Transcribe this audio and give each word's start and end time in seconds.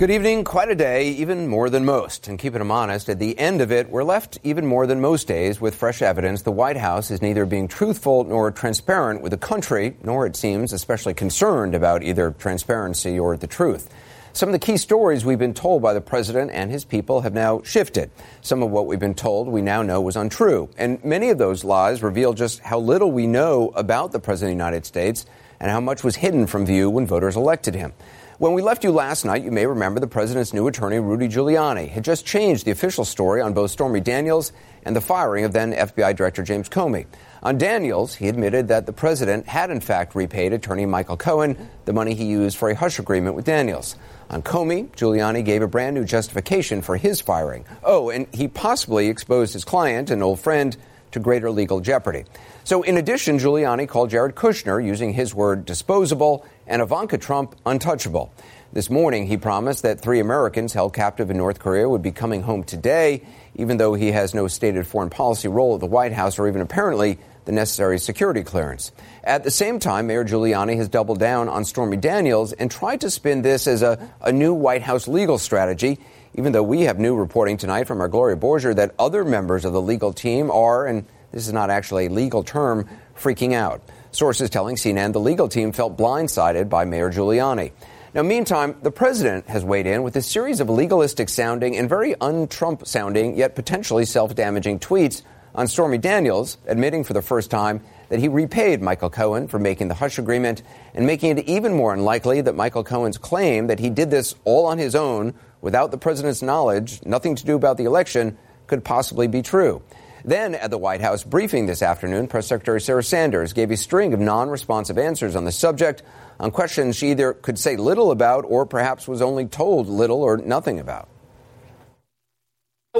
Good 0.00 0.10
evening. 0.10 0.44
Quite 0.44 0.70
a 0.70 0.74
day, 0.74 1.10
even 1.10 1.46
more 1.46 1.68
than 1.68 1.84
most. 1.84 2.26
And 2.26 2.38
keeping 2.38 2.60
them 2.60 2.70
honest, 2.70 3.10
at 3.10 3.18
the 3.18 3.38
end 3.38 3.60
of 3.60 3.70
it, 3.70 3.90
we're 3.90 4.02
left 4.02 4.38
even 4.42 4.64
more 4.64 4.86
than 4.86 4.98
most 4.98 5.28
days 5.28 5.60
with 5.60 5.74
fresh 5.74 6.00
evidence 6.00 6.40
the 6.40 6.50
White 6.50 6.78
House 6.78 7.10
is 7.10 7.20
neither 7.20 7.44
being 7.44 7.68
truthful 7.68 8.24
nor 8.24 8.50
transparent 8.50 9.20
with 9.20 9.32
the 9.32 9.36
country, 9.36 9.98
nor 10.02 10.24
it 10.24 10.36
seems 10.36 10.72
especially 10.72 11.12
concerned 11.12 11.74
about 11.74 12.02
either 12.02 12.30
transparency 12.30 13.18
or 13.18 13.36
the 13.36 13.46
truth. 13.46 13.92
Some 14.32 14.48
of 14.48 14.54
the 14.54 14.58
key 14.58 14.78
stories 14.78 15.26
we've 15.26 15.38
been 15.38 15.52
told 15.52 15.82
by 15.82 15.92
the 15.92 16.00
president 16.00 16.50
and 16.50 16.70
his 16.70 16.86
people 16.86 17.20
have 17.20 17.34
now 17.34 17.60
shifted. 17.62 18.10
Some 18.40 18.62
of 18.62 18.70
what 18.70 18.86
we've 18.86 18.98
been 18.98 19.12
told 19.12 19.48
we 19.48 19.60
now 19.60 19.82
know 19.82 20.00
was 20.00 20.16
untrue. 20.16 20.70
And 20.78 21.04
many 21.04 21.28
of 21.28 21.36
those 21.36 21.62
lies 21.62 22.02
reveal 22.02 22.32
just 22.32 22.60
how 22.60 22.78
little 22.78 23.12
we 23.12 23.26
know 23.26 23.70
about 23.76 24.12
the 24.12 24.18
president 24.18 24.52
of 24.52 24.56
the 24.56 24.64
United 24.64 24.86
States 24.86 25.26
and 25.60 25.70
how 25.70 25.82
much 25.82 26.02
was 26.02 26.16
hidden 26.16 26.46
from 26.46 26.64
view 26.64 26.88
when 26.88 27.06
voters 27.06 27.36
elected 27.36 27.74
him. 27.74 27.92
When 28.40 28.54
we 28.54 28.62
left 28.62 28.84
you 28.84 28.90
last 28.90 29.26
night, 29.26 29.44
you 29.44 29.50
may 29.50 29.66
remember 29.66 30.00
the 30.00 30.06
president's 30.06 30.54
new 30.54 30.66
attorney, 30.66 30.98
Rudy 30.98 31.28
Giuliani, 31.28 31.90
had 31.90 32.02
just 32.02 32.24
changed 32.24 32.64
the 32.64 32.70
official 32.70 33.04
story 33.04 33.42
on 33.42 33.52
both 33.52 33.70
Stormy 33.70 34.00
Daniels 34.00 34.52
and 34.82 34.96
the 34.96 35.02
firing 35.02 35.44
of 35.44 35.52
then 35.52 35.74
FBI 35.74 36.16
Director 36.16 36.42
James 36.42 36.66
Comey. 36.66 37.04
On 37.42 37.58
Daniels, 37.58 38.14
he 38.14 38.28
admitted 38.28 38.68
that 38.68 38.86
the 38.86 38.94
president 38.94 39.46
had 39.46 39.68
in 39.70 39.80
fact 39.80 40.14
repaid 40.14 40.54
attorney 40.54 40.86
Michael 40.86 41.18
Cohen 41.18 41.68
the 41.84 41.92
money 41.92 42.14
he 42.14 42.24
used 42.24 42.56
for 42.56 42.70
a 42.70 42.74
hush 42.74 42.98
agreement 42.98 43.36
with 43.36 43.44
Daniels. 43.44 43.96
On 44.30 44.40
Comey, 44.40 44.88
Giuliani 44.92 45.44
gave 45.44 45.60
a 45.60 45.68
brand 45.68 45.94
new 45.94 46.06
justification 46.06 46.80
for 46.80 46.96
his 46.96 47.20
firing. 47.20 47.66
Oh, 47.82 48.08
and 48.08 48.26
he 48.32 48.48
possibly 48.48 49.08
exposed 49.08 49.52
his 49.52 49.66
client, 49.66 50.10
an 50.10 50.22
old 50.22 50.40
friend, 50.40 50.78
to 51.12 51.20
greater 51.20 51.50
legal 51.50 51.80
jeopardy. 51.80 52.24
So, 52.64 52.82
in 52.82 52.96
addition, 52.96 53.38
Giuliani 53.38 53.88
called 53.88 54.10
Jared 54.10 54.34
Kushner, 54.34 54.84
using 54.84 55.12
his 55.12 55.34
word 55.34 55.64
disposable, 55.64 56.46
and 56.66 56.82
Ivanka 56.82 57.18
Trump 57.18 57.56
untouchable. 57.66 58.32
This 58.72 58.88
morning, 58.88 59.26
he 59.26 59.36
promised 59.36 59.82
that 59.82 60.00
three 60.00 60.20
Americans 60.20 60.72
held 60.72 60.94
captive 60.94 61.28
in 61.28 61.36
North 61.36 61.58
Korea 61.58 61.88
would 61.88 62.02
be 62.02 62.12
coming 62.12 62.42
home 62.42 62.62
today, 62.62 63.22
even 63.56 63.78
though 63.78 63.94
he 63.94 64.12
has 64.12 64.32
no 64.32 64.46
stated 64.46 64.86
foreign 64.86 65.10
policy 65.10 65.48
role 65.48 65.74
at 65.74 65.80
the 65.80 65.86
White 65.86 66.12
House 66.12 66.38
or 66.38 66.46
even 66.46 66.60
apparently 66.60 67.18
the 67.46 67.52
necessary 67.52 67.98
security 67.98 68.44
clearance. 68.44 68.92
At 69.24 69.42
the 69.42 69.50
same 69.50 69.80
time, 69.80 70.06
Mayor 70.06 70.24
Giuliani 70.24 70.76
has 70.76 70.88
doubled 70.88 71.18
down 71.18 71.48
on 71.48 71.64
Stormy 71.64 71.96
Daniels 71.96 72.52
and 72.52 72.70
tried 72.70 73.00
to 73.00 73.10
spin 73.10 73.42
this 73.42 73.66
as 73.66 73.82
a, 73.82 74.08
a 74.20 74.30
new 74.30 74.54
White 74.54 74.82
House 74.82 75.08
legal 75.08 75.38
strategy, 75.38 75.98
even 76.34 76.52
though 76.52 76.62
we 76.62 76.82
have 76.82 76.98
new 76.98 77.16
reporting 77.16 77.56
tonight 77.56 77.86
from 77.86 78.00
our 78.00 78.08
Gloria 78.08 78.36
Borger 78.36 78.74
that 78.76 78.94
other 78.98 79.24
members 79.24 79.64
of 79.64 79.72
the 79.72 79.80
legal 79.82 80.12
team 80.12 80.50
are, 80.50 80.86
and 80.86 81.04
this 81.32 81.46
is 81.46 81.52
not 81.52 81.70
actually 81.70 82.06
a 82.06 82.10
legal 82.10 82.44
term, 82.44 82.88
freaking 83.16 83.52
out. 83.52 83.82
Sources 84.12 84.50
telling 84.50 84.76
CNN 84.76 85.12
the 85.12 85.20
legal 85.20 85.48
team 85.48 85.72
felt 85.72 85.96
blindsided 85.96 86.68
by 86.68 86.84
Mayor 86.84 87.10
Giuliani. 87.10 87.72
Now, 88.12 88.22
meantime, 88.22 88.74
the 88.82 88.90
president 88.90 89.48
has 89.48 89.64
weighed 89.64 89.86
in 89.86 90.02
with 90.02 90.16
a 90.16 90.22
series 90.22 90.58
of 90.60 90.68
legalistic 90.68 91.28
sounding 91.28 91.76
and 91.76 91.88
very 91.88 92.16
un 92.20 92.48
Trump 92.48 92.86
sounding, 92.86 93.36
yet 93.36 93.54
potentially 93.54 94.04
self 94.04 94.34
damaging 94.34 94.80
tweets 94.80 95.22
on 95.54 95.68
Stormy 95.68 95.98
Daniels, 95.98 96.58
admitting 96.66 97.04
for 97.04 97.12
the 97.12 97.22
first 97.22 97.50
time 97.50 97.80
that 98.08 98.18
he 98.18 98.26
repaid 98.26 98.82
Michael 98.82 99.10
Cohen 99.10 99.46
for 99.46 99.60
making 99.60 99.88
the 99.88 99.94
hush 99.94 100.18
agreement 100.18 100.62
and 100.94 101.06
making 101.06 101.38
it 101.38 101.48
even 101.48 101.72
more 101.72 101.94
unlikely 101.94 102.40
that 102.40 102.56
Michael 102.56 102.82
Cohen's 102.82 103.18
claim 103.18 103.68
that 103.68 103.78
he 103.78 103.90
did 103.90 104.10
this 104.10 104.34
all 104.44 104.66
on 104.66 104.78
his 104.78 104.96
own 104.96 105.34
without 105.60 105.90
the 105.90 105.98
president's 105.98 106.42
knowledge, 106.42 107.04
nothing 107.04 107.36
to 107.36 107.44
do 107.44 107.56
about 107.56 107.76
the 107.76 107.84
election, 107.84 108.36
could 108.66 108.84
possibly 108.84 109.26
be 109.26 109.42
true. 109.42 109.82
Then, 110.24 110.54
at 110.54 110.70
the 110.70 110.78
White 110.78 111.00
House 111.00 111.24
briefing 111.24 111.66
this 111.66 111.82
afternoon, 111.82 112.28
Press 112.28 112.46
Secretary 112.46 112.80
Sarah 112.80 113.02
Sanders 113.02 113.52
gave 113.52 113.70
a 113.70 113.76
string 113.76 114.12
of 114.12 114.20
non 114.20 114.50
responsive 114.50 114.98
answers 114.98 115.34
on 115.34 115.44
the 115.44 115.52
subject 115.52 116.02
on 116.38 116.50
questions 116.50 116.96
she 116.96 117.10
either 117.10 117.32
could 117.32 117.58
say 117.58 117.76
little 117.76 118.10
about 118.10 118.44
or 118.46 118.66
perhaps 118.66 119.08
was 119.08 119.22
only 119.22 119.46
told 119.46 119.88
little 119.88 120.22
or 120.22 120.36
nothing 120.36 120.78
about. 120.78 121.08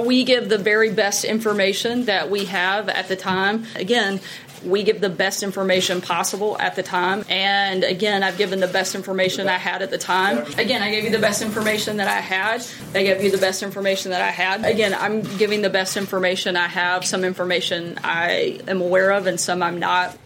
We 0.05 0.23
give 0.23 0.49
the 0.49 0.57
very 0.57 0.91
best 0.91 1.23
information 1.23 2.05
that 2.05 2.29
we 2.29 2.45
have 2.45 2.89
at 2.89 3.07
the 3.07 3.15
time. 3.15 3.65
Again, 3.75 4.19
we 4.65 4.83
give 4.83 5.01
the 5.01 5.09
best 5.09 5.43
information 5.43 6.01
possible 6.01 6.55
at 6.59 6.75
the 6.75 6.83
time. 6.83 7.25
And 7.29 7.83
again, 7.83 8.23
I've 8.23 8.37
given 8.37 8.59
the 8.59 8.67
best 8.67 8.95
information 8.95 9.47
I 9.47 9.57
had 9.57 9.81
at 9.81 9.89
the 9.89 9.97
time. 9.97 10.45
Again, 10.57 10.81
I 10.83 10.91
gave 10.91 11.03
you 11.03 11.09
the 11.09 11.19
best 11.19 11.41
information 11.41 11.97
that 11.97 12.07
I 12.07 12.19
had. 12.19 12.65
I 12.93 13.03
gave 13.03 13.23
you 13.23 13.31
the 13.31 13.37
best 13.37 13.63
information 13.63 14.11
that 14.11 14.21
I 14.21 14.29
had. 14.29 14.65
Again, 14.65 14.93
I'm 14.93 15.21
giving 15.37 15.61
the 15.61 15.69
best 15.69 15.97
information 15.97 16.55
I 16.55 16.67
have. 16.67 17.05
Some 17.05 17.23
information 17.23 17.99
I 18.03 18.59
am 18.67 18.81
aware 18.81 19.11
of, 19.11 19.27
and 19.27 19.39
some 19.39 19.63
I'm 19.63 19.79
not. 19.79 20.17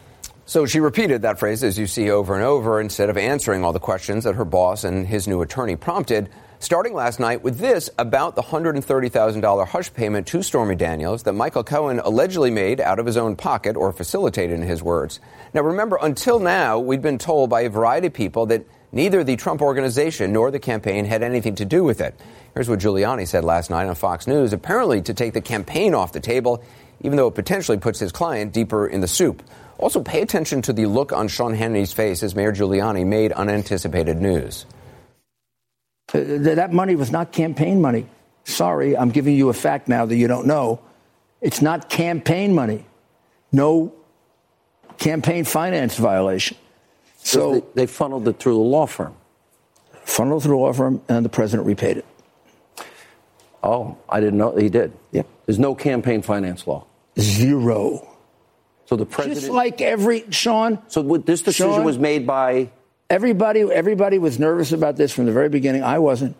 So 0.45 0.65
she 0.65 0.79
repeated 0.79 1.23
that 1.23 1.39
phrase, 1.39 1.63
as 1.63 1.79
you 1.79 1.87
see 1.87 2.11
over 2.11 2.35
and 2.35 2.43
over, 2.43 2.79
instead 2.79 3.09
of 3.09 3.17
answering 3.17 3.63
all 3.63 3.73
the 3.73 3.79
questions 3.79 4.25
that 4.25 4.35
her 4.35 4.45
boss 4.45 4.83
and 4.83 5.07
his 5.07 5.27
new 5.27 5.41
attorney 5.41 5.75
prompted 5.75 6.29
starting 6.65 6.95
last 6.95 7.19
night 7.19 7.43
with 7.43 7.59
this 7.59 7.91
about 7.99 8.35
the 8.35 8.41
$130,000 8.41 9.67
hush 9.67 9.93
payment 9.93 10.25
to 10.25 10.41
Stormy 10.41 10.73
Daniels 10.73 11.21
that 11.21 11.33
Michael 11.33 11.63
Cohen 11.63 11.99
allegedly 11.99 12.49
made 12.49 12.81
out 12.81 12.97
of 12.97 13.05
his 13.05 13.17
own 13.17 13.35
pocket 13.35 13.75
or 13.75 13.91
facilitated 13.91 14.59
in 14.59 14.67
his 14.67 14.81
words. 14.81 15.19
Now, 15.53 15.61
remember, 15.61 15.99
until 16.01 16.39
now, 16.39 16.79
we'd 16.79 17.03
been 17.03 17.19
told 17.19 17.51
by 17.51 17.61
a 17.61 17.69
variety 17.69 18.07
of 18.07 18.13
people 18.13 18.47
that 18.47 18.65
neither 18.91 19.23
the 19.23 19.35
Trump 19.35 19.61
organization 19.61 20.33
nor 20.33 20.49
the 20.49 20.57
campaign 20.57 21.05
had 21.05 21.21
anything 21.21 21.53
to 21.55 21.65
do 21.65 21.83
with 21.83 22.01
it. 22.01 22.19
Here's 22.55 22.67
what 22.67 22.79
Giuliani 22.79 23.27
said 23.27 23.43
last 23.43 23.69
night 23.69 23.85
on 23.85 23.93
Fox 23.93 24.25
News, 24.25 24.51
apparently 24.51 25.03
to 25.03 25.13
take 25.13 25.33
the 25.33 25.41
campaign 25.41 25.93
off 25.93 26.13
the 26.13 26.19
table, 26.19 26.63
even 27.01 27.15
though 27.15 27.27
it 27.27 27.35
potentially 27.35 27.77
puts 27.77 27.99
his 27.99 28.11
client 28.11 28.53
deeper 28.53 28.87
in 28.87 29.01
the 29.01 29.07
soup. 29.07 29.43
Also, 29.77 30.01
pay 30.01 30.23
attention 30.23 30.63
to 30.63 30.73
the 30.73 30.87
look 30.87 31.13
on 31.13 31.27
Sean 31.27 31.53
Hannity's 31.53 31.93
face 31.93 32.23
as 32.23 32.33
Mayor 32.33 32.53
Giuliani 32.53 33.05
made 33.05 33.31
unanticipated 33.33 34.19
news. 34.19 34.65
That 36.23 36.71
money 36.71 36.95
was 36.95 37.11
not 37.11 37.31
campaign 37.31 37.81
money. 37.81 38.07
Sorry, 38.43 38.95
I'm 38.95 39.09
giving 39.09 39.35
you 39.35 39.49
a 39.49 39.53
fact 39.53 39.87
now 39.87 40.05
that 40.05 40.15
you 40.15 40.27
don't 40.27 40.47
know. 40.47 40.79
It's 41.41 41.61
not 41.61 41.89
campaign 41.89 42.53
money. 42.53 42.85
No 43.51 43.93
campaign 44.97 45.45
finance 45.45 45.95
violation. 45.97 46.57
So, 47.17 47.53
they, 47.53 47.63
they, 47.73 47.85
funneled 47.87 48.27
it 48.27 48.39
through 48.39 48.53
the 48.53 48.59
law 48.59 48.85
firm. 48.85 49.15
Funneled 50.03 50.43
through 50.43 50.55
the 50.55 50.61
law 50.61 50.73
firm, 50.73 51.01
and 51.09 51.25
the 51.25 51.29
president 51.29 51.65
repaid 51.65 51.97
it. 51.97 52.05
Oh, 53.63 53.97
I 54.07 54.19
didn't 54.19 54.37
know 54.37 54.55
he 54.55 54.69
did. 54.69 54.93
Yeah. 55.11 55.23
There's 55.45 55.57
no 55.57 55.73
campaign 55.73 56.21
finance 56.21 56.67
law. 56.67 56.85
Zero. 57.19 58.07
So 58.85 58.95
the 58.95 59.07
president, 59.07 59.39
just 59.39 59.51
like 59.51 59.81
every 59.81 60.25
Sean. 60.29 60.79
So 60.87 61.01
this 61.17 61.41
decision 61.41 61.73
Sean, 61.73 61.83
was 61.83 61.97
made 61.97 62.27
by 62.27 62.69
Everybody, 63.09 63.61
everybody 63.61 64.17
was 64.17 64.39
nervous 64.39 64.71
about 64.71 64.95
this 64.95 65.11
from 65.11 65.25
the 65.25 65.31
very 65.31 65.49
beginning. 65.49 65.83
I 65.83 65.99
wasn't. 65.99 66.35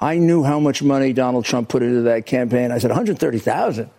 I 0.00 0.16
knew 0.18 0.42
how 0.42 0.60
much 0.60 0.82
money 0.82 1.12
Donald 1.12 1.44
Trump 1.44 1.68
put 1.68 1.82
into 1.82 2.02
that 2.02 2.26
campaign. 2.26 2.72
I 2.72 2.78
said 2.78 2.90
130,000. 2.90 3.90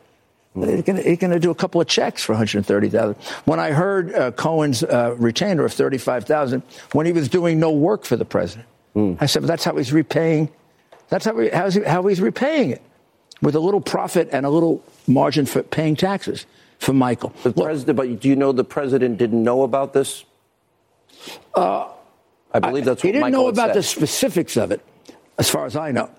He's 0.53 0.83
going 0.83 1.31
to 1.31 1.39
do 1.39 1.49
a 1.49 1.55
couple 1.55 1.79
of 1.79 1.87
checks 1.87 2.23
for 2.23 2.33
130,000. 2.33 3.15
When 3.45 3.59
I 3.59 3.71
heard 3.71 4.13
uh, 4.13 4.31
Cohen's 4.31 4.83
uh, 4.83 5.15
retainer 5.17 5.63
of 5.63 5.73
35,000, 5.73 6.61
when 6.91 7.05
he 7.05 7.13
was 7.13 7.29
doing 7.29 7.59
no 7.59 7.71
work 7.71 8.03
for 8.03 8.17
the 8.17 8.25
president, 8.25 8.67
mm. 8.95 9.17
I 9.21 9.27
said, 9.27 9.43
"That's 9.43 9.63
how 9.63 9.77
he's 9.77 9.93
repaying. 9.93 10.49
That's 11.09 11.25
how, 11.25 11.37
he, 11.37 11.49
how 11.49 12.05
he's 12.07 12.21
repaying 12.21 12.71
it, 12.71 12.81
with 13.41 13.55
a 13.55 13.59
little 13.59 13.81
profit 13.81 14.29
and 14.31 14.45
a 14.45 14.49
little 14.49 14.83
margin 15.07 15.45
for 15.45 15.63
paying 15.63 15.95
taxes 15.95 16.45
for 16.79 16.91
Michael." 16.91 17.33
The 17.43 17.49
Look, 17.49 17.65
president, 17.65 17.95
but 17.95 18.19
do 18.19 18.27
you 18.27 18.35
know 18.35 18.51
the 18.51 18.65
president 18.65 19.17
didn't 19.17 19.41
know 19.41 19.63
about 19.63 19.93
this? 19.93 20.25
Uh, 21.55 21.87
I 22.53 22.59
believe 22.59 22.85
that's 22.85 23.03
what 23.03 23.07
I, 23.07 23.07
he 23.07 23.11
didn't 23.13 23.21
Michael 23.21 23.43
know 23.43 23.47
about 23.47 23.69
said. 23.69 23.75
the 23.75 23.83
specifics 23.83 24.57
of 24.57 24.71
it, 24.71 24.81
as 25.37 25.49
far 25.49 25.65
as 25.65 25.75
I 25.75 25.91
know. 25.91 26.09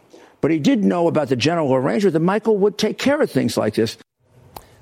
But 0.41 0.51
he 0.51 0.59
did 0.59 0.85
know 0.85 1.09
about 1.09 1.29
the 1.29 1.37
general 1.37 1.75
arrangement 1.75 2.15
that 2.15 2.21
Michael 2.21 2.57
would 2.59 2.77
take 2.77 2.99
care 2.99 3.21
of 3.21 3.31
things 3.31 3.57
like 3.57 3.75
this. 3.75 3.97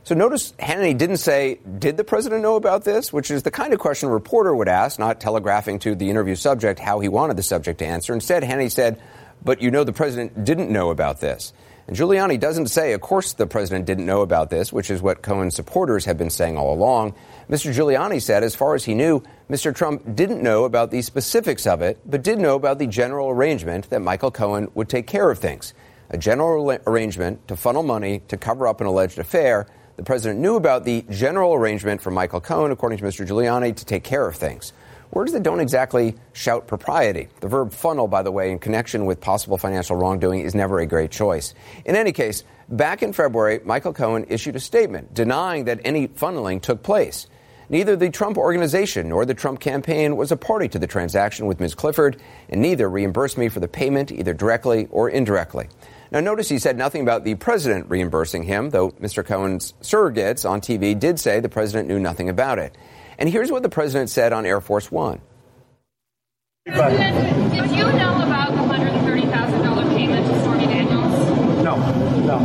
So 0.04 0.14
notice 0.14 0.52
Hannity 0.58 0.96
didn't 0.96 1.18
say, 1.18 1.60
Did 1.78 1.96
the 1.96 2.04
president 2.04 2.42
know 2.42 2.56
about 2.56 2.84
this? 2.84 3.12
Which 3.12 3.30
is 3.30 3.42
the 3.42 3.50
kind 3.50 3.72
of 3.72 3.78
question 3.78 4.08
a 4.08 4.12
reporter 4.12 4.54
would 4.54 4.68
ask, 4.68 4.98
not 4.98 5.20
telegraphing 5.20 5.78
to 5.80 5.94
the 5.94 6.08
interview 6.08 6.34
subject 6.34 6.80
how 6.80 7.00
he 7.00 7.08
wanted 7.08 7.36
the 7.36 7.42
subject 7.42 7.80
to 7.80 7.86
answer. 7.86 8.14
Instead, 8.14 8.42
Hannity 8.42 8.70
said, 8.70 9.00
But 9.44 9.60
you 9.60 9.70
know 9.70 9.84
the 9.84 9.92
president 9.92 10.44
didn't 10.44 10.70
know 10.70 10.90
about 10.90 11.20
this. 11.20 11.52
And 11.86 11.96
Giuliani 11.96 12.40
doesn't 12.40 12.68
say, 12.68 12.94
Of 12.94 13.02
course 13.02 13.34
the 13.34 13.46
president 13.46 13.84
didn't 13.84 14.06
know 14.06 14.22
about 14.22 14.48
this, 14.48 14.72
which 14.72 14.90
is 14.90 15.02
what 15.02 15.22
Cohen's 15.22 15.54
supporters 15.54 16.06
have 16.06 16.16
been 16.16 16.30
saying 16.30 16.56
all 16.56 16.72
along. 16.72 17.14
Mr. 17.50 17.74
Giuliani 17.74 18.22
said, 18.22 18.42
as 18.42 18.54
far 18.54 18.74
as 18.74 18.84
he 18.84 18.94
knew, 18.94 19.22
Mr. 19.50 19.74
Trump 19.74 20.14
didn't 20.14 20.44
know 20.44 20.62
about 20.62 20.92
the 20.92 21.02
specifics 21.02 21.66
of 21.66 21.82
it, 21.82 21.98
but 22.06 22.22
did 22.22 22.38
know 22.38 22.54
about 22.54 22.78
the 22.78 22.86
general 22.86 23.30
arrangement 23.30 23.90
that 23.90 23.98
Michael 23.98 24.30
Cohen 24.30 24.68
would 24.74 24.88
take 24.88 25.08
care 25.08 25.28
of 25.28 25.40
things. 25.40 25.74
A 26.10 26.16
general 26.16 26.70
arrangement 26.86 27.48
to 27.48 27.56
funnel 27.56 27.82
money 27.82 28.22
to 28.28 28.36
cover 28.36 28.68
up 28.68 28.80
an 28.80 28.86
alleged 28.86 29.18
affair. 29.18 29.66
The 29.96 30.04
president 30.04 30.38
knew 30.38 30.54
about 30.54 30.84
the 30.84 31.04
general 31.10 31.52
arrangement 31.52 32.00
for 32.00 32.12
Michael 32.12 32.40
Cohen, 32.40 32.70
according 32.70 32.98
to 32.98 33.04
Mr. 33.04 33.26
Giuliani, 33.26 33.74
to 33.74 33.84
take 33.84 34.04
care 34.04 34.28
of 34.28 34.36
things. 34.36 34.72
Words 35.10 35.32
that 35.32 35.42
don't 35.42 35.58
exactly 35.58 36.14
shout 36.32 36.68
propriety. 36.68 37.26
The 37.40 37.48
verb 37.48 37.72
funnel, 37.72 38.06
by 38.06 38.22
the 38.22 38.30
way, 38.30 38.52
in 38.52 38.60
connection 38.60 39.04
with 39.04 39.20
possible 39.20 39.58
financial 39.58 39.96
wrongdoing, 39.96 40.42
is 40.42 40.54
never 40.54 40.78
a 40.78 40.86
great 40.86 41.10
choice. 41.10 41.54
In 41.84 41.96
any 41.96 42.12
case, 42.12 42.44
back 42.68 43.02
in 43.02 43.12
February, 43.12 43.58
Michael 43.64 43.94
Cohen 43.94 44.26
issued 44.28 44.54
a 44.54 44.60
statement 44.60 45.12
denying 45.12 45.64
that 45.64 45.80
any 45.84 46.06
funneling 46.06 46.62
took 46.62 46.84
place. 46.84 47.26
Neither 47.70 47.94
the 47.94 48.10
Trump 48.10 48.36
organization 48.36 49.08
nor 49.08 49.24
the 49.24 49.32
Trump 49.32 49.60
campaign 49.60 50.16
was 50.16 50.32
a 50.32 50.36
party 50.36 50.68
to 50.70 50.78
the 50.80 50.88
transaction 50.88 51.46
with 51.46 51.60
Ms. 51.60 51.76
Clifford, 51.76 52.20
and 52.48 52.60
neither 52.60 52.90
reimbursed 52.90 53.38
me 53.38 53.48
for 53.48 53.60
the 53.60 53.68
payment 53.68 54.10
either 54.10 54.34
directly 54.34 54.88
or 54.90 55.08
indirectly. 55.08 55.68
Now, 56.10 56.18
notice 56.18 56.48
he 56.48 56.58
said 56.58 56.76
nothing 56.76 57.02
about 57.02 57.22
the 57.22 57.36
president 57.36 57.88
reimbursing 57.88 58.42
him, 58.42 58.70
though 58.70 58.90
Mr. 58.90 59.24
Cohen's 59.24 59.72
surrogates 59.82 60.48
on 60.48 60.60
TV 60.60 60.98
did 60.98 61.20
say 61.20 61.38
the 61.38 61.48
president 61.48 61.86
knew 61.86 62.00
nothing 62.00 62.28
about 62.28 62.58
it. 62.58 62.76
And 63.18 63.28
here's 63.28 63.52
what 63.52 63.62
the 63.62 63.68
president 63.68 64.10
said 64.10 64.32
on 64.32 64.44
Air 64.46 64.60
Force 64.60 64.90
One. 64.90 65.20
Did 66.66 66.74
you 66.74 67.84
know 67.92 68.16
about 68.20 68.50
the 68.50 68.62
$130,000 68.62 69.96
payment 69.96 70.26
to 70.26 70.40
Stormy 70.40 70.66
Daniels? 70.66 71.62
No, 71.62 71.76
no. 72.26 72.38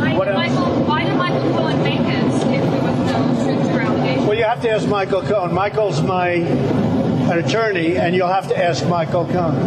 Why 0.00 0.16
What 0.16 0.24
did, 0.24 0.34
else? 0.34 0.48
Michael, 0.50 0.84
why 0.84 1.04
did 1.04 1.14
Michael 1.16 1.52
Cohen 1.52 1.82
make 1.84 2.00
it 2.00 2.24
if 2.24 2.42
there 2.42 2.82
was 2.82 2.98
no 3.12 3.44
truth 3.44 3.62
to 3.66 3.72
your 3.72 3.80
allegation? 3.80 4.26
Well, 4.26 4.36
you 4.36 4.42
have 4.54 4.62
to 4.62 4.70
ask 4.70 4.86
Michael 4.86 5.22
Cohen. 5.22 5.52
Michael's 5.52 6.00
my 6.00 6.28
an 6.34 7.38
attorney, 7.44 7.96
and 7.96 8.14
you'll 8.14 8.28
have 8.28 8.46
to 8.46 8.56
ask 8.56 8.86
Michael 8.86 9.26
Cohen. 9.26 9.66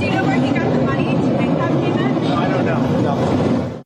Do 0.00 0.04
you 0.04 0.10
know 0.10 0.24
where 0.24 0.40
he 0.40 0.50
got 0.50 0.72
the 0.72 0.84
money 0.84 1.04
to 1.04 1.38
make 1.38 1.56
that 1.56 1.70
payment? 1.70 2.26
I 2.32 2.48
don't 2.48 2.66
know. 2.66 3.00
No. 3.02 3.82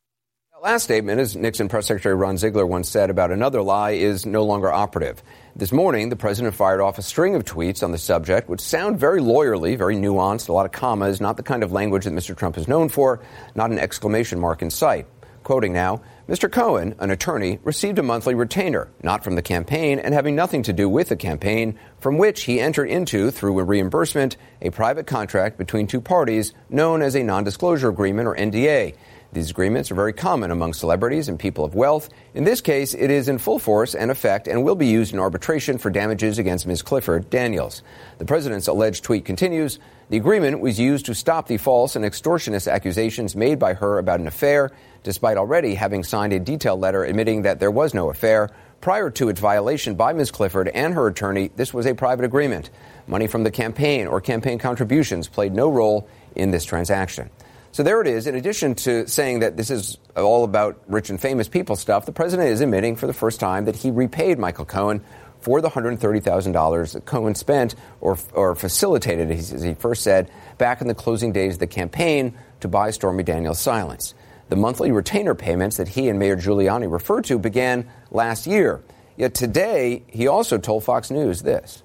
That 0.53 0.63
last 0.63 0.85
statement, 0.85 1.21
as 1.21 1.37
Nixon 1.37 1.69
Press 1.69 1.87
Secretary 1.87 2.15
Ron 2.15 2.39
Ziegler 2.39 2.67
once 2.67 2.89
said 2.89 3.11
about 3.11 3.31
another 3.31 3.61
lie, 3.61 3.91
is 3.91 4.25
no 4.25 4.43
longer 4.43 4.73
operative. 4.73 5.23
This 5.55 5.71
morning, 5.71 6.09
the 6.09 6.17
president 6.17 6.55
fired 6.55 6.81
off 6.81 6.97
a 6.97 7.03
string 7.03 7.35
of 7.35 7.45
tweets 7.45 7.83
on 7.83 7.93
the 7.93 7.99
subject, 7.99 8.49
which 8.49 8.63
sound 8.63 8.99
very 8.99 9.21
lawyerly, 9.21 9.77
very 9.77 9.97
nuanced, 9.97 10.49
a 10.49 10.53
lot 10.55 10.65
of 10.65 10.73
commas, 10.73 11.21
not 11.21 11.37
the 11.37 11.43
kind 11.43 11.63
of 11.63 11.73
language 11.73 12.05
that 12.05 12.15
Mr. 12.15 12.35
Trump 12.35 12.57
is 12.57 12.67
known 12.67 12.89
for, 12.89 13.21
not 13.55 13.71
an 13.71 13.79
exclamation 13.79 14.41
mark 14.41 14.63
in 14.63 14.71
sight. 14.71 15.07
Quoting 15.43 15.75
now, 15.75 16.01
Mr. 16.29 16.53
Cohen, 16.53 16.95
an 16.99 17.11
attorney, 17.11 17.59
received 17.65 17.99
a 17.99 18.03
monthly 18.03 18.35
retainer, 18.35 18.89
not 19.03 19.25
from 19.25 19.35
the 19.35 19.41
campaign 19.41 19.99
and 19.99 20.13
having 20.13 20.37
nothing 20.37 20.63
to 20.63 20.75
do 20.75 20.87
with 20.87 21.09
the 21.09 21.17
campaign, 21.17 21.79
from 22.01 22.19
which 22.19 22.43
he 22.43 22.61
entered 22.61 22.85
into, 22.85 23.31
through 23.31 23.59
a 23.59 23.65
reimbursement, 23.65 24.37
a 24.61 24.69
private 24.69 25.07
contract 25.07 25.57
between 25.57 25.87
two 25.87 26.03
parties 26.03 26.53
known 26.69 27.01
as 27.01 27.17
a 27.17 27.23
non-disclosure 27.23 27.89
agreement 27.89 28.29
or 28.29 28.37
NDA. 28.37 28.95
These 29.33 29.51
agreements 29.51 29.91
are 29.91 29.95
very 29.95 30.13
common 30.13 30.51
among 30.51 30.75
celebrities 30.75 31.31
and 31.31 31.39
people 31.39 31.65
of 31.65 31.75
wealth. 31.75 32.11
In 32.35 32.45
this 32.45 32.61
case, 32.61 32.93
it 32.93 33.11
is 33.11 33.29
in 33.29 33.39
full 33.39 33.59
force 33.59 33.95
and 33.95 34.11
effect 34.11 34.49
and 34.49 34.65
will 34.65 34.75
be 34.75 34.87
used 34.87 35.15
in 35.15 35.21
arbitration 35.21 35.79
for 35.79 35.89
damages 35.89 36.39
against 36.39 36.67
Ms. 36.67 36.83
Clifford 36.83 37.31
Daniels. 37.31 37.83
The 38.19 38.27
president's 38.27 38.69
alleged 38.69 39.03
tweet 39.03 39.25
continues. 39.25 39.79
The 40.11 40.17
agreement 40.19 40.61
was 40.61 40.79
used 40.79 41.07
to 41.07 41.15
stop 41.15 41.47
the 41.47 41.57
false 41.57 41.97
and 41.97 42.05
extortionist 42.05 42.71
accusations 42.71 43.37
made 43.37 43.59
by 43.59 43.75
her 43.75 43.99
about 43.99 44.21
an 44.21 44.27
affair, 44.27 44.73
despite 45.09 45.39
already 45.39 45.75
having 45.75 46.05
signed 46.05 46.35
a 46.35 46.39
detailed 46.39 46.83
letter 46.83 47.03
admitting 47.03 47.41
that 47.41 47.59
there 47.59 47.71
was 47.71 47.95
no 47.95 48.11
affair. 48.11 48.51
Prior 48.83 49.09
to 49.09 49.31
its 49.31 49.41
violation 49.41 49.95
by 49.95 50.13
Ms. 50.13 50.31
Clifford 50.31 50.69
and 50.69 50.93
her 50.93 51.07
attorney, 51.07 51.51
this 51.57 51.73
was 51.73 51.87
a 51.87 51.95
private 51.95 52.27
agreement. 52.27 52.69
Money 53.07 53.27
from 53.27 53.43
the 53.43 53.51
campaign 53.51 54.07
or 54.07 54.21
campaign 54.21 54.59
contributions 54.59 55.27
played 55.27 55.55
no 55.55 55.71
role 55.71 56.07
in 56.37 56.51
this 56.51 56.67
transaction. 56.67 57.31
So 57.73 57.83
there 57.83 58.03
it 58.03 58.07
is. 58.07 58.27
In 58.27 58.35
addition 58.35 58.75
to 58.75 59.09
saying 59.09 59.39
that 59.39 59.57
this 59.57 59.71
is 59.71 59.97
all 60.15 60.45
about 60.45 60.79
rich 60.89 61.09
and 61.09 61.19
famous 61.19 61.49
people 61.49 61.77
stuff, 61.77 62.05
the 62.05 62.13
president 62.13 62.51
is 62.51 62.61
admitting 62.61 62.95
for 62.95 63.07
the 63.07 63.15
first 63.15 63.41
time 63.41 63.65
that 63.65 63.77
he 63.77 63.91
repaid 63.91 64.39
Michael 64.39 64.67
Cohen 64.67 65.03
for 65.41 65.63
the 65.63 65.71
$130,000 65.71 66.93
that 66.93 67.07
Cohen 67.07 67.35
spent 67.35 67.77
or, 68.03 68.19
or 68.35 68.55
facilitated, 68.55 69.31
as 69.31 69.63
he 69.63 69.73
first 69.73 70.03
said, 70.03 70.31
back 70.59 70.83
in 70.83 70.87
the 70.87 70.95
closing 70.95 71.33
days 71.33 71.55
of 71.55 71.61
the 71.61 71.67
campaign 71.67 72.37
to 72.61 72.69
buy 72.69 72.91
Stormy 72.91 73.23
Daniels' 73.23 73.59
silence. 73.59 74.13
The 74.49 74.57
monthly 74.57 74.91
retainer 74.93 75.35
payments 75.35 75.77
that 75.77 75.89
he 75.89 76.09
and 76.09 76.19
Mayor 76.19 76.37
Giuliani 76.37 76.91
referred 76.91 77.25
to 77.25 77.39
began 77.39 77.89
last 78.11 78.47
year. 78.47 78.83
Yet 79.17 79.35
today, 79.35 80.05
he 80.07 80.27
also 80.27 80.59
told 80.59 80.85
Fox 80.85 81.11
News 81.11 81.43
this. 81.43 81.83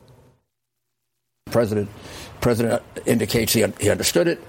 President, 1.48 1.90
President 2.42 2.82
indicates 3.06 3.54
he, 3.54 3.66
he 3.80 3.90
understood 3.90 4.28
it. 4.28 4.42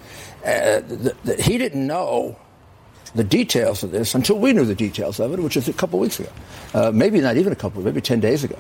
Uh, 0.45 0.81
th- 1.25 1.45
he 1.45 1.59
didn't 1.59 1.87
know 1.87 2.37
the 3.15 3.25
details 3.25 3.83
of 3.83 3.91
this 3.91 4.15
until 4.15 4.39
we 4.39 4.53
knew 4.53 4.65
the 4.65 4.75
details 4.75 5.19
of 5.21 5.33
it, 5.33 5.41
which 5.41 5.57
was 5.57 5.69
a 5.69 5.73
couple 5.73 5.99
weeks 5.99 6.21
ago. 6.21 6.31
Uh, 6.73 6.91
maybe 6.93 7.21
not 7.21 7.37
even 7.37 7.53
a 7.53 7.57
couple, 7.57 7.83
maybe 7.83 8.01
10 8.01 8.21
days 8.21 8.45
ago. 8.45 8.59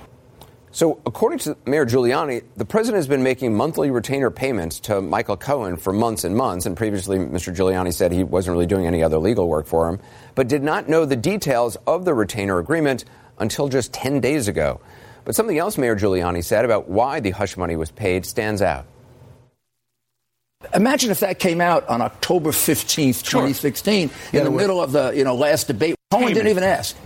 So, 0.74 1.00
according 1.06 1.38
to 1.38 1.56
Mayor 1.66 1.86
Giuliani, 1.86 2.42
the 2.56 2.64
president 2.64 2.96
has 2.96 3.06
been 3.06 3.22
making 3.22 3.54
monthly 3.54 3.92
retainer 3.92 4.28
payments 4.28 4.80
to 4.80 5.00
Michael 5.00 5.36
Cohen 5.36 5.76
for 5.76 5.92
months 5.92 6.24
and 6.24 6.36
months. 6.36 6.66
And 6.66 6.76
previously, 6.76 7.16
Mr. 7.16 7.54
Giuliani 7.54 7.94
said 7.94 8.10
he 8.10 8.24
wasn't 8.24 8.54
really 8.54 8.66
doing 8.66 8.84
any 8.84 9.00
other 9.00 9.18
legal 9.18 9.46
work 9.46 9.68
for 9.68 9.88
him, 9.88 10.00
but 10.34 10.48
did 10.48 10.64
not 10.64 10.88
know 10.88 11.04
the 11.04 11.14
details 11.14 11.76
of 11.86 12.04
the 12.04 12.12
retainer 12.12 12.58
agreement 12.58 13.04
until 13.38 13.68
just 13.68 13.92
10 13.92 14.18
days 14.18 14.48
ago. 14.48 14.80
But 15.24 15.36
something 15.36 15.56
else 15.56 15.78
Mayor 15.78 15.94
Giuliani 15.94 16.42
said 16.42 16.64
about 16.64 16.88
why 16.88 17.20
the 17.20 17.30
hush 17.30 17.56
money 17.56 17.76
was 17.76 17.92
paid 17.92 18.26
stands 18.26 18.60
out. 18.60 18.84
Imagine 20.74 21.12
if 21.12 21.20
that 21.20 21.38
came 21.38 21.60
out 21.60 21.88
on 21.88 22.02
October 22.02 22.50
15th, 22.50 23.22
2016, 23.22 24.10
in 24.32 24.42
the 24.42 24.50
middle 24.50 24.82
of 24.82 24.90
the 24.90 25.12
you 25.12 25.22
know 25.22 25.36
last 25.36 25.68
debate. 25.68 25.94
Cohen 26.10 26.34
didn't 26.34 26.48
even 26.48 26.64
ask. 26.64 26.96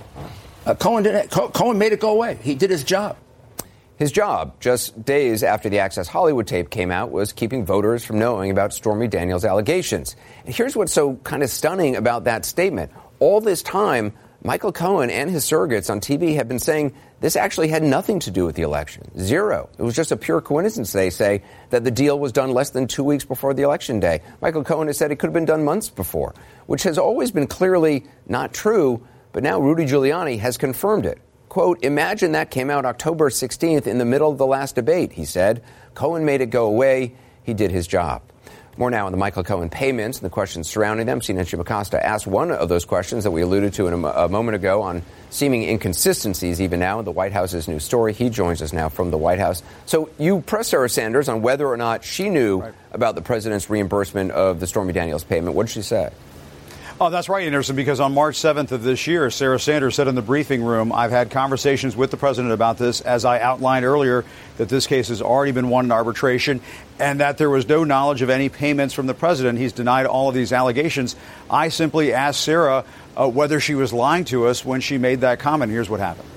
Uh, 0.64 0.74
Cohen 0.74 1.02
didn't. 1.02 1.30
Cohen 1.30 1.76
made 1.76 1.92
it 1.92 2.00
go 2.00 2.12
away. 2.12 2.38
He 2.40 2.54
did 2.54 2.70
his 2.70 2.82
job. 2.82 3.18
His 3.98 4.12
job, 4.12 4.60
just 4.60 5.04
days 5.04 5.42
after 5.42 5.68
the 5.68 5.80
Access 5.80 6.06
Hollywood 6.06 6.46
tape 6.46 6.70
came 6.70 6.92
out, 6.92 7.11
was 7.11 7.32
keeping 7.32 7.64
voters 7.64 8.04
from 8.04 8.20
knowing 8.20 8.52
about 8.52 8.73
Stormy 8.73 9.08
Daniels' 9.08 9.44
allegations. 9.44 10.14
And 10.46 10.54
here's 10.54 10.76
what's 10.76 10.92
so 10.92 11.16
kind 11.16 11.42
of 11.42 11.50
stunning 11.50 11.96
about 11.96 12.23
that 12.25 12.44
statement. 12.44 12.92
All 13.18 13.40
this 13.40 13.61
time, 13.61 14.12
Michael 14.40 14.70
Cohen 14.70 15.11
and 15.11 15.28
his 15.28 15.44
surrogates 15.44 15.90
on 15.90 15.99
TV 15.99 16.37
have 16.37 16.46
been 16.46 16.61
saying 16.61 16.94
this 17.18 17.34
actually 17.34 17.66
had 17.66 17.82
nothing 17.82 18.20
to 18.20 18.30
do 18.30 18.44
with 18.44 18.54
the 18.54 18.62
election. 18.62 19.11
Zero. 19.18 19.68
It 19.76 19.82
was 19.82 19.96
just 19.96 20.12
a 20.12 20.16
pure 20.16 20.40
coincidence, 20.40 20.92
they 20.92 21.11
say, 21.11 21.42
that 21.70 21.82
the 21.82 21.90
deal 21.90 22.20
was 22.20 22.30
done 22.30 22.52
less 22.52 22.70
than 22.70 22.87
two 22.87 23.02
weeks 23.02 23.25
before 23.25 23.52
the 23.52 23.62
election 23.62 23.99
day. 23.99 24.23
Michael 24.40 24.62
Cohen 24.62 24.87
has 24.87 24.96
said 24.96 25.11
it 25.11 25.16
could 25.16 25.26
have 25.26 25.34
been 25.34 25.44
done 25.44 25.64
months 25.64 25.88
before, 25.88 26.37
which 26.66 26.84
has 26.84 26.99
always 26.99 27.32
been 27.32 27.49
clearly 27.49 28.06
not 28.28 28.54
true, 28.54 29.04
but 29.32 29.42
now 29.42 29.58
Rudy 29.58 29.87
Giuliani 29.87 30.38
has 30.38 30.56
confirmed 30.56 31.04
it. 31.04 31.18
Quote, 31.49 31.83
imagine 31.83 32.33
that 32.33 32.50
came 32.50 32.69
out 32.71 32.85
October 32.85 33.31
16th 33.31 33.87
in 33.87 33.99
the 33.99 34.05
middle 34.05 34.31
of 34.31 34.38
the 34.38 34.47
last 34.47 34.75
debate, 34.75 35.12
he 35.12 35.25
said. 35.25 35.62
Cohen 35.95 36.25
made 36.25 36.40
it 36.40 36.50
go 36.50 36.67
away. 36.67 37.14
He 37.43 37.55
did 37.55 37.71
his 37.71 37.87
job. 37.87 38.23
More 38.76 38.93
now 38.93 39.07
on 39.07 39.12
the 39.12 39.19
Michael 39.19 39.43
Cohen 39.43 39.71
payments 39.71 40.19
and 40.19 40.26
the 40.26 40.31
questions 40.31 40.69
surrounding 40.69 41.07
them. 41.07 41.19
CNN 41.19 41.47
Jim 41.49 41.59
Acosta 41.59 42.05
asked 42.05 42.28
one 42.28 42.52
of 42.52 42.69
those 42.69 42.85
questions 42.85 43.25
that 43.25 43.33
we 43.33 43.40
alluded 43.43 43.73
to 43.75 43.88
in 43.88 44.05
a, 44.05 44.07
a 44.07 44.28
moment 44.28 44.55
ago 44.55 44.83
on 44.83 45.02
seeming 45.31 45.64
inconsistencies 45.64 46.61
even 46.61 46.78
now 46.78 47.00
in 47.00 47.05
the 47.05 47.11
White 47.11 47.33
House's 47.33 47.67
new 47.67 47.81
story. 47.81 48.12
He 48.12 48.31
joins 48.31 48.62
us 48.62 48.73
now 48.73 48.88
from 48.88 49.11
the 49.11 49.19
White 49.19 49.40
House. 49.40 49.64
So 49.87 50.11
you 50.17 50.43
pressed 50.43 50.71
Sarah 50.71 50.88
Sanders 50.88 51.28
on 51.28 51.43
whether 51.43 51.67
or 51.67 51.76
not 51.76 52.05
she 52.05 52.31
knew 52.31 52.62
about 52.93 53.17
the 53.17 53.23
president's 53.23 53.69
reimbursement 53.69 54.31
of 54.31 54.61
the 54.61 54.69
Stormy 54.69 54.93
Daniels 54.93 55.25
payment. 55.25 55.57
What 55.57 55.67
did 55.67 55.73
she 55.73 55.83
say? 55.83 56.11
Oh, 57.00 57.11
that's 57.11 57.28
right, 57.28 57.47
Anderson, 57.47 57.76
because 57.76 58.00
on 58.00 58.12
March 58.12 58.37
7th 58.37 58.73
of 58.73 58.83
this 58.83 59.07
year, 59.07 59.31
Sarah 59.31 59.61
Sanders 59.61 59.95
said 59.95 60.09
in 60.09 60.17
the 60.17 60.23
briefing 60.23 60.64
room, 60.64 60.90
I've 60.93 61.12
had 61.12 61.31
conversations 61.31 61.95
with 61.95 62.11
the 62.11 62.17
president 62.17 62.52
about 62.52 62.76
this, 62.76 63.00
as 63.00 63.25
I 63.25 63.38
outlined 63.38 63.85
earlier, 63.85 64.25
that 64.57 64.69
this 64.69 64.88
case 64.88 65.07
has 65.07 65.23
already 65.23 65.52
been 65.52 65.69
won 65.69 65.85
in 65.85 65.93
arbitration 65.93 66.61
and 66.99 67.21
that 67.21 67.38
there 67.38 67.50
was 67.50 67.69
no 67.69 67.85
knowledge 67.85 68.21
of 68.21 68.31
any 68.31 68.49
payments 68.49 68.95
from 68.95 69.07
the 69.07 69.14
president. 69.14 69.61
He's 69.61 69.73
denied 69.73 70.07
all 70.07 70.28
of 70.28 70.35
these 70.35 70.52
allegations. 70.52 71.14
I 71.49 71.69
simply 71.69 72.12
asked 72.12 72.40
Sarah 72.40 72.85
uh, 73.17 73.28
whether 73.28 73.61
she 73.61 73.76
was 73.76 73.93
lying 73.93 74.25
to 74.26 74.49
us 74.49 74.64
when 74.64 74.81
she 74.81 74.99
made 74.99 75.21
that 75.21 75.38
comment. 75.38 75.71
Here's 75.71 75.88
what 75.88 76.00
happened. 76.00 76.28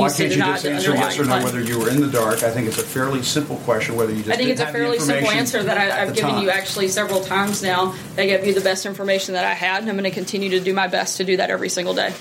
Why 0.00 0.08
to 0.08 0.16
can't 0.16 0.30
you 0.30 0.38
just 0.38 0.66
answer 0.66 0.94
yes 0.94 1.18
or 1.18 1.24
no 1.24 1.32
underlying 1.32 1.44
whether 1.44 1.60
you 1.62 1.78
were 1.78 1.90
in 1.90 2.00
the 2.00 2.10
dark? 2.10 2.42
I 2.42 2.50
think 2.50 2.66
it's 2.66 2.78
a 2.78 2.82
fairly 2.82 3.22
simple 3.22 3.56
question 3.58 3.96
whether 3.96 4.12
you 4.12 4.22
just 4.22 4.30
I 4.30 4.36
think 4.36 4.50
it's 4.50 4.60
a 4.60 4.66
fairly 4.66 4.98
simple 4.98 5.30
answer 5.30 5.62
that 5.62 5.78
I, 5.78 6.02
I've 6.02 6.14
given 6.14 6.30
time. 6.30 6.42
you 6.42 6.50
actually 6.50 6.88
several 6.88 7.20
times 7.20 7.62
now. 7.62 7.94
I 8.16 8.26
gave 8.26 8.46
you 8.46 8.54
the 8.54 8.60
best 8.60 8.86
information 8.86 9.34
that 9.34 9.44
I 9.44 9.54
had, 9.54 9.82
and 9.82 9.90
I'm 9.90 9.96
going 9.96 10.04
to 10.04 10.14
continue 10.14 10.50
to 10.50 10.60
do 10.60 10.74
my 10.74 10.88
best 10.88 11.18
to 11.18 11.24
do 11.24 11.36
that 11.36 11.50
every 11.50 11.68
single 11.68 11.94
day. 11.94 12.12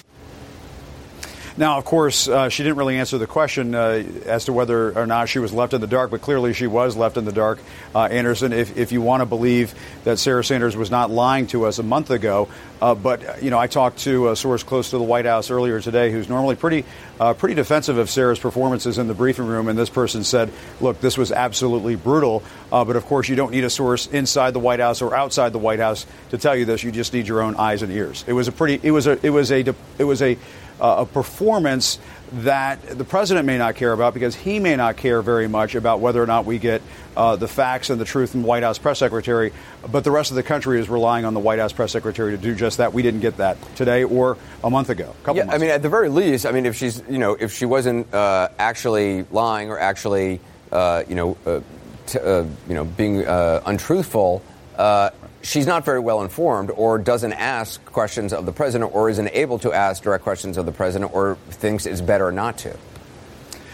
Now, 1.60 1.78
of 1.78 1.84
course, 1.84 2.30
uh, 2.30 2.48
she 2.48 2.63
didn't 2.63 2.78
really 2.78 2.96
answer 2.96 3.18
the 3.18 3.28
question 3.28 3.75
uh, 3.75 4.01
as 4.25 4.46
to 4.46 4.54
whether 4.54 4.98
or 4.98 5.06
not 5.06 5.28
she 5.28 5.39
was 5.39 5.51
left 5.51 5.74
in 5.74 5.82
the 5.82 5.88
dark, 5.88 6.10
but 6.10 6.22
clearly 6.22 6.54
she 6.54 6.68
was 6.68 6.96
left 6.96 7.18
in 7.18 7.25
the 7.25 7.34
dark. 7.34 7.60
Uh, 7.94 8.04
Anderson, 8.04 8.54
if, 8.54 8.78
if 8.78 8.94
you 8.94 9.01
want 9.01 9.20
to 9.20 9.25
believe 9.25 9.75
that 10.06 10.20
Sarah 10.20 10.42
Sanders 10.42 10.78
was 10.78 10.89
not 10.89 11.12
lying 11.12 11.48
to 11.48 11.66
us 11.66 11.78
a 11.78 11.84
month 11.84 12.12
ago, 12.12 12.48
uh, 12.82 12.96
but 12.96 13.25
uh, 13.25 13.34
you 13.42 13.50
know, 13.50 13.60
I 13.60 13.68
talked 13.68 14.00
to 14.00 14.30
a 14.30 14.38
source 14.38 14.63
close 14.63 14.92
to 14.92 14.98
the 14.98 15.04
White 15.04 15.25
House 15.25 15.51
earlier 15.51 15.82
today, 15.82 16.13
who's 16.13 16.30
normally 16.30 16.56
pretty 16.56 16.86
uh, 17.20 17.34
pretty 17.34 17.56
defensive 17.56 17.98
of 17.98 18.10
Sarah's 18.10 18.39
performances 18.39 18.98
in 18.98 19.10
the 19.10 19.13
briefing 19.13 19.46
room, 19.46 19.68
and 19.68 19.78
this 19.78 19.89
person 19.89 20.24
said, 20.24 20.54
"Look, 20.80 21.01
this 21.01 21.18
was 21.18 21.34
absolutely 21.34 21.98
brutal." 21.98 22.42
But 22.70 22.96
of 22.96 23.06
course, 23.06 23.28
you 23.28 23.36
don't 23.36 23.51
need 23.51 23.66
a 23.66 23.70
source 23.70 24.08
inside 24.08 24.54
the 24.54 24.60
White 24.60 24.80
House 24.80 25.01
or 25.01 25.13
outside 25.13 25.51
the 25.51 25.60
White 25.60 25.80
House 25.80 26.06
to 26.30 26.38
tell 26.38 26.56
you 26.56 26.63
this. 26.63 26.86
You 26.86 26.94
just 26.94 27.12
need 27.12 27.28
your 27.28 27.42
own 27.42 27.58
eyes 27.58 27.82
and 27.82 27.92
ears. 27.92 28.24
It 28.28 28.34
was 28.34 28.48
a 28.48 28.54
pretty. 28.54 28.80
It 28.82 28.92
was 28.92 29.08
a. 29.08 29.20
It 29.25 29.32
was 29.32 29.51
a. 29.51 29.75
It 29.98 30.06
was 30.06 30.22
a 30.22 30.38
a 30.80 31.06
performance 31.06 32.00
that 32.32 32.82
the 32.98 33.04
president 33.04 33.48
may 33.48 33.58
not 33.58 33.76
care 33.76 33.92
about 33.92 34.14
because 34.14 34.36
he 34.36 34.60
may 34.60 34.76
not 34.76 34.98
care 34.98 35.22
very 35.24 35.48
much 35.48 35.74
about 35.74 36.00
whether 36.00 36.22
or 36.22 36.28
not 36.28 36.46
we 36.46 36.60
get 36.60 36.82
uh, 37.18 37.36
the 37.36 37.48
facts 37.48 37.90
and 37.90 38.00
the 38.00 38.06
truth 38.06 38.32
from 38.32 38.44
the 38.44 38.48
White 38.48 38.62
House 38.62 38.78
press 38.78 39.00
secretary. 39.00 39.52
But 39.92 40.04
the 40.04 40.12
rest 40.12 40.30
of 40.30 40.36
the 40.36 40.44
country 40.44 40.80
is 40.80 40.90
relying 40.90 41.26
on 41.26 41.34
the 41.34 41.40
White 41.40 41.58
House 41.60 41.74
press 41.74 41.92
secretary 41.92 42.32
to 42.32 42.38
do 42.38 42.54
just 42.54 42.78
that. 42.78 42.94
We 42.94 43.02
didn't 43.02 43.22
get 43.22 43.38
that 43.38 43.58
today 43.76 44.04
or 44.04 44.38
a 44.64 44.70
month 44.70 44.90
ago. 44.90 45.10
A 45.10 45.26
couple 45.26 45.38
Yeah, 45.38 45.46
months 45.46 45.56
I 45.56 45.58
mean, 45.58 45.70
ago. 45.70 45.76
at 45.76 45.82
the 45.82 45.90
very 45.90 46.10
least, 46.10 46.46
I 46.46 46.52
mean, 46.52 46.66
if 46.68 46.76
she's, 46.76 47.02
you 47.10 47.18
know, 47.18 47.36
if 47.40 47.52
she 47.54 47.66
wasn't 47.66 48.14
uh, 48.14 48.50
actually 48.60 49.24
lying 49.32 49.70
or 49.72 49.80
actually, 49.80 50.40
uh, 50.72 51.04
you 51.10 51.16
know, 51.16 51.38
uh, 51.48 51.62
t- 52.06 52.20
uh, 52.20 52.44
you 52.68 52.76
know, 52.76 52.86
being 52.86 53.26
uh, 53.26 53.62
untruthful, 53.66 54.44
uh, 54.78 55.10
she's 55.41 55.67
not 55.67 55.86
very 55.86 56.00
well 56.00 56.22
informed, 56.22 56.72
or 56.72 56.98
doesn't 56.98 57.34
ask 57.34 57.84
questions 57.86 58.34
of 58.34 58.46
the 58.46 58.51
president, 58.51 58.93
or 58.93 59.10
isn't 59.10 59.29
able 59.29 59.60
to 59.60 59.74
ask 59.74 60.03
direct 60.03 60.24
questions 60.24 60.58
of 60.58 60.65
the 60.65 60.72
president, 60.72 61.13
or 61.13 61.38
thinks 61.50 61.86
it's 61.86 62.01
better 62.01 62.31
not 62.31 62.58
to. 62.60 62.77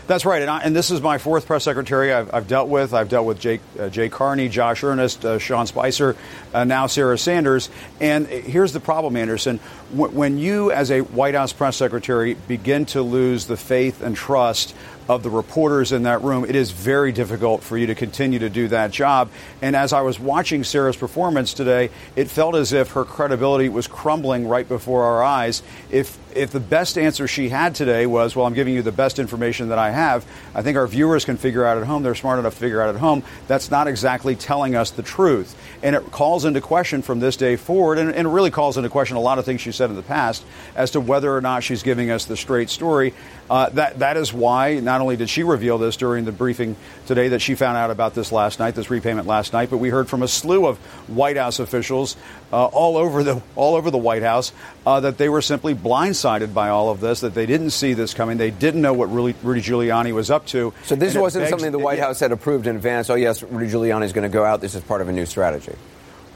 That's 0.07 0.24
right, 0.24 0.43
and, 0.43 0.51
I, 0.51 0.60
and 0.60 0.75
this 0.75 0.91
is 0.91 1.01
my 1.01 1.17
fourth 1.17 1.48
press 1.48 1.63
secretary 1.63 2.13
I've, 2.13 2.31
I've 2.31 2.48
dealt 2.48 2.69
with. 2.69 2.93
I've 2.93 3.10
dealt 3.10 3.25
with 3.25 3.39
Jake, 3.39 3.62
uh, 3.79 3.89
Jay 3.89 4.07
Carney, 4.07 4.50
Josh 4.50 4.84
Earnest, 4.84 5.25
uh, 5.25 5.39
Sean 5.39 5.65
Spicer, 5.65 6.15
uh, 6.53 6.63
now 6.63 6.86
Sarah 6.86 7.17
Sanders. 7.17 7.69
And 8.00 8.27
here's 8.27 8.72
the 8.72 8.79
problem, 8.79 9.15
Anderson. 9.17 9.60
Wh- 9.96 10.14
when 10.14 10.38
you, 10.38 10.72
as 10.72 10.92
a 10.92 11.02
White 11.02 11.36
House 11.36 11.54
press 11.54 11.78
secretary, 11.78 12.36
begin 12.48 12.86
to 12.88 13.02
lose 13.02 13.48
the 13.48 13.58
faith 13.58 14.02
and 14.02 14.16
trust 14.16 14.75
of 15.08 15.22
the 15.24 15.30
reporters 15.30 15.92
in 15.92 16.04
that 16.04 16.22
room, 16.24 16.46
it 16.46 16.56
is 16.56 16.72
very 16.72 17.12
difficult 17.12 17.62
for 17.62 17.78
you 17.78 17.88
to 17.88 17.96
continue 17.96 18.40
to 18.40 18.50
do 18.50 18.68
that 18.70 18.92
job. 18.92 19.30
And 19.62 19.75
as 19.75 19.94
I 19.94 20.02
was 20.02 20.20
watching 20.20 20.64
Sarah's 20.64 20.96
performance 20.96 21.54
today, 21.54 21.92
it 22.16 22.30
felt 22.30 22.56
as 22.56 22.74
if 22.74 22.92
her 22.94 23.06
credibility 23.06 23.70
was 23.70 23.88
crumbling 23.88 24.48
right 24.48 24.68
before 24.68 25.04
our 25.04 25.24
eyes. 25.24 25.62
If 25.92 26.18
if 26.36 26.52
the 26.52 26.60
best 26.60 26.98
answer 26.98 27.28
she 27.28 27.48
had 27.48 27.75
today 27.75 28.06
was, 28.06 28.36
well, 28.36 28.46
I'm 28.46 28.54
giving 28.54 28.74
you 28.74 28.82
the 28.82 28.92
best 28.92 29.20
information 29.20 29.70
that 29.70 29.78
I 29.78 29.92
have, 29.92 30.25
I 30.54 30.62
think 30.62 30.78
our 30.78 30.86
viewers 30.86 31.24
can 31.24 31.38
figure 31.38 31.64
out 31.64 31.78
at 31.78 31.86
home, 31.86 32.04
they're 32.04 32.14
smart 32.14 32.40
enough 32.40 32.56
to 32.56 32.60
figure 32.60 32.82
out 32.82 32.94
at 32.94 33.00
home, 33.00 33.24
that's 33.48 33.72
not 33.72 33.88
exactly 33.88 34.36
telling 34.36 34.75
us 34.75 34.92
the 34.92 35.02
truth. 35.02 35.56
And 35.82 35.96
it 35.96 36.12
calls 36.12 36.44
into 36.44 36.60
question 36.60 37.02
from 37.02 37.22
this 37.22 37.38
day 37.38 37.56
forward, 37.56 37.98
and, 37.98 38.14
and 38.14 38.28
it 38.28 38.30
really 38.30 38.52
calls 38.52 38.75
into 38.75 38.90
question 38.90 39.16
a 39.16 39.22
lot 39.22 39.40
of 39.40 39.46
things 39.46 39.62
she 39.62 39.72
said 39.72 39.85
in 39.89 39.96
the 39.96 40.01
past 40.04 40.44
as 40.75 40.92
to 40.92 41.00
whether 41.00 41.36
or 41.36 41.42
not 41.42 41.63
she's 41.63 41.84
giving 41.84 42.12
us 42.12 42.25
the 42.25 42.38
straight 42.38 42.70
story. 42.70 43.13
Uh, 43.50 43.70
that, 43.70 44.00
that 44.00 44.18
is 44.18 44.34
why 44.34 44.80
not 44.80 45.01
only 45.01 45.15
did 45.15 45.30
she 45.30 45.44
reveal 45.44 45.77
this 45.77 45.98
during 45.98 46.25
the 46.25 46.32
briefing 46.32 46.75
today 47.06 47.27
that 47.27 47.42
she 47.42 47.54
found 47.54 47.77
out 47.77 47.92
about 47.92 48.15
this 48.15 48.32
last 48.32 48.60
night, 48.60 48.74
this 48.74 48.89
repayment 48.89 49.27
last 49.27 49.54
night, 49.54 49.70
but 49.70 49.77
we 49.77 49.89
heard 49.89 50.10
from 50.10 50.24
a 50.24 50.27
slew 50.27 50.65
of 50.65 50.77
White 51.08 51.38
House 51.38 51.60
officials 51.60 52.15
uh, 52.51 52.65
all 52.65 52.98
over 52.98 53.24
the 53.24 53.42
all 53.56 53.75
over 53.75 53.92
the 53.92 53.98
White 54.00 54.24
House 54.24 54.51
uh, 54.86 55.00
that 55.01 55.18
they 55.20 55.30
were 55.30 55.42
simply 55.42 55.75
blindsided 55.75 56.54
by 56.56 56.70
all 56.70 56.89
of 56.89 57.01
this, 57.01 57.20
that 57.22 57.36
they 57.36 57.46
didn't 57.46 57.70
see 57.72 57.94
this 57.94 58.13
coming, 58.15 58.38
they 58.38 58.51
didn't 58.51 58.82
know 58.82 58.94
what 58.94 59.12
really 59.12 59.36
Rudy 59.44 59.62
Giuliani 59.62 60.12
was 60.12 60.32
up 60.32 60.48
to. 60.48 60.74
So 60.86 60.96
this 60.96 61.15
wasn't 61.15 61.44
begs- 61.44 61.50
something 61.51 61.72
the 61.72 61.77
White 61.80 62.00
it- 62.00 62.04
House 62.04 62.20
had 62.20 62.32
approved 62.32 62.65
in 62.65 62.75
advance. 62.75 63.10
Oh, 63.12 63.15
yes, 63.15 63.44
Rudy 63.44 63.72
Giuliani 63.72 64.06
is 64.06 64.13
going 64.13 64.30
to 64.30 64.34
go 64.34 64.44
out. 64.44 64.62
This 64.62 64.74
is 64.74 64.82
part 64.84 65.01
of 65.01 65.08
a 65.10 65.12
new 65.12 65.25
strategy. 65.27 65.75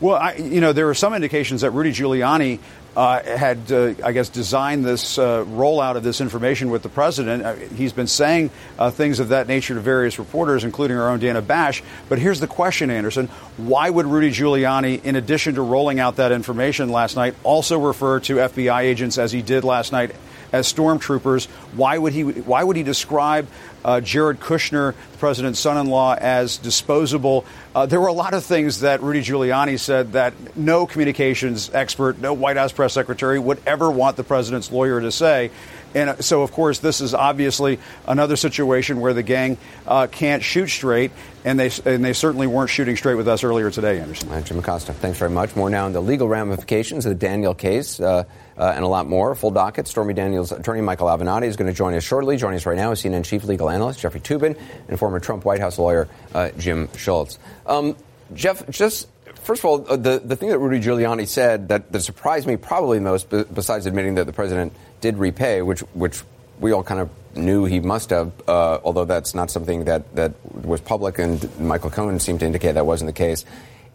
Well, 0.02 0.16
I, 0.16 0.36
you 0.36 0.62
know, 0.62 0.72
there 0.72 0.88
are 0.90 0.94
some 0.94 1.14
indications 1.14 1.62
that 1.62 1.72
Rudy 1.72 1.92
Giuliani 1.92 2.60
uh, 3.00 3.24
had, 3.24 3.72
uh, 3.72 3.94
I 4.04 4.12
guess, 4.12 4.28
designed 4.28 4.84
this 4.84 5.18
uh, 5.18 5.46
rollout 5.46 5.96
of 5.96 6.04
this 6.04 6.20
information 6.20 6.70
with 6.70 6.84
the 6.84 6.90
president. 6.90 7.46
Uh, 7.46 7.54
he's 7.54 7.94
been 7.94 8.08
saying 8.08 8.50
uh, 8.78 8.92
things 8.92 9.22
of 9.22 9.30
that 9.30 9.48
nature 9.48 9.74
to 9.74 9.80
various 9.80 10.20
reporters, 10.20 10.66
including 10.66 10.98
our 10.98 11.10
own 11.10 11.20
Dana 11.20 11.42
Bash. 11.42 11.82
But 12.10 12.20
here's 12.20 12.42
the 12.42 12.48
question, 12.48 12.92
Anderson: 12.92 13.28
Why 13.56 13.90
would 13.90 14.06
Rudy 14.06 14.32
Giuliani, 14.32 15.02
in 15.02 15.16
addition 15.16 15.56
to 15.56 15.62
rolling 15.62 16.02
out 16.02 16.18
that 16.18 16.34
information 16.34 16.90
last 16.90 17.16
night, 17.16 17.36
also 17.44 17.80
refer 17.80 18.20
to 18.20 18.36
FBI 18.36 18.82
agents 18.82 19.18
as 19.18 19.32
he 19.32 19.42
did 19.42 19.64
last 19.64 19.94
night? 19.94 20.14
As 20.52 20.72
stormtroopers, 20.72 21.46
why 21.76 21.98
would 21.98 22.14
he? 22.14 22.24
Why 22.24 22.64
would 22.64 22.76
he 22.76 22.84
describe 22.84 23.48
uh, 23.86 24.02
Jared 24.02 24.40
Kushner, 24.40 24.94
the 25.12 25.18
president's 25.18 25.60
son-in-law, 25.60 26.16
as 26.20 26.58
disposable? 26.58 27.46
Uh, 27.76 27.86
there 27.86 28.02
were 28.02 28.08
a 28.08 28.14
lot 28.14 28.34
of 28.34 28.44
things 28.44 28.80
that 28.80 29.02
Rudy 29.04 29.22
Giuliani 29.22 29.80
said 29.80 30.14
that 30.14 30.34
no 30.58 30.88
communications 30.88 31.70
expert, 31.74 32.20
no 32.20 32.34
White 32.34 32.58
House 32.58 32.72
press 32.72 32.94
secretary 32.94 33.38
would 33.38 33.62
ever 33.68 33.92
want 33.92 34.18
the 34.18 34.24
president's 34.24 34.72
lawyer 34.72 35.00
to 35.00 35.12
say. 35.12 35.52
And 35.94 36.12
uh, 36.12 36.22
so, 36.22 36.44
of 36.44 36.52
course, 36.52 36.80
this 36.80 37.02
is 37.02 37.14
obviously 37.14 37.80
another 38.08 38.36
situation 38.36 39.00
where 39.00 39.14
the 39.14 39.24
gang 39.24 39.58
uh, 39.88 40.08
can't 40.08 40.44
shoot 40.44 40.68
straight, 40.68 41.12
and 41.44 41.60
they 41.60 41.72
and 41.86 42.04
they 42.04 42.14
certainly 42.14 42.48
weren't 42.48 42.70
shooting 42.70 42.96
straight 42.96 43.16
with 43.16 43.28
us 43.28 43.44
earlier 43.44 43.72
today, 43.72 44.00
Anderson. 44.00 44.30
Right, 44.30 44.46
Jim 44.46 44.60
Acosta, 44.60 44.94
thanks 44.94 45.18
very 45.18 45.32
much. 45.32 45.56
More 45.56 45.70
now 45.70 45.86
on 45.86 45.94
the 45.94 46.02
legal 46.02 46.28
ramifications 46.28 47.06
of 47.06 47.10
the 47.12 47.18
Daniel 47.18 47.56
case 47.56 48.00
uh, 48.00 48.26
uh, 48.60 48.74
and 48.76 48.84
a 48.84 48.88
lot 48.88 49.08
more. 49.08 49.34
Full 49.34 49.52
docket. 49.52 49.88
Stormy 49.88 50.14
Daniels' 50.14 50.52
attorney 50.52 50.82
Michael 50.82 51.08
Avenatti 51.08 51.46
is 51.46 51.56
going 51.56 51.72
to 51.72 51.76
join 51.76 51.94
us 51.94 52.04
shortly. 52.04 52.38
Joining 52.38 52.58
us 52.58 52.66
right 52.66 52.78
now 52.78 52.92
is 52.92 53.02
CNN 53.02 53.24
chief 53.26 53.46
legal 53.46 53.70
analyst 53.70 54.02
Jeffrey 54.02 54.20
Toobin 54.20 54.60
and 54.88 55.00
former 55.00 55.20
Trump 55.20 55.46
White 55.46 55.62
House 55.62 55.80
lawyer 55.80 56.08
uh, 56.36 56.50
Jim 56.58 56.90
Schultz. 56.96 57.40
Um, 57.66 57.96
Jeff, 58.34 58.70
just 58.70 59.08
first 59.36 59.62
of 59.62 59.66
all, 59.66 59.86
uh, 59.90 59.96
the, 59.96 60.20
the 60.24 60.36
thing 60.36 60.50
that 60.50 60.60
Rudy 60.60 60.80
Giuliani 60.80 61.28
said 61.28 61.70
that, 61.70 61.92
that 61.92 62.02
surprised 62.02 62.46
me 62.46 62.58
probably 62.58 63.00
most, 63.00 63.30
b- 63.30 63.46
besides 63.52 63.86
admitting 63.86 64.16
that 64.16 64.26
the 64.26 64.34
president 64.34 64.74
did 65.02 65.18
repay, 65.18 65.62
which 65.62 65.80
which 65.94 66.22
we 66.60 66.74
all 66.74 66.84
kind 66.84 67.00
of 67.00 67.10
knew 67.36 67.66
he 67.66 67.80
must 67.80 68.10
have, 68.10 68.32
uh, 68.48 68.80
although 68.84 69.06
that's 69.06 69.34
not 69.34 69.50
something 69.50 69.86
that, 69.86 70.14
that 70.16 70.34
was 70.66 70.82
public, 70.82 71.20
and 71.20 71.48
Michael 71.60 71.90
Cohen 71.90 72.20
seemed 72.20 72.42
to 72.42 72.46
indicate 72.46 72.74
that 72.74 72.86
wasn't 72.86 73.08
the 73.08 73.14
case, 73.14 73.46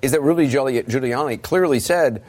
is 0.01 0.13
that 0.13 0.23
Rudy 0.23 0.49
Giuliani 0.49 1.41
clearly 1.43 1.81
said, 1.81 2.23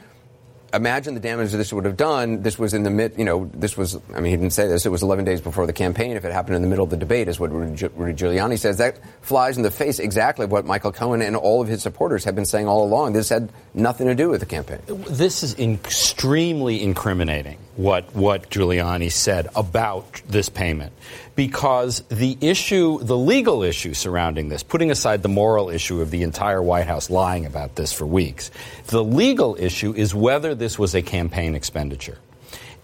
imagine 0.72 1.14
the 1.14 1.20
damage 1.20 1.52
this 1.52 1.72
would 1.72 1.84
have 1.84 1.96
done. 1.96 2.42
This 2.42 2.58
was 2.58 2.74
in 2.74 2.82
the 2.82 2.90
mid, 2.90 3.18
you 3.18 3.24
know, 3.24 3.50
this 3.54 3.76
was, 3.76 3.98
I 4.14 4.20
mean, 4.20 4.30
he 4.30 4.36
didn't 4.36 4.52
say 4.52 4.66
this, 4.66 4.86
it 4.86 4.90
was 4.90 5.02
11 5.02 5.24
days 5.24 5.40
before 5.40 5.66
the 5.66 5.72
campaign. 5.72 6.16
If 6.16 6.24
it 6.24 6.32
happened 6.32 6.56
in 6.56 6.62
the 6.62 6.68
middle 6.68 6.84
of 6.84 6.90
the 6.90 6.96
debate, 6.96 7.28
is 7.28 7.40
what 7.40 7.52
Rudy, 7.52 7.74
Giuliani 7.76 8.58
says. 8.58 8.78
That 8.78 8.98
flies 9.22 9.56
in 9.56 9.62
the 9.62 9.70
face 9.70 9.98
exactly 9.98 10.44
of 10.44 10.52
what 10.52 10.64
Michael 10.64 10.92
Cohen 10.92 11.22
and 11.22 11.36
all 11.36 11.62
of 11.62 11.68
his 11.68 11.82
supporters 11.82 12.24
have 12.24 12.34
been 12.34 12.46
saying 12.46 12.68
all 12.68 12.84
along. 12.84 13.12
This 13.12 13.28
had 13.28 13.50
nothing 13.74 14.06
to 14.06 14.14
do 14.14 14.28
with 14.28 14.40
the 14.40 14.46
campaign. 14.46 14.80
This 15.08 15.42
is 15.42 15.58
extremely 15.58 16.82
incriminating 16.82 17.58
what 17.76 18.14
what 18.14 18.50
Giuliani 18.50 19.12
said 19.12 19.48
about 19.54 20.22
this 20.28 20.48
payment 20.48 20.92
because 21.36 22.00
the 22.08 22.36
issue 22.40 22.98
the 22.98 23.16
legal 23.16 23.62
issue 23.62 23.94
surrounding 23.94 24.48
this 24.48 24.62
putting 24.62 24.90
aside 24.90 25.22
the 25.22 25.28
moral 25.28 25.70
issue 25.70 26.00
of 26.00 26.10
the 26.10 26.22
entire 26.22 26.62
White 26.62 26.86
House 26.86 27.10
lying 27.10 27.46
about 27.46 27.76
this 27.76 27.92
for 27.92 28.06
weeks 28.06 28.50
the 28.86 29.04
legal 29.04 29.56
issue 29.58 29.92
is 29.94 30.14
whether 30.14 30.54
this 30.54 30.78
was 30.78 30.94
a 30.94 31.02
campaign 31.02 31.54
expenditure. 31.54 32.18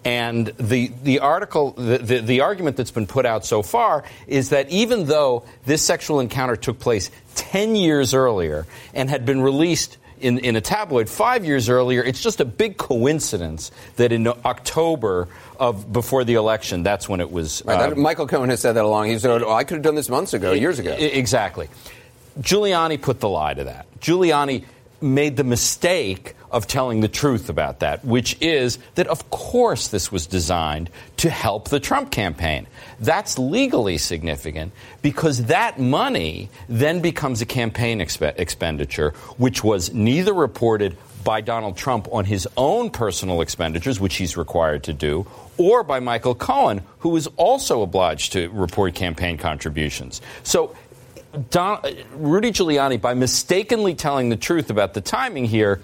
And 0.05 0.47
the, 0.57 0.91
the 1.03 1.19
article, 1.19 1.71
the, 1.71 1.97
the, 1.97 2.19
the 2.19 2.41
argument 2.41 2.75
that's 2.75 2.91
been 2.91 3.07
put 3.07 3.25
out 3.25 3.45
so 3.45 3.61
far 3.61 4.03
is 4.27 4.49
that 4.49 4.69
even 4.69 5.05
though 5.05 5.45
this 5.65 5.81
sexual 5.81 6.19
encounter 6.19 6.57
took 6.57 6.79
place 6.79 7.09
10 7.35 7.75
years 7.75 8.13
earlier 8.13 8.65
and 8.93 9.09
had 9.09 9.25
been 9.25 9.41
released 9.41 9.97
in, 10.19 10.39
in 10.39 10.55
a 10.55 10.61
tabloid 10.61 11.09
five 11.09 11.45
years 11.45 11.69
earlier, 11.69 12.03
it's 12.03 12.21
just 12.21 12.41
a 12.41 12.45
big 12.45 12.77
coincidence 12.77 13.71
that 13.95 14.11
in 14.11 14.27
October 14.27 15.29
of 15.59 15.91
before 15.91 16.23
the 16.23 16.35
election, 16.35 16.83
that's 16.83 17.07
when 17.07 17.19
it 17.21 17.31
was. 17.31 17.61
Right, 17.65 17.79
that- 17.79 17.93
uh, 17.93 17.95
Michael 17.95 18.27
Cohen 18.27 18.49
has 18.49 18.59
said 18.61 18.73
that 18.73 18.85
along. 18.85 19.07
He 19.07 19.19
said, 19.19 19.41
oh, 19.43 19.51
I 19.51 19.63
could 19.63 19.75
have 19.75 19.83
done 19.83 19.95
this 19.95 20.09
months 20.09 20.33
ago, 20.33 20.51
years 20.53 20.79
ago. 20.79 20.91
Exactly. 20.93 21.69
Giuliani 22.39 22.99
put 23.01 23.19
the 23.19 23.29
lie 23.29 23.53
to 23.53 23.65
that. 23.65 23.85
Giuliani 23.99 24.65
made 25.01 25.37
the 25.37 25.43
mistake 25.43 26.35
of 26.49 26.65
telling 26.67 27.01
the 27.01 27.07
truth 27.07 27.49
about 27.49 27.79
that, 27.79 28.05
which 28.05 28.37
is 28.41 28.77
that, 28.95 29.07
of 29.07 29.29
course, 29.29 29.87
this 29.89 30.11
was 30.11 30.27
designed 30.27 30.89
to 31.17 31.29
help 31.29 31.69
the 31.69 31.79
Trump 31.79 32.11
campaign. 32.11 32.67
That's 32.99 33.37
legally 33.39 33.97
significant 33.97 34.71
because 35.01 35.45
that 35.45 35.79
money 35.79 36.49
then 36.69 37.01
becomes 37.01 37.41
a 37.41 37.45
campaign 37.45 37.99
expe- 37.99 38.39
expenditure, 38.39 39.11
which 39.37 39.63
was 39.63 39.93
neither 39.93 40.33
reported 40.33 40.95
by 41.23 41.41
Donald 41.41 41.77
Trump 41.77 42.07
on 42.11 42.25
his 42.25 42.47
own 42.57 42.89
personal 42.89 43.41
expenditures, 43.41 43.99
which 43.99 44.15
he's 44.15 44.37
required 44.37 44.83
to 44.83 44.93
do, 44.93 45.25
or 45.57 45.83
by 45.83 45.99
Michael 45.99 46.35
Cohen, 46.35 46.81
who 46.99 47.15
is 47.15 47.27
also 47.37 47.81
obliged 47.81 48.33
to 48.33 48.49
report 48.49 48.95
campaign 48.95 49.37
contributions. 49.37 50.21
So 50.43 50.75
Don, 51.49 51.81
Rudy 52.15 52.51
Giuliani, 52.51 53.01
by 53.01 53.13
mistakenly 53.13 53.95
telling 53.95 54.29
the 54.29 54.35
truth 54.35 54.69
about 54.69 54.93
the 54.93 55.01
timing 55.01 55.45
here, 55.45 55.81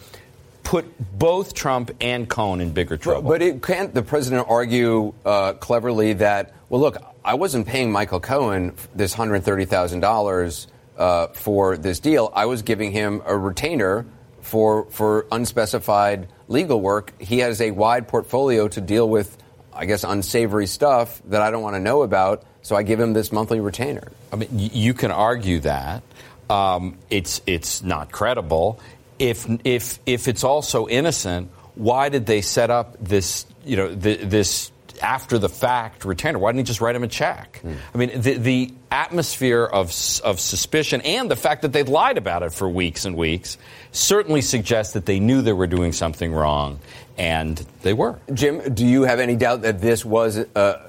put 0.63 0.85
both 1.17 1.55
Trump 1.55 1.91
and 1.99 2.29
Cohen 2.29 2.61
in 2.61 2.71
bigger 2.71 2.97
trouble. 2.97 3.29
But 3.29 3.41
it, 3.41 3.63
can't 3.63 3.93
the 3.93 4.03
president 4.03 4.45
argue 4.47 5.13
uh, 5.25 5.53
cleverly 5.53 6.13
that, 6.13 6.53
well, 6.69 6.81
look, 6.81 6.97
I 7.25 7.33
wasn't 7.33 7.65
paying 7.65 7.91
Michael 7.91 8.19
Cohen 8.19 8.75
this 8.93 9.15
$130,000 9.15 10.67
uh, 10.97 11.27
for 11.27 11.77
this 11.77 11.99
deal. 11.99 12.31
I 12.35 12.45
was 12.45 12.61
giving 12.61 12.91
him 12.91 13.23
a 13.25 13.35
retainer 13.35 14.05
for, 14.49 14.85
for 14.91 15.25
unspecified 15.31 16.27
legal 16.47 16.81
work. 16.81 17.13
He 17.21 17.39
has 17.39 17.61
a 17.61 17.71
wide 17.71 18.07
portfolio 18.07 18.67
to 18.67 18.81
deal 18.81 19.07
with, 19.07 19.37
I 19.73 19.85
guess, 19.85 20.03
unsavory 20.03 20.67
stuff 20.67 21.21
that 21.25 21.41
I 21.41 21.51
don't 21.51 21.61
want 21.61 21.75
to 21.75 21.79
know 21.79 22.01
about. 22.01 22.43
So 22.61 22.75
I 22.75 22.83
give 22.83 22.99
him 22.99 23.13
this 23.13 23.31
monthly 23.31 23.59
retainer. 23.59 24.11
I 24.33 24.35
mean, 24.35 24.49
you 24.51 24.93
can 24.93 25.11
argue 25.11 25.59
that. 25.61 26.03
Um, 26.49 26.97
it's, 27.09 27.41
it's 27.45 27.83
not 27.83 28.11
credible. 28.11 28.79
If, 29.19 29.47
if, 29.63 29.99
if 30.05 30.27
it's 30.27 30.43
also 30.43 30.87
innocent, 30.87 31.51
why 31.75 32.09
did 32.09 32.25
they 32.25 32.41
set 32.41 32.69
up 32.69 32.97
this, 32.99 33.45
you 33.63 33.77
know, 33.77 33.95
th- 33.95 34.21
this 34.21 34.71
after 35.01 35.37
the 35.37 35.49
fact 35.49 36.05
retainer? 36.05 36.39
Why 36.39 36.51
didn't 36.51 36.59
he 36.59 36.63
just 36.63 36.81
write 36.81 36.95
him 36.95 37.03
a 37.03 37.07
check? 37.07 37.61
I 37.93 37.97
mean, 37.97 38.21
the, 38.21 38.33
the 38.37 38.73
atmosphere 38.91 39.63
of, 39.65 39.87
of 40.23 40.39
suspicion 40.39 41.01
and 41.01 41.29
the 41.29 41.35
fact 41.35 41.61
that 41.63 41.73
they'd 41.73 41.89
lied 41.89 42.17
about 42.17 42.43
it 42.43 42.51
for 42.53 42.67
weeks 42.69 43.05
and 43.05 43.15
weeks 43.15 43.57
certainly 43.91 44.41
suggests 44.41 44.93
that 44.93 45.05
they 45.05 45.19
knew 45.19 45.41
they 45.41 45.53
were 45.53 45.67
doing 45.67 45.91
something 45.91 46.31
wrong, 46.33 46.79
and 47.17 47.57
they 47.81 47.93
were. 47.93 48.19
Jim, 48.33 48.73
do 48.73 48.85
you 48.85 49.03
have 49.03 49.19
any 49.19 49.35
doubt 49.35 49.61
that 49.63 49.81
this 49.81 50.03
was 50.05 50.37
uh, 50.37 50.81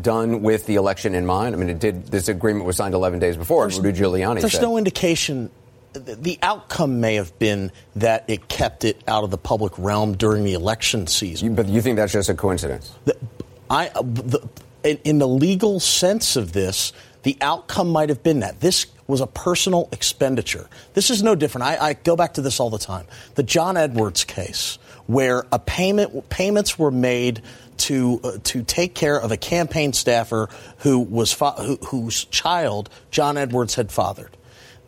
done 0.00 0.42
with 0.42 0.66
the 0.66 0.76
election 0.76 1.14
in 1.14 1.26
mind? 1.26 1.54
I 1.54 1.58
mean, 1.58 1.68
it 1.70 1.78
did. 1.78 2.06
This 2.06 2.28
agreement 2.28 2.64
was 2.66 2.76
signed 2.76 2.94
11 2.94 3.18
days 3.18 3.36
before. 3.36 3.64
and 3.64 3.76
Rudy 3.76 3.98
Giuliani 3.98 4.40
There's 4.40 4.52
said. 4.52 4.62
no 4.62 4.76
indication. 4.76 5.50
The 5.94 6.14
the 6.16 6.38
outcome 6.42 7.00
may 7.00 7.14
have 7.14 7.36
been 7.38 7.72
that 7.96 8.24
it 8.28 8.46
kept 8.48 8.84
it 8.84 9.02
out 9.08 9.24
of 9.24 9.30
the 9.30 9.38
public 9.38 9.72
realm 9.78 10.16
during 10.16 10.44
the 10.44 10.52
election 10.52 11.06
season. 11.06 11.54
but 11.54 11.66
you 11.66 11.80
think 11.80 11.96
that's 11.96 12.12
just 12.12 12.28
a 12.28 12.34
coincidence? 12.34 12.94
I, 13.70 13.88
uh, 13.88 14.02
the, 14.02 14.48
in, 14.82 14.98
in 15.04 15.18
the 15.18 15.28
legal 15.28 15.80
sense 15.80 16.36
of 16.36 16.52
this, 16.52 16.92
the 17.22 17.36
outcome 17.40 17.90
might 17.90 18.08
have 18.08 18.22
been 18.22 18.40
that 18.40 18.60
this 18.60 18.86
was 19.06 19.20
a 19.20 19.26
personal 19.26 19.88
expenditure. 19.90 20.68
This 20.94 21.10
is 21.10 21.22
no 21.22 21.34
different. 21.34 21.66
I, 21.66 21.88
I 21.88 21.92
go 21.94 22.14
back 22.14 22.34
to 22.34 22.42
this 22.42 22.60
all 22.60 22.70
the 22.70 22.78
time. 22.78 23.06
The 23.34 23.42
John 23.42 23.76
Edwards 23.76 24.24
case, 24.24 24.78
where 25.06 25.44
a 25.50 25.58
payment 25.58 26.28
payments 26.28 26.78
were 26.78 26.90
made 26.90 27.42
to 27.78 28.20
uh, 28.22 28.32
to 28.44 28.62
take 28.62 28.94
care 28.94 29.18
of 29.18 29.32
a 29.32 29.36
campaign 29.36 29.92
staffer 29.92 30.48
who 30.78 30.98
was 31.00 31.32
fa- 31.32 31.52
who, 31.52 31.76
whose 31.86 32.24
child 32.26 32.90
John 33.10 33.36
Edwards 33.36 33.74
had 33.74 33.90
fathered. 33.90 34.36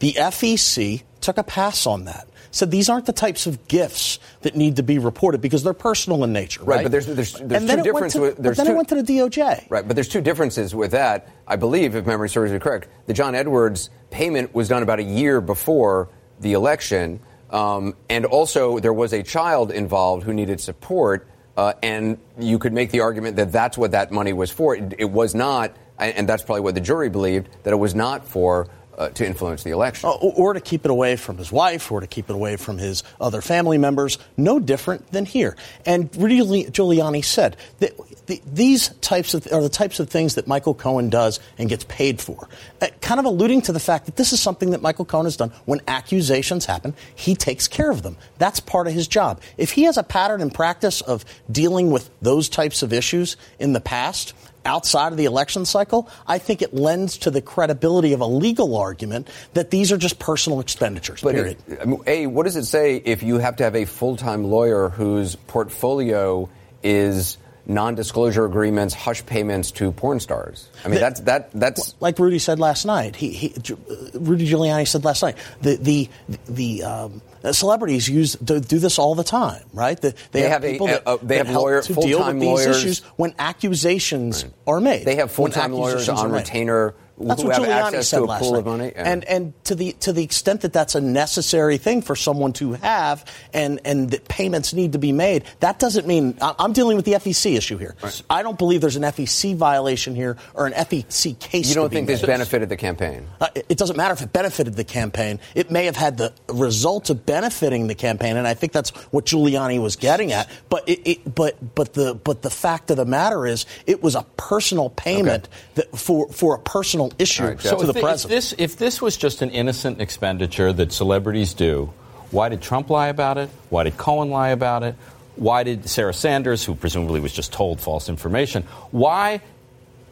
The 0.01 0.13
FEC 0.13 1.03
took 1.21 1.39
a 1.39 1.43
pass 1.43 1.87
on 1.87 2.05
that. 2.05 2.27
Said 2.52 2.71
these 2.71 2.88
aren't 2.88 3.07
the 3.07 3.12
types 3.12 3.47
of 3.47 3.69
gifts 3.69 4.19
that 4.42 4.57
need 4.57 4.76
to 4.76 4.83
be 4.83 4.99
reported 4.99 5.40
because 5.40 5.62
they're 5.62 5.73
personal 5.73 6.25
in 6.25 6.33
nature. 6.33 6.62
Right, 6.64 6.76
Right, 6.76 6.83
but 6.83 6.90
there's- 6.92 7.07
there's- 7.07 7.33
there's 7.40 7.66
two 7.66 7.83
differences 7.83 8.21
with- 8.21 8.37
there's 8.38 8.57
then 8.57 8.66
two- 8.66 8.73
it 8.73 8.76
went 8.76 8.88
to 8.88 8.95
the 8.97 9.02
DOJ. 9.04 9.66
Right, 9.69 9.87
but 9.87 9.95
there's 9.95 10.09
two 10.09 10.21
differences 10.21 10.75
with 10.75 10.90
that. 10.90 11.28
I 11.47 11.57
believe, 11.57 11.95
if 11.95 12.07
memory 12.07 12.28
serves 12.28 12.50
me 12.52 12.59
correct, 12.59 12.88
the 13.07 13.12
John 13.12 13.35
Edwards 13.37 13.90
payment 14.11 14.52
was 14.54 14.69
done 14.69 14.83
about 14.83 14.99
a 14.99 15.04
year 15.04 15.40
before 15.40 16.09
the 16.40 16.54
election, 16.54 17.21
um, 17.50 17.95
and 18.09 18.25
also 18.26 18.78
there 18.80 18.92
was 18.92 19.12
a 19.12 19.23
child 19.23 19.71
involved 19.71 20.25
who 20.25 20.33
needed 20.33 20.61
support, 20.61 21.28
uh, 21.57 21.75
and 21.85 22.19
you 22.38 22.59
could 22.59 22.73
make 22.73 22.90
the 22.90 23.00
argument 23.00 23.37
that 23.37 23.52
that's 23.52 23.78
what 23.78 23.92
that 23.92 24.11
money 24.11 24.33
was 24.33 24.50
for. 24.50 24.75
It, 24.75 24.95
it 24.99 25.11
was 25.11 25.35
not, 25.37 25.73
and 25.99 26.28
that's 26.28 26.42
probably 26.42 26.62
what 26.62 26.75
the 26.75 26.80
jury 26.80 27.11
believed, 27.11 27.49
that 27.62 27.73
it 27.73 27.76
was 27.78 27.95
not 27.95 28.26
for 28.26 28.66
uh, 29.00 29.09
to 29.09 29.26
influence 29.26 29.62
the 29.62 29.71
election. 29.71 30.09
Uh, 30.09 30.12
or, 30.12 30.33
or 30.37 30.52
to 30.52 30.61
keep 30.61 30.85
it 30.85 30.90
away 30.90 31.16
from 31.16 31.38
his 31.38 31.50
wife, 31.50 31.90
or 31.90 32.00
to 32.00 32.07
keep 32.07 32.28
it 32.28 32.35
away 32.35 32.57
from 32.57 32.76
his 32.76 33.02
other 33.21 33.40
family 33.40 33.78
members. 33.78 34.19
No 34.37 34.61
different 34.61 35.11
than 35.11 35.25
here. 35.25 35.57
And 35.87 36.14
Rudy 36.16 36.38
Giuliani 36.38 37.25
said 37.25 37.57
that 37.78 37.92
the, 38.26 38.42
these 38.47 38.90
types 39.00 39.33
of 39.33 39.49
are 39.52 39.62
the 39.62 39.71
types 39.71 40.00
of 40.00 40.11
things 40.11 40.35
that 40.35 40.47
Michael 40.47 40.75
Cohen 40.75 41.09
does 41.09 41.40
and 41.57 41.69
gets 41.69 41.85
paid 41.85 42.21
for. 42.21 42.49
Uh, 42.83 42.88
kind 43.00 43.19
of 43.19 43.25
alluding 43.25 43.62
to 43.62 43.73
the 43.73 43.80
fact 43.80 44.04
that 44.04 44.16
this 44.16 44.35
is 44.35 44.40
something 44.40 44.71
that 44.71 44.83
Michael 44.83 45.07
Cohen 45.07 45.25
has 45.25 45.37
done. 45.37 45.50
When 45.64 45.80
accusations 45.88 46.66
happen, 46.66 46.95
he 47.14 47.34
takes 47.34 47.67
care 47.67 47.91
of 47.91 48.02
them. 48.02 48.19
That's 48.36 48.60
part 48.60 48.86
of 48.86 48.93
his 48.93 49.08
job. 49.08 49.41
If 49.56 49.73
he 49.73 49.84
has 49.84 49.97
a 49.97 50.02
pattern 50.02 50.43
and 50.43 50.52
practice 50.52 51.00
of 51.00 51.25
dealing 51.50 51.91
with 51.91 52.10
those 52.21 52.50
types 52.50 52.82
of 52.82 52.93
issues 52.93 53.39
in 53.58 53.73
the 53.73 53.80
past, 53.80 54.34
outside 54.65 55.13
of 55.13 55.19
the 55.19 55.25
election 55.25 55.65
cycle, 55.65 56.09
I 56.27 56.39
think 56.39 56.63
it 56.63 56.75
lends 56.75 57.19
to 57.19 57.31
the 57.31 57.41
credibility 57.43 58.13
of 58.13 58.21
a 58.21 58.27
legal 58.27 58.77
argument 58.77 59.29
that 59.55 59.71
these 59.71 59.93
are 59.93 59.97
just 59.97 60.19
personal 60.19 60.61
expenditures. 60.61 61.23
But 61.23 61.35
period. 61.35 61.59
it- 61.67 62.01
a, 62.07 62.27
what 62.27 62.45
does 62.45 62.57
it 62.57 62.65
say 62.65 62.97
if 62.97 63.23
you 63.23 63.39
have 63.39 63.57
to 63.57 63.65
have 63.65 63.77
a 63.77 63.85
full-time 63.85 64.45
lawyer 64.45 64.89
whose 64.89 65.37
portfolio 65.37 66.49
is 66.83 67.39
non-disclosure 67.71 68.45
agreements, 68.45 68.93
hush 68.95 69.25
payments 69.26 69.71
to 69.73 69.93
porn 69.93 70.21
stars? 70.21 70.69
I 70.85 70.89
mean, 70.89 70.95
The- 70.95 71.00
that's 71.00 71.21
that 71.21 71.50
that's 71.52 71.95
like 72.00 72.19
Rudy 72.19 72.39
said 72.39 72.59
last 72.59 72.85
night. 72.85 73.17
He, 73.17 73.30
he 73.30 73.54
uh, 73.73 73.75
Rudy 74.15 74.47
Giuliani 74.49 74.87
said 74.87 75.04
last 75.04 75.23
night. 75.23 75.37
The 75.63 75.76
the 75.76 76.09
the 76.47 76.83
um, 76.85 77.23
celebrities 77.52 78.09
use 78.09 78.35
do, 78.35 78.61
do 78.61 78.78
this 78.78 78.99
all 78.99 79.15
the 79.15 79.25
time, 79.25 79.63
right? 79.73 79.99
The, 80.00 80.15
They 80.33 80.43
have 80.49 80.63
people 80.63 80.89
that, 80.89 81.04
they 81.23 81.39
that 81.39 81.47
have 81.47 81.47
help 81.47 81.63
lawyer- 81.65 81.83
to 81.83 81.95
deal 81.95 82.26
with 82.26 82.35
these 82.41 82.45
lawyers. 82.45 82.76
issues 82.76 82.99
when 83.17 83.35
accusations 83.39 84.45
are 84.67 84.80
made. 84.80 85.04
They 85.04 85.17
have 85.17 85.30
full-time 85.30 85.73
lawyers 85.73 86.09
on 86.09 86.33
retainer. 86.33 86.89
made. 86.89 86.95
That's 87.21 87.45
what 87.45 87.56
Giuliani 87.56 87.69
access 87.69 88.09
said 88.09 88.19
to 88.19 88.25
a 88.25 88.26
last 88.26 88.41
pool 88.43 88.52
night. 88.52 88.59
of 88.59 88.67
money. 88.67 88.93
Yeah. 88.95 89.13
And 89.13 89.25
and 89.25 89.65
to 89.65 89.75
the 89.75 89.93
to 90.00 90.13
the 90.13 90.23
extent 90.23 90.63
that 90.63 90.73
that's 90.73 90.95
a 90.95 91.00
necessary 91.00 91.76
thing 91.76 92.02
for 92.02 92.17
someone 92.17 92.52
to 92.54 92.73
have, 92.73 93.25
and 93.52 93.80
and 93.85 94.11
that 94.11 94.26
payments 94.28 94.73
need 94.73 94.93
to 94.93 94.99
be 94.99 95.13
made, 95.13 95.45
that 95.61 95.78
doesn't 95.78 96.06
mean 96.06 96.39
I'm 96.41 96.73
dealing 96.73 96.97
with 96.97 97.04
the 97.04 97.13
FEC 97.13 97.56
issue 97.56 97.76
here. 97.76 97.95
I 98.28 98.43
don't 98.43 98.59
believe 98.59 98.80
there's 98.80 98.97
an 98.97 99.02
FEC 99.02 99.54
violation 99.56 100.15
here 100.15 100.37
or 100.54 100.67
an 100.67 100.73
FEC 100.73 101.39
case. 101.39 101.69
you 101.69 101.75
don't 101.75 101.91
think 101.91 102.06
this 102.06 102.23
benefited 102.23 102.69
the 102.69 102.76
campaign? 102.76 103.26
Uh, 103.41 103.49
it 103.54 103.76
doesn't 103.76 103.97
matter 103.97 104.15
if 104.15 104.23
it 104.23 104.33
benefited 104.33 104.75
the 104.75 104.85
campaign. 104.85 105.41
It 105.54 105.71
may 105.71 105.85
have 105.85 105.97
had 105.97 106.17
the 106.17 106.33
result 106.49 107.11
of 107.11 107.26
benefiting 107.26 107.87
the 107.87 107.95
campaign, 107.95 108.37
and 108.37 108.47
I 108.47 108.54
think 108.54 108.73
that's 108.73 108.91
what 109.13 109.26
Giuliani 109.26 109.80
was 109.80 109.97
getting 109.97 110.33
at. 110.33 110.49
But 110.69 110.89
it, 110.89 111.00
it 111.04 111.35
but 111.35 111.75
but 111.75 111.95
the 111.95 112.15
but 112.15 112.43
the 112.43 112.50
fact 112.50 112.91
of 112.91 112.97
the 112.97 113.04
matter 113.04 113.47
is, 113.47 113.67
it 113.87 114.02
was 114.02 114.15
a 114.15 114.25
personal 114.37 114.91
payment 114.91 115.49
that 115.75 115.97
for 115.97 116.28
for 116.28 116.54
a 116.54 116.59
personal 116.59 117.10
issue 117.19 117.55
to 117.55 117.63
So 117.63 117.77
the 117.79 117.91
if, 117.91 117.95
thi- 117.95 118.01
if 118.01 118.23
this 118.23 118.55
if 118.59 118.77
this 118.77 119.03
was 119.03 119.17
just 119.17 119.43
an 119.43 119.51
innocent 119.51 120.01
expenditure 120.01 120.73
that 120.73 120.93
celebrities 120.93 121.55
do, 121.55 121.93
why 122.31 122.49
did 122.49 122.63
Trump 122.63 122.91
lie 122.91 123.09
about 123.09 123.39
it? 123.39 123.51
Why 123.71 123.85
did 123.85 123.97
Cohen 123.97 124.31
lie 124.31 124.51
about 124.51 124.83
it? 124.83 124.95
Why 125.37 125.63
did 125.63 125.89
Sarah 125.89 126.13
Sanders, 126.15 126.65
who 126.65 126.75
presumably 126.75 127.21
was 127.21 127.33
just 127.33 127.53
told 127.53 127.81
false 127.81 128.09
information, 128.09 128.65
why 128.91 129.41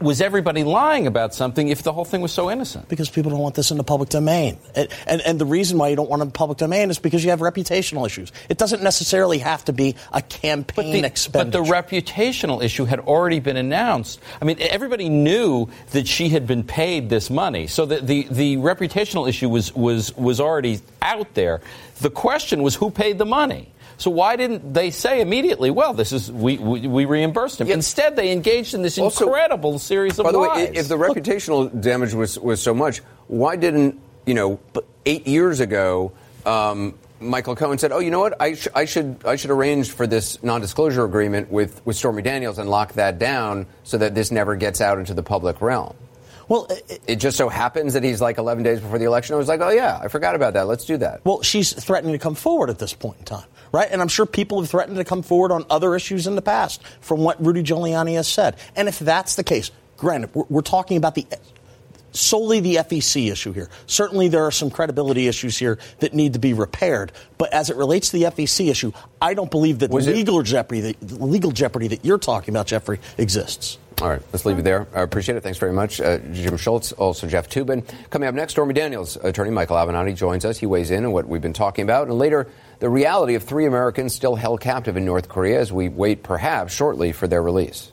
was 0.01 0.21
everybody 0.21 0.65
lying 0.65 1.07
about 1.07 1.35
something 1.35 1.69
if 1.69 1.83
the 1.83 1.93
whole 1.93 2.05
thing 2.05 2.21
was 2.21 2.33
so 2.33 2.51
innocent? 2.51 2.89
because 2.89 3.11
people 3.11 3.31
don't 3.31 3.41
want 3.41 3.55
this 3.55 3.71
in 3.71 3.77
the 3.77 3.85
public 3.85 4.09
domain. 4.09 4.59
And, 4.75 4.89
and, 5.07 5.21
and 5.23 5.41
the 5.41 5.47
reason 5.47 5.79
why 5.79 5.89
you 5.89 5.97
don't 5.97 6.09
want 6.09 6.21
it 6.21 6.25
in 6.25 6.29
the 6.29 6.33
public 6.35 6.59
domain 6.59 6.91
is 6.91 6.99
because 6.99 7.25
you 7.25 7.31
have 7.31 7.41
reputational 7.41 8.07
issues. 8.07 8.33
It 8.49 8.59
doesn't 8.59 8.83
necessarily 8.83 9.39
have 9.39 9.65
to 9.67 9.73
be 9.73 9.97
a 10.13 10.23
campaign 10.23 10.65
But 10.75 10.93
the, 10.93 11.05
expenditure. 11.07 11.59
but 11.63 11.67
the 11.67 11.73
reputational 11.73 12.63
issue 12.63 12.85
had 12.85 13.01
already 13.01 13.41
been 13.41 13.57
announced. 13.57 14.21
I 14.41 14.45
mean, 14.45 14.57
everybody 14.61 15.09
knew 15.09 15.69
that 15.91 16.07
she 16.07 16.29
had 16.29 16.47
been 16.47 16.65
paid 16.65 17.11
this 17.11 17.31
money, 17.31 17.67
so 17.67 17.87
the, 17.87 18.01
the, 18.01 18.27
the 18.31 18.57
reputational 18.57 19.29
issue 19.29 19.49
was, 19.49 19.75
was, 19.75 20.17
was 20.17 20.41
already 20.41 20.81
out 21.03 21.35
there. 21.35 21.61
The 22.01 22.11
question 22.11 22.63
was 22.63 22.77
who 22.77 22.91
paid 22.91 23.19
the 23.19 23.27
money. 23.27 23.73
So 23.99 24.11
why 24.11 24.37
didn't 24.37 24.73
they 24.73 24.91
say 24.91 25.21
immediately, 25.21 25.71
well, 25.71 25.93
this 25.93 26.13
is 26.13 26.31
we, 26.33 26.57
we, 26.57 26.87
we 26.87 27.05
reimbursed 27.05 27.61
him? 27.61 27.69
Instead, 27.69 28.15
they 28.17 28.31
engaged 28.33 28.73
in 28.75 28.83
this 28.83 28.97
Also- 28.99 29.27
incredible 29.27 29.79
series 29.79 30.19
of 30.19 30.25
By 30.25 30.33
the 30.33 30.39
lies. 30.39 30.69
way, 30.71 30.77
if 30.77 30.89
the 30.89 30.97
reputational 30.97 31.69
damage 31.81 32.15
was, 32.15 32.39
was 32.39 32.63
so 32.63 32.73
much, 32.73 33.01
why 33.27 33.57
didn't, 33.57 34.01
you 34.25 34.35
know, 34.35 34.61
eight 35.05 35.27
years 35.27 35.59
ago, 35.61 36.13
um, 36.47 36.95
Michael 37.21 37.57
Cohen 37.57 37.77
said, 37.79 37.91
oh, 37.91 37.99
you 37.99 38.13
know 38.13 38.21
what, 38.21 38.41
I, 38.41 38.55
sh- 38.55 38.69
I, 38.73 38.85
should, 38.85 39.17
I 39.25 39.35
should 39.35 39.51
arrange 39.51 39.91
for 39.91 40.07
this 40.07 40.41
non-disclosure 40.45 41.05
agreement 41.05 41.51
with, 41.51 41.85
with 41.85 41.97
Stormy 41.97 42.23
Daniels 42.23 42.59
and 42.61 42.71
lock 42.71 42.93
that 42.93 43.19
down 43.19 43.67
so 43.83 43.99
that 43.99 44.15
this 44.15 44.31
never 44.31 44.55
gets 44.55 44.81
out 44.81 44.99
into 44.99 45.13
the 45.15 45.25
public 45.25 45.61
realm. 45.61 45.97
well, 46.47 46.69
it, 46.71 47.01
It 47.09 47.17
just 47.17 47.37
so 47.37 47.49
happens 47.49 47.95
that 47.95 48.05
he's 48.05 48.21
like 48.21 48.39
11 48.39 48.63
days 48.63 48.79
before 48.81 49.01
the 49.01 49.07
election. 49.07 49.35
I 49.35 49.39
was 49.39 49.49
like, 49.49 49.61
oh, 49.61 49.71
yeah, 49.71 49.99
I 50.01 50.07
forgot 50.07 50.37
about 50.37 50.53
that. 50.55 50.69
Let's 50.69 50.85
do 50.85 50.97
that. 50.99 51.25
Well, 51.25 51.43
she's 51.43 51.73
threatening 51.73 52.13
to 52.13 52.19
come 52.21 52.37
forward 52.37 52.71
at 52.71 52.79
this 52.79 52.95
point 52.95 53.19
in 53.19 53.25
time, 53.25 53.47
right? 53.73 53.89
And 53.91 54.01
I'm 54.01 54.09
sure 54.09 54.27
people 54.27 54.61
have 54.61 54.71
threatened 54.71 54.97
to 54.97 55.05
come 55.05 55.23
forward 55.23 55.53
on 55.53 55.65
other 55.71 55.95
issues 55.95 56.27
in 56.27 56.35
the 56.35 56.43
past 56.43 56.83
from 57.01 57.21
what 57.21 57.45
Rudy 57.45 57.63
Giuliani 57.63 58.15
has 58.15 58.29
said. 58.29 58.57
And 58.77 58.89
if 58.89 58.99
that's 58.99 59.37
the 59.37 59.45
case, 59.45 59.71
granted, 59.97 60.35
we're, 60.35 60.45
we're 60.49 60.63
talking 60.63 60.97
about 60.97 61.15
the 61.15 61.27
solely 62.13 62.61
the 62.61 62.77
FEC 62.77 63.31
issue 63.31 63.53
here. 63.53 63.69
Certainly, 63.87 64.29
there 64.29 64.45
are 64.45 64.51
some 64.51 64.71
credibility 64.71 65.29
issues 65.29 65.59
here 65.59 65.79
that 66.01 66.15
need 66.15 66.33
to 66.35 66.39
be 66.39 66.53
repaired. 66.53 67.13
But 67.37 67.53
as 67.53 67.71
it 67.71 67.77
relates 67.77 68.11
to 68.11 68.19
the 68.19 68.25
FEC 68.25 68.71
issue, 68.71 68.93
I 69.21 69.35
don't 69.35 69.51
believe 69.51 69.81
that 69.81 69.91
the 69.91 69.97
legal 69.97 70.43
jeopardy, 70.43 70.81
that, 70.81 71.01
the 71.01 71.25
legal 71.25 71.51
jeopardy 71.53 71.89
that 71.89 72.05
you're 72.05 72.19
talking 72.19 72.55
about, 72.55 72.67
Jeffrey, 72.67 73.01
exists. 73.17 73.79
All 74.01 74.09
right, 74.09 74.23
let's 74.33 74.47
leave 74.47 74.59
it 74.59 74.63
there. 74.63 74.87
I 74.95 75.01
appreciate 75.01 75.35
it. 75.35 75.43
Thanks 75.43 75.59
very 75.59 75.73
much, 75.73 76.01
uh, 76.01 76.19
Jim 76.33 76.57
Schultz, 76.57 76.93
also 76.93 77.27
Jeff 77.27 77.49
Toobin. 77.49 77.85
Coming 78.11 78.29
up 78.29 78.35
next, 78.35 78.53
Stormy 78.53 78.73
Daniels 78.73 79.17
attorney 79.17 79.51
Michael 79.51 79.77
Avenatti 79.77 80.15
joins 80.15 80.45
us. 80.45 80.57
He 80.57 80.67
weighs 80.67 80.93
in 80.93 81.05
on 81.05 81.11
what 81.11 81.27
we've 81.27 81.43
been 81.43 81.53
talking 81.53 81.83
about, 81.83 82.07
and 82.07 82.17
later, 82.17 82.47
the 82.79 82.89
reality 82.89 83.35
of 83.35 83.43
three 83.43 83.67
Americans 83.67 84.15
still 84.15 84.37
held 84.37 84.61
captive 84.61 84.97
in 84.97 85.05
North 85.05 85.29
Korea 85.29 85.61
as 85.61 85.73
we 85.73 85.89
wait, 85.89 86.23
perhaps 86.23 86.73
shortly, 86.73 87.13
for 87.13 87.27
their 87.27 87.43
release. 87.43 87.93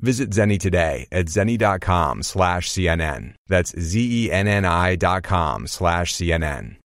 Visit 0.00 0.30
Zenni 0.30 0.58
today 0.58 1.06
at 1.12 1.26
zenni.com 1.26 2.22
slash 2.22 2.70
CNN. 2.70 3.34
That's 3.48 3.78
Z-E-N-N-I 3.78 4.96
dot 4.96 5.22
com 5.22 5.66
slash 5.66 6.14
CNN. 6.14 6.76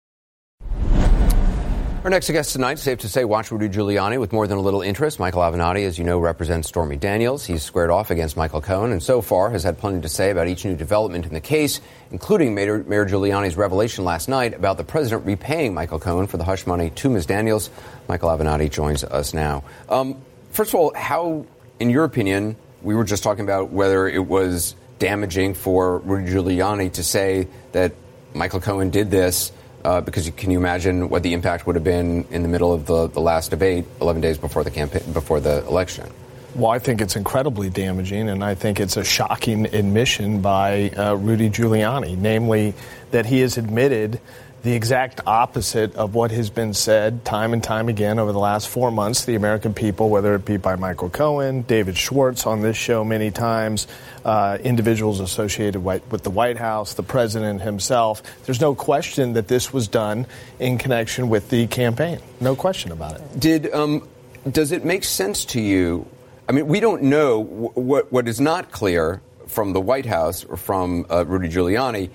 Our 2.04 2.10
next 2.10 2.30
guest 2.30 2.52
tonight, 2.52 2.78
safe 2.78 2.98
to 2.98 3.08
say, 3.08 3.24
watch 3.24 3.50
Rudy 3.50 3.70
Giuliani 3.70 4.20
with 4.20 4.30
more 4.30 4.46
than 4.46 4.58
a 4.58 4.60
little 4.60 4.82
interest. 4.82 5.18
Michael 5.18 5.40
Avenatti, 5.40 5.86
as 5.86 5.96
you 5.98 6.04
know, 6.04 6.18
represents 6.18 6.68
Stormy 6.68 6.96
Daniels. 6.96 7.46
He's 7.46 7.62
squared 7.62 7.88
off 7.88 8.10
against 8.10 8.36
Michael 8.36 8.60
Cohen 8.60 8.92
and 8.92 9.02
so 9.02 9.22
far 9.22 9.48
has 9.48 9.62
had 9.62 9.78
plenty 9.78 10.02
to 10.02 10.08
say 10.10 10.30
about 10.30 10.46
each 10.46 10.66
new 10.66 10.76
development 10.76 11.24
in 11.24 11.32
the 11.32 11.40
case, 11.40 11.80
including 12.10 12.54
Mayor, 12.54 12.84
Mayor 12.84 13.06
Giuliani's 13.06 13.56
revelation 13.56 14.04
last 14.04 14.28
night 14.28 14.52
about 14.52 14.76
the 14.76 14.84
president 14.84 15.24
repaying 15.24 15.72
Michael 15.72 15.98
Cohen 15.98 16.26
for 16.26 16.36
the 16.36 16.44
hush 16.44 16.66
money 16.66 16.90
to 16.90 17.08
Ms. 17.08 17.24
Daniels. 17.24 17.70
Michael 18.06 18.28
Avenatti 18.28 18.70
joins 18.70 19.02
us 19.02 19.32
now. 19.32 19.64
Um, 19.88 20.20
first 20.50 20.72
of 20.72 20.74
all, 20.74 20.92
how, 20.94 21.46
in 21.80 21.88
your 21.88 22.04
opinion, 22.04 22.56
we 22.84 22.94
were 22.94 23.04
just 23.04 23.22
talking 23.22 23.44
about 23.44 23.70
whether 23.70 24.06
it 24.06 24.24
was 24.24 24.76
damaging 24.98 25.54
for 25.54 25.98
Rudy 25.98 26.30
Giuliani 26.30 26.92
to 26.92 27.02
say 27.02 27.48
that 27.72 27.92
Michael 28.34 28.60
Cohen 28.60 28.90
did 28.90 29.10
this 29.10 29.50
uh, 29.84 30.00
because 30.00 30.26
you, 30.26 30.32
can 30.32 30.50
you 30.50 30.58
imagine 30.58 31.08
what 31.08 31.22
the 31.22 31.32
impact 31.32 31.66
would 31.66 31.76
have 31.76 31.84
been 31.84 32.26
in 32.30 32.42
the 32.42 32.48
middle 32.48 32.72
of 32.72 32.86
the, 32.86 33.08
the 33.08 33.20
last 33.20 33.50
debate, 33.50 33.86
11 34.00 34.22
days 34.22 34.38
before 34.38 34.64
the 34.64 34.70
campaign, 34.70 35.02
before 35.12 35.40
the 35.40 35.66
election? 35.66 36.08
Well, 36.54 36.70
I 36.70 36.78
think 36.78 37.00
it's 37.00 37.16
incredibly 37.16 37.68
damaging, 37.68 38.28
and 38.28 38.44
I 38.44 38.54
think 38.54 38.78
it's 38.78 38.96
a 38.96 39.02
shocking 39.02 39.66
admission 39.74 40.40
by 40.40 40.90
uh, 40.90 41.14
Rudy 41.14 41.50
Giuliani, 41.50 42.16
namely 42.16 42.74
that 43.10 43.26
he 43.26 43.40
has 43.40 43.58
admitted 43.58 44.20
the 44.64 44.72
exact 44.72 45.20
opposite 45.26 45.94
of 45.94 46.14
what 46.14 46.30
has 46.30 46.48
been 46.48 46.72
said 46.72 47.22
time 47.22 47.52
and 47.52 47.62
time 47.62 47.90
again 47.90 48.18
over 48.18 48.32
the 48.32 48.38
last 48.38 48.66
four 48.66 48.90
months 48.90 49.26
the 49.26 49.34
American 49.34 49.74
people, 49.74 50.08
whether 50.08 50.34
it 50.34 50.46
be 50.46 50.56
by 50.56 50.74
Michael 50.74 51.10
Cohen, 51.10 51.60
David 51.62 51.98
Schwartz 51.98 52.46
on 52.46 52.62
this 52.62 52.74
show 52.74 53.04
many 53.04 53.30
times, 53.30 53.86
uh, 54.24 54.56
individuals 54.64 55.20
associated 55.20 55.80
with 55.84 56.22
the 56.22 56.30
White 56.30 56.56
House, 56.56 56.94
the 56.94 57.02
president 57.02 57.60
himself. 57.60 58.22
There's 58.46 58.60
no 58.60 58.74
question 58.74 59.34
that 59.34 59.48
this 59.48 59.70
was 59.70 59.86
done 59.86 60.26
in 60.58 60.78
connection 60.78 61.28
with 61.28 61.50
the 61.50 61.66
campaign. 61.66 62.20
No 62.40 62.56
question 62.56 62.90
about 62.90 63.16
it. 63.16 63.38
Did 63.38 63.72
um, 63.74 64.08
does 64.50 64.72
it 64.72 64.82
make 64.82 65.04
sense 65.04 65.44
to 65.46 65.60
you? 65.60 66.06
I 66.48 66.52
mean, 66.52 66.66
we 66.68 66.80
don't 66.80 67.02
know 67.02 67.42
what 67.44 68.10
what 68.10 68.26
is 68.28 68.40
not 68.40 68.72
clear 68.72 69.20
from 69.46 69.74
the 69.74 69.80
White 69.80 70.06
House 70.06 70.42
or 70.42 70.56
from 70.56 71.04
uh, 71.10 71.26
Rudy 71.26 71.50
Giuliani 71.50 72.08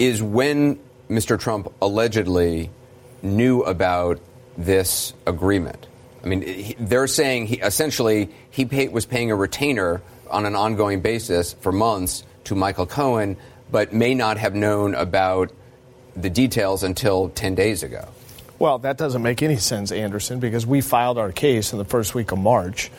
is 0.00 0.20
when 0.20 0.80
Mr. 1.12 1.38
Trump 1.38 1.72
allegedly 1.80 2.70
knew 3.22 3.62
about 3.62 4.18
this 4.56 5.12
agreement. 5.26 5.86
I 6.24 6.26
mean, 6.26 6.42
he, 6.42 6.76
they're 6.78 7.06
saying 7.06 7.46
he, 7.46 7.56
essentially 7.56 8.30
he 8.50 8.64
was 8.88 9.06
paying 9.06 9.30
a 9.30 9.36
retainer 9.36 10.02
on 10.30 10.46
an 10.46 10.56
ongoing 10.56 11.00
basis 11.00 11.52
for 11.52 11.72
months 11.72 12.24
to 12.44 12.54
Michael 12.54 12.86
Cohen, 12.86 13.36
but 13.70 13.92
may 13.92 14.14
not 14.14 14.38
have 14.38 14.54
known 14.54 14.94
about 14.94 15.52
the 16.16 16.30
details 16.30 16.82
until 16.82 17.28
10 17.30 17.54
days 17.54 17.82
ago. 17.82 18.08
Well, 18.58 18.78
that 18.80 18.96
doesn't 18.96 19.22
make 19.22 19.42
any 19.42 19.56
sense, 19.56 19.90
Anderson, 19.90 20.38
because 20.38 20.66
we 20.66 20.80
filed 20.80 21.18
our 21.18 21.32
case 21.32 21.72
in 21.72 21.78
the 21.78 21.84
first 21.84 22.14
week 22.14 22.32
of 22.32 22.38
March. 22.38 22.90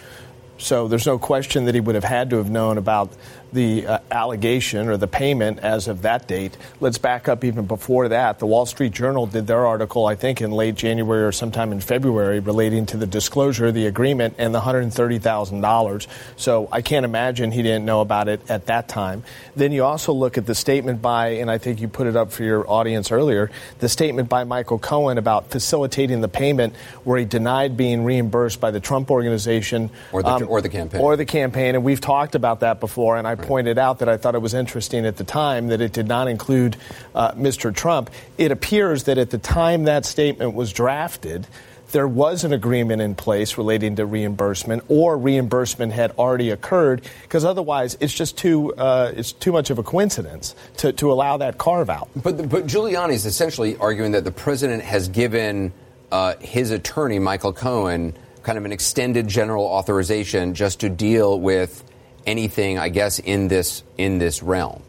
So 0.58 0.88
there's 0.88 1.06
no 1.06 1.18
question 1.18 1.66
that 1.66 1.76
he 1.76 1.82
would 1.82 1.96
have 1.96 2.04
had 2.04 2.30
to 2.32 2.38
have 2.38 2.50
known 2.50 2.78
about 2.78 3.12
the 3.54 3.88
uh, 3.88 4.00
allegation 4.12 4.88
or 4.88 4.98
the 4.98 5.08
payment 5.08 5.60
as 5.60 5.88
of 5.88 6.02
that 6.02 6.28
date. 6.28 6.58
Let's 6.80 6.98
back 6.98 7.28
up 7.28 7.44
even 7.44 7.66
before 7.66 8.10
that. 8.10 8.40
The 8.40 8.48
Wall 8.48 8.66
Street 8.66 8.94
Journal 8.94 9.28
did 9.28 9.48
their 9.48 9.66
article, 9.66 10.06
I 10.06 10.16
think, 10.16 10.42
in 10.42 10.52
late 10.52 10.76
January 10.76 11.24
or 11.24 11.32
sometime 11.32 11.72
in 11.72 11.80
February 11.80 12.40
relating 12.40 12.86
to 12.88 12.98
the 12.98 13.06
disclosure 13.06 13.68
of 13.68 13.74
the 13.74 13.86
agreement 13.86 14.36
and 14.38 14.54
the 14.54 14.62
$130,000. 14.62 16.08
So 16.36 16.68
I 16.72 16.82
can't 16.82 17.06
imagine 17.06 17.52
he 17.52 17.62
didn't 17.62 17.86
know 17.86 18.02
about 18.02 18.28
it 18.28 18.42
at 18.50 18.66
that 18.66 18.88
time. 18.88 19.24
Then 19.56 19.72
you 19.72 19.84
also 19.84 20.14
look 20.14 20.38
at 20.38 20.46
the 20.46 20.56
statement 20.56 21.02
by, 21.02 21.30
and 21.30 21.50
I 21.50 21.58
think 21.58 21.80
you 21.80 21.88
put 21.88 22.08
it 22.08 22.16
up 22.16 22.32
for 22.32 22.44
your 22.44 22.70
audience 22.70 23.12
earlier, 23.12 23.52
the 23.80 23.90
statement 23.90 24.30
by 24.30 24.44
Michael 24.44 24.80
Cohen 24.80 25.18
about 25.18 25.52
facilitating 25.52 26.22
the 26.22 26.28
payment 26.28 26.76
where 27.04 27.20
he 27.20 27.26
denied 27.26 27.78
being 27.78 28.04
reimbursed 28.04 28.60
by 28.60 28.72
the 28.72 28.80
Trump 28.80 29.12
organization 29.12 29.90
or 30.12 30.24
the, 30.24 30.30
um, 30.30 30.48
or 30.50 30.62
the 30.62 30.70
campaign. 30.70 31.02
Or 31.02 31.16
the 31.16 31.26
campaign. 31.26 31.76
And 31.76 31.84
we've 31.84 32.02
talked 32.02 32.36
about 32.36 32.62
that 32.62 32.80
before, 32.80 33.18
and 33.18 33.28
I 33.28 33.36
pointed 33.44 33.78
out 33.78 34.00
that 34.00 34.10
I 34.10 34.18
thought 34.18 34.36
it 34.36 34.42
was 34.42 34.54
interesting 34.54 35.06
at 35.06 35.18
the 35.18 35.24
time 35.24 35.68
that 35.68 35.82
it 35.82 35.94
did 35.94 36.08
not 36.08 36.28
include 36.28 36.78
uh, 37.14 37.34
Mr. 37.34 37.74
Trump. 37.74 38.10
It 38.38 38.52
appears 38.52 39.04
that 39.04 39.18
at 39.18 39.30
the 39.30 39.38
time 39.38 39.84
that 39.84 40.06
statement 40.06 40.54
was 40.54 40.74
drafted, 40.74 41.48
there 41.92 42.08
was 42.08 42.44
an 42.44 42.54
agreement 42.54 43.02
in 43.02 43.14
place 43.16 43.58
relating 43.58 43.96
to 43.98 44.06
reimbursement, 44.06 44.84
or 44.88 45.18
reimbursement 45.18 45.94
had 45.94 46.12
already 46.12 46.50
occurred, 46.50 47.08
because 47.22 47.46
otherwise 47.46 47.96
it's 48.00 48.14
just 48.14 48.38
too 48.38 48.74
uh, 48.76 49.12
it's 49.16 49.32
too 49.32 49.52
much 49.52 49.70
of 49.70 49.78
a 49.78 49.84
coincidence 49.84 50.56
to, 50.78 50.92
to 50.94 51.12
allow 51.12 51.38
that 51.38 51.58
carve 51.58 51.90
out. 51.90 52.10
But 52.16 52.50
but 52.50 52.66
Giuliani 52.66 53.14
is 53.14 53.26
essentially 53.26 53.78
arguing 53.78 54.14
that 54.14 54.24
the 54.24 54.32
president 54.32 54.84
has 54.84 55.08
given 55.08 55.72
uh, 56.12 56.36
his 56.40 56.72
attorney 56.72 57.20
Michael 57.20 57.54
Cohen 57.54 58.16
kind 58.42 58.58
of 58.58 58.66
an 58.66 58.72
extended 58.72 59.28
general 59.28 59.64
authorization 59.64 60.54
just 60.54 60.82
to 60.82 60.90
deal 60.90 61.40
with 61.40 61.84
anything, 62.26 62.78
I 62.78 62.90
guess, 62.90 63.20
in 63.20 63.48
this 63.48 63.84
in 63.98 64.18
this 64.18 64.44
realm. 64.44 64.82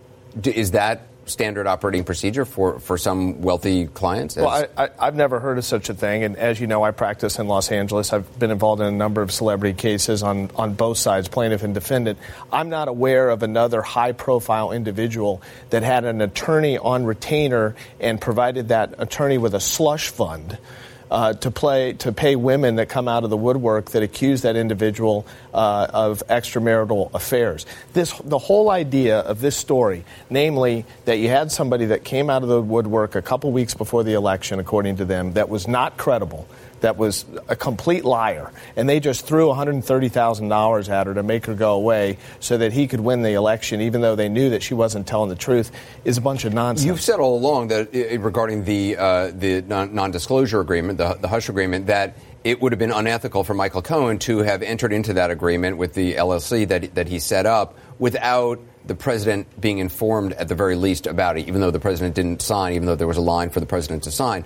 Is 0.44 0.72
that 0.72 1.02
standard 1.26 1.66
operating 1.66 2.04
procedure 2.04 2.44
for, 2.44 2.78
for 2.78 2.98
some 2.98 3.40
wealthy 3.40 3.86
clients? 3.86 4.36
Well, 4.36 4.66
I, 4.76 4.88
have 4.98 5.14
never 5.14 5.40
heard 5.40 5.58
of 5.58 5.64
such 5.64 5.88
a 5.88 5.94
thing. 5.94 6.24
And 6.24 6.36
as 6.36 6.60
you 6.60 6.66
know, 6.66 6.82
I 6.82 6.90
practice 6.90 7.38
in 7.38 7.48
Los 7.48 7.70
Angeles. 7.70 8.12
I've 8.12 8.38
been 8.38 8.50
involved 8.50 8.82
in 8.82 8.88
a 8.88 8.96
number 8.96 9.22
of 9.22 9.32
celebrity 9.32 9.76
cases 9.76 10.22
on, 10.22 10.50
on 10.56 10.74
both 10.74 10.98
sides, 10.98 11.28
plaintiff 11.28 11.62
and 11.62 11.74
defendant. 11.74 12.18
I'm 12.52 12.68
not 12.68 12.88
aware 12.88 13.30
of 13.30 13.42
another 13.42 13.82
high 13.82 14.12
profile 14.12 14.72
individual 14.72 15.42
that 15.70 15.82
had 15.82 16.04
an 16.04 16.20
attorney 16.20 16.78
on 16.78 17.04
retainer 17.04 17.74
and 18.00 18.20
provided 18.20 18.68
that 18.68 18.94
attorney 18.98 19.38
with 19.38 19.54
a 19.54 19.60
slush 19.60 20.08
fund 20.10 20.58
uh, 21.10 21.34
to 21.34 21.50
play 21.50 21.92
to 21.94 22.12
pay 22.12 22.36
women 22.36 22.76
that 22.76 22.88
come 22.88 23.08
out 23.08 23.24
of 23.24 23.30
the 23.30 23.36
woodwork 23.36 23.90
that 23.90 24.02
accuse 24.02 24.42
that 24.42 24.56
individual 24.56 25.26
uh, 25.52 25.86
of 25.92 26.22
extramarital 26.28 27.12
affairs. 27.14 27.66
This 27.92 28.12
the 28.18 28.38
whole 28.38 28.70
idea 28.70 29.20
of 29.20 29.40
this 29.40 29.56
story, 29.56 30.04
namely 30.30 30.84
that 31.04 31.18
you 31.18 31.28
had 31.28 31.52
somebody 31.52 31.86
that 31.86 32.04
came 32.04 32.30
out 32.30 32.42
of 32.42 32.48
the 32.48 32.60
woodwork 32.60 33.14
a 33.14 33.22
couple 33.22 33.52
weeks 33.52 33.74
before 33.74 34.04
the 34.04 34.14
election, 34.14 34.58
according 34.58 34.96
to 34.96 35.04
them, 35.04 35.34
that 35.34 35.48
was 35.48 35.68
not 35.68 35.96
credible 35.96 36.48
that 36.84 36.98
was 36.98 37.24
a 37.48 37.56
complete 37.56 38.04
liar. 38.04 38.52
And 38.76 38.88
they 38.88 39.00
just 39.00 39.26
threw 39.26 39.48
$130,000 39.48 40.88
at 40.88 41.06
her 41.06 41.14
to 41.14 41.22
make 41.22 41.46
her 41.46 41.54
go 41.54 41.72
away 41.72 42.18
so 42.40 42.58
that 42.58 42.72
he 42.72 42.86
could 42.86 43.00
win 43.00 43.22
the 43.22 43.32
election, 43.32 43.80
even 43.80 44.02
though 44.02 44.14
they 44.16 44.28
knew 44.28 44.50
that 44.50 44.62
she 44.62 44.74
wasn't 44.74 45.06
telling 45.06 45.30
the 45.30 45.36
truth, 45.36 45.72
is 46.04 46.18
a 46.18 46.20
bunch 46.20 46.44
of 46.44 46.52
nonsense. 46.52 46.86
You've 46.86 47.00
said 47.00 47.20
all 47.20 47.36
along 47.38 47.68
that 47.68 47.88
regarding 48.20 48.64
the, 48.64 48.96
uh, 48.96 49.30
the 49.34 49.62
non 49.62 50.10
disclosure 50.10 50.60
agreement, 50.60 50.98
the, 50.98 51.14
the 51.14 51.28
hush 51.28 51.48
agreement, 51.48 51.86
that 51.86 52.16
it 52.44 52.60
would 52.60 52.72
have 52.72 52.78
been 52.78 52.92
unethical 52.92 53.42
for 53.44 53.54
Michael 53.54 53.80
Cohen 53.80 54.18
to 54.20 54.40
have 54.40 54.62
entered 54.62 54.92
into 54.92 55.14
that 55.14 55.30
agreement 55.30 55.78
with 55.78 55.94
the 55.94 56.14
LLC 56.14 56.68
that, 56.68 56.94
that 56.94 57.08
he 57.08 57.18
set 57.18 57.46
up 57.46 57.78
without 57.98 58.60
the 58.84 58.94
president 58.94 59.58
being 59.58 59.78
informed 59.78 60.34
at 60.34 60.48
the 60.48 60.54
very 60.54 60.76
least 60.76 61.06
about 61.06 61.38
it, 61.38 61.48
even 61.48 61.62
though 61.62 61.70
the 61.70 61.80
president 61.80 62.14
didn't 62.14 62.42
sign, 62.42 62.74
even 62.74 62.84
though 62.84 62.94
there 62.94 63.06
was 63.06 63.16
a 63.16 63.22
line 63.22 63.48
for 63.48 63.60
the 63.60 63.66
president 63.66 64.02
to 64.02 64.10
sign. 64.10 64.44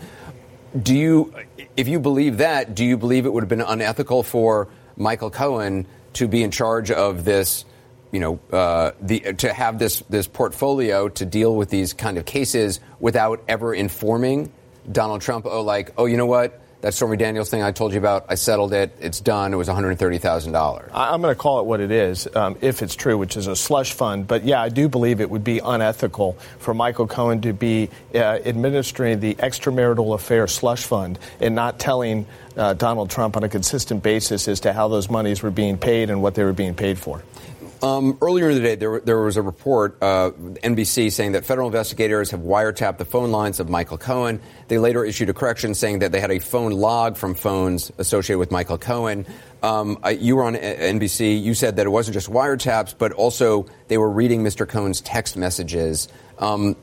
Do 0.81 0.95
you, 0.95 1.35
if 1.77 1.89
you 1.89 2.01
believe 2.01 2.39
that, 2.39 2.75
do 2.75 2.85
you 2.85 2.97
believe 2.97 3.27
it 3.27 3.33
would 3.33 3.43
have 3.43 3.49
been 3.49 3.61
unethical 3.61 4.23
for 4.23 4.69
Michael 4.97 5.31
Cohen 5.31 5.87
to 6.15 6.29
be 6.29 6.43
in 6.43 6.51
charge 6.51 6.91
of 6.91 7.25
this 7.25 7.65
you 8.11 8.21
know, 8.21 8.41
uh, 8.53 8.93
the, 9.01 9.21
to 9.35 9.53
have 9.53 9.79
this, 9.79 10.01
this 10.09 10.27
portfolio 10.27 11.09
to 11.11 11.27
deal 11.27 11.55
with 11.55 11.69
these 11.69 11.93
kind 11.93 12.17
of 12.17 12.25
cases 12.25 12.81
without 13.01 13.43
ever 13.49 13.75
informing 13.75 14.51
Donald 14.91 15.21
Trump, 15.21 15.47
oh, 15.47 15.61
like, 15.61 15.93
oh, 15.99 16.07
you 16.07 16.17
know 16.17 16.27
what? 16.27 16.61
That 16.81 16.95
Stormy 16.95 17.17
Daniels 17.17 17.51
thing 17.51 17.61
I 17.61 17.73
told 17.73 17.93
you 17.93 17.99
about, 17.99 18.27
I 18.29 18.37
settled 18.37 18.73
it. 18.73 18.97
It's 19.01 19.19
done. 19.21 19.53
It 19.53 19.57
was 19.57 19.67
$130,000. 19.67 20.91
I- 20.95 21.13
I'm 21.13 21.21
going 21.21 21.35
to 21.35 21.39
call 21.39 21.59
it 21.59 21.67
what 21.67 21.81
it 21.81 21.91
is, 21.91 22.29
um, 22.37 22.57
if 22.61 22.83
it's 22.83 22.95
true, 22.95 23.19
which 23.19 23.37
is 23.37 23.49
a 23.49 23.57
slush 23.57 23.95
fund. 23.95 24.29
But 24.29 24.45
yeah, 24.45 24.63
I 24.63 24.69
do 24.69 24.89
believe 24.89 25.21
it 25.21 25.29
would 25.29 25.43
be 25.43 25.59
unethical 25.59 26.35
for 26.61 26.75
Michael 26.75 27.09
Cohen 27.09 27.41
to 27.41 27.53
be 27.53 27.91
uh, 28.15 28.19
administering 28.19 29.19
the 29.19 29.35
extramarital 29.35 30.15
affair 30.15 30.47
slush 30.47 30.85
fund 30.85 31.19
and 31.41 31.57
not 31.57 31.81
telling 31.81 32.27
uh, 32.57 32.75
Donald 32.75 33.11
Trump 33.11 33.37
on 33.37 33.43
a 33.43 33.49
consistent 33.49 34.05
basis 34.05 34.47
as 34.47 34.61
to 34.61 34.73
how 34.73 34.87
those 34.87 35.11
monies 35.11 35.43
were 35.43 35.51
being 35.51 35.79
paid 35.79 36.11
and 36.11 36.23
what 36.23 36.37
they 36.37 36.45
were 36.45 36.53
being 36.53 36.75
paid 36.75 36.97
for. 36.97 37.25
Um, 37.83 38.19
earlier 38.21 38.51
in 38.51 38.57
the 38.57 38.61
day, 38.61 38.75
there, 38.75 39.01
there 39.01 39.21
was 39.21 39.37
a 39.37 39.43
report, 39.43 39.99
uh, 40.03 40.31
NBC, 40.31 41.13
saying 41.13 41.33
that 41.33 41.45
federal 41.45 41.69
investigators 41.69 42.31
have 42.33 42.41
wiretapped 42.41 42.99
the 42.99 43.05
phone 43.05 43.31
lines 43.31 43.61
of 43.61 43.69
Michael 43.69 43.99
Cohen. 43.99 44.41
They 44.69 44.79
later 44.79 45.05
issued 45.05 45.29
a 45.29 45.35
correction 45.35 45.75
saying 45.75 46.01
that 46.01 46.13
they 46.13 46.21
had 46.21 46.31
a 46.31 46.39
phone 46.39 46.73
log 46.73 47.17
from 47.17 47.35
phones 47.35 47.93
associated 47.99 48.39
with 48.39 48.51
Michael 48.51 48.79
Cohen. 48.79 49.27
Um, 49.63 49.99
you 50.19 50.37
were 50.37 50.45
on 50.45 50.55
NBC. 50.55 51.41
You 51.43 51.55
said 51.55 51.77
that 51.77 51.87
it 51.87 51.91
wasn't 51.91 52.15
just 52.15 52.31
wiretaps, 52.31 52.95
but 52.97 53.13
also 53.13 53.67
they 53.89 53.99
were 53.99 54.11
reading 54.11 54.43
Mr. 54.43 54.69
Cohen's 54.69 55.01
text 55.01 55.37
messages. 55.37 56.09
Um, 56.39 56.77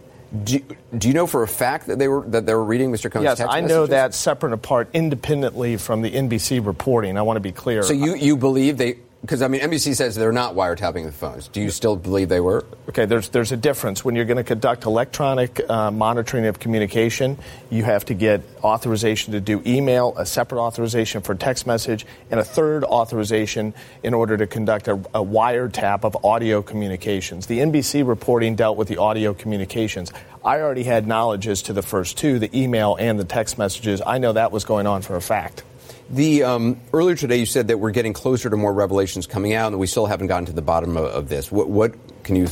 do, 0.43 0.59
do 0.97 1.07
you 1.07 1.13
know 1.13 1.27
for 1.27 1.43
a 1.43 1.47
fact 1.47 1.87
that 1.87 1.99
they 1.99 2.07
were 2.07 2.25
that 2.27 2.45
they 2.45 2.53
were 2.53 2.63
reading 2.63 2.91
Mr. 2.91 3.11
Cohen's 3.11 3.25
yes, 3.25 3.37
text 3.37 3.53
I 3.53 3.61
messages? 3.61 3.75
know 3.75 3.85
that 3.87 4.13
separate 4.13 4.49
and 4.51 4.59
apart, 4.59 4.89
independently 4.93 5.77
from 5.77 6.01
the 6.01 6.11
NBC 6.11 6.65
reporting. 6.65 7.17
I 7.17 7.21
want 7.21 7.37
to 7.37 7.41
be 7.41 7.51
clear. 7.51 7.83
So 7.83 7.93
you, 7.93 8.15
you 8.15 8.35
believe 8.35 8.77
they 8.77 8.97
because 9.21 9.41
I 9.41 9.47
mean 9.47 9.61
NBC 9.61 9.95
says 9.95 10.15
they're 10.15 10.31
not 10.31 10.55
wiretapping 10.55 11.05
the 11.05 11.11
phones. 11.11 11.47
Do 11.47 11.59
you 11.59 11.71
still 11.71 11.95
believe 11.95 12.29
they 12.29 12.39
were? 12.39 12.65
Okay, 12.89 13.05
there's 13.05 13.29
there's 13.29 13.51
a 13.51 13.57
difference 13.57 14.05
when 14.05 14.15
you're 14.15 14.25
going 14.25 14.37
to 14.37 14.43
conduct 14.43 14.85
electronic 14.85 15.67
uh, 15.69 15.89
monitoring 15.91 16.45
of 16.45 16.59
communication. 16.59 17.37
You 17.69 17.83
have 17.83 18.05
to 18.05 18.13
get 18.13 18.41
authorization 18.63 19.33
to 19.33 19.41
do 19.41 19.63
email, 19.65 20.13
a 20.17 20.25
separate 20.25 20.61
authorization 20.61 21.21
for 21.21 21.33
text 21.33 21.65
message, 21.65 22.05
and 22.29 22.39
a 22.39 22.43
third 22.43 22.83
authorization 22.83 23.73
in 24.03 24.13
order 24.13 24.37
to 24.37 24.47
conduct 24.47 24.87
a, 24.87 24.93
a 24.93 25.25
wiretap 25.25 26.03
of 26.03 26.23
audio 26.23 26.61
communications. 26.61 27.47
The 27.47 27.59
NBC 27.59 28.07
reporting 28.07 28.55
dealt 28.55 28.77
with 28.77 28.87
the 28.87 28.97
audio 28.97 29.33
communications. 29.33 30.13
I 30.43 30.59
already 30.59 30.83
had 30.83 31.07
knowledge 31.07 31.47
as 31.47 31.63
to 31.63 31.73
the 31.73 31.81
first 31.81 32.17
two, 32.19 32.37
the 32.37 32.55
email 32.55 32.95
and 32.99 33.19
the 33.19 33.25
text 33.25 33.57
messages. 33.57 34.01
I 34.05 34.19
know 34.19 34.33
that 34.33 34.51
was 34.51 34.63
going 34.63 34.85
on 34.85 35.01
for 35.01 35.15
a 35.15 35.21
fact. 35.21 35.63
The 36.09 36.43
um, 36.43 36.79
earlier 36.93 37.15
today, 37.15 37.37
you 37.37 37.45
said 37.45 37.69
that 37.69 37.79
we're 37.79 37.91
getting 37.91 38.13
closer 38.13 38.49
to 38.49 38.55
more 38.55 38.73
revelations 38.73 39.25
coming 39.25 39.53
out, 39.53 39.71
and 39.71 39.79
we 39.79 39.87
still 39.87 40.05
haven't 40.05 40.27
gotten 40.27 40.45
to 40.45 40.53
the 40.53 40.61
bottom 40.61 40.97
of, 40.97 41.05
of 41.05 41.29
this. 41.29 41.51
What, 41.51 41.67
what 41.67 41.95
can 42.23 42.35
you 42.35 42.47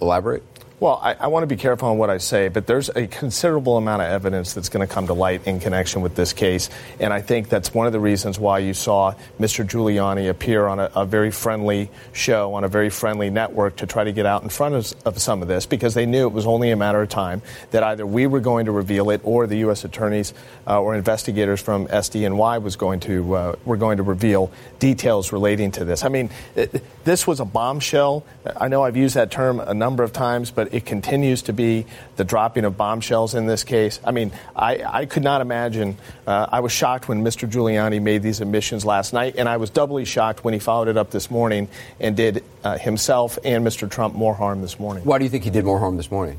elaborate? 0.00 0.42
Well, 0.80 1.00
I, 1.02 1.14
I, 1.14 1.26
want 1.26 1.42
to 1.42 1.48
be 1.48 1.56
careful 1.56 1.88
on 1.88 1.98
what 1.98 2.08
I 2.08 2.18
say, 2.18 2.46
but 2.46 2.68
there's 2.68 2.88
a 2.88 3.08
considerable 3.08 3.78
amount 3.78 4.02
of 4.02 4.12
evidence 4.12 4.54
that's 4.54 4.68
going 4.68 4.86
to 4.86 4.92
come 4.92 5.08
to 5.08 5.12
light 5.12 5.44
in 5.44 5.58
connection 5.58 6.02
with 6.02 6.14
this 6.14 6.32
case. 6.32 6.70
And 7.00 7.12
I 7.12 7.20
think 7.20 7.48
that's 7.48 7.74
one 7.74 7.88
of 7.88 7.92
the 7.92 7.98
reasons 7.98 8.38
why 8.38 8.60
you 8.60 8.74
saw 8.74 9.14
Mr. 9.40 9.66
Giuliani 9.66 10.30
appear 10.30 10.68
on 10.68 10.78
a, 10.78 10.88
a 10.94 11.04
very 11.04 11.32
friendly 11.32 11.90
show, 12.12 12.54
on 12.54 12.62
a 12.62 12.68
very 12.68 12.90
friendly 12.90 13.28
network 13.28 13.74
to 13.78 13.88
try 13.88 14.04
to 14.04 14.12
get 14.12 14.24
out 14.24 14.44
in 14.44 14.50
front 14.50 14.76
of, 14.76 14.94
of, 15.04 15.18
some 15.18 15.42
of 15.42 15.48
this, 15.48 15.66
because 15.66 15.94
they 15.94 16.06
knew 16.06 16.28
it 16.28 16.32
was 16.32 16.46
only 16.46 16.70
a 16.70 16.76
matter 16.76 17.02
of 17.02 17.08
time 17.08 17.42
that 17.72 17.82
either 17.82 18.06
we 18.06 18.28
were 18.28 18.38
going 18.38 18.66
to 18.66 18.72
reveal 18.72 19.10
it 19.10 19.20
or 19.24 19.48
the 19.48 19.58
U.S. 19.58 19.84
attorneys 19.84 20.32
uh, 20.68 20.80
or 20.80 20.94
investigators 20.94 21.60
from 21.60 21.88
SDNY 21.88 22.62
was 22.62 22.76
going 22.76 23.00
to, 23.00 23.34
uh, 23.34 23.56
were 23.64 23.76
going 23.76 23.96
to 23.96 24.04
reveal 24.04 24.52
details 24.78 25.32
relating 25.32 25.72
to 25.72 25.84
this. 25.84 26.04
I 26.04 26.08
mean, 26.08 26.30
it, 26.54 26.84
this 27.04 27.26
was 27.26 27.40
a 27.40 27.44
bombshell. 27.44 28.24
I 28.56 28.68
know 28.68 28.84
I've 28.84 28.96
used 28.96 29.16
that 29.16 29.32
term 29.32 29.58
a 29.58 29.74
number 29.74 30.04
of 30.04 30.12
times, 30.12 30.52
but 30.52 30.67
it 30.72 30.86
continues 30.86 31.42
to 31.42 31.52
be 31.52 31.86
the 32.16 32.24
dropping 32.24 32.64
of 32.64 32.76
bombshells 32.76 33.34
in 33.34 33.46
this 33.46 33.64
case. 33.64 34.00
I 34.04 34.10
mean, 34.10 34.32
I, 34.54 34.82
I 34.84 35.06
could 35.06 35.22
not 35.22 35.40
imagine. 35.40 35.96
Uh, 36.26 36.46
I 36.50 36.60
was 36.60 36.72
shocked 36.72 37.08
when 37.08 37.24
Mr. 37.24 37.48
Giuliani 37.48 38.00
made 38.00 38.22
these 38.22 38.40
admissions 38.40 38.84
last 38.84 39.12
night, 39.12 39.36
and 39.36 39.48
I 39.48 39.56
was 39.56 39.70
doubly 39.70 40.04
shocked 40.04 40.44
when 40.44 40.54
he 40.54 40.60
followed 40.60 40.88
it 40.88 40.96
up 40.96 41.10
this 41.10 41.30
morning 41.30 41.68
and 42.00 42.16
did 42.16 42.44
uh, 42.64 42.78
himself 42.78 43.38
and 43.44 43.66
Mr. 43.66 43.90
Trump 43.90 44.14
more 44.14 44.34
harm 44.34 44.62
this 44.62 44.78
morning. 44.78 45.04
Why 45.04 45.18
do 45.18 45.24
you 45.24 45.30
think 45.30 45.44
he 45.44 45.50
did 45.50 45.64
more 45.64 45.78
harm 45.78 45.96
this 45.96 46.10
morning? 46.10 46.38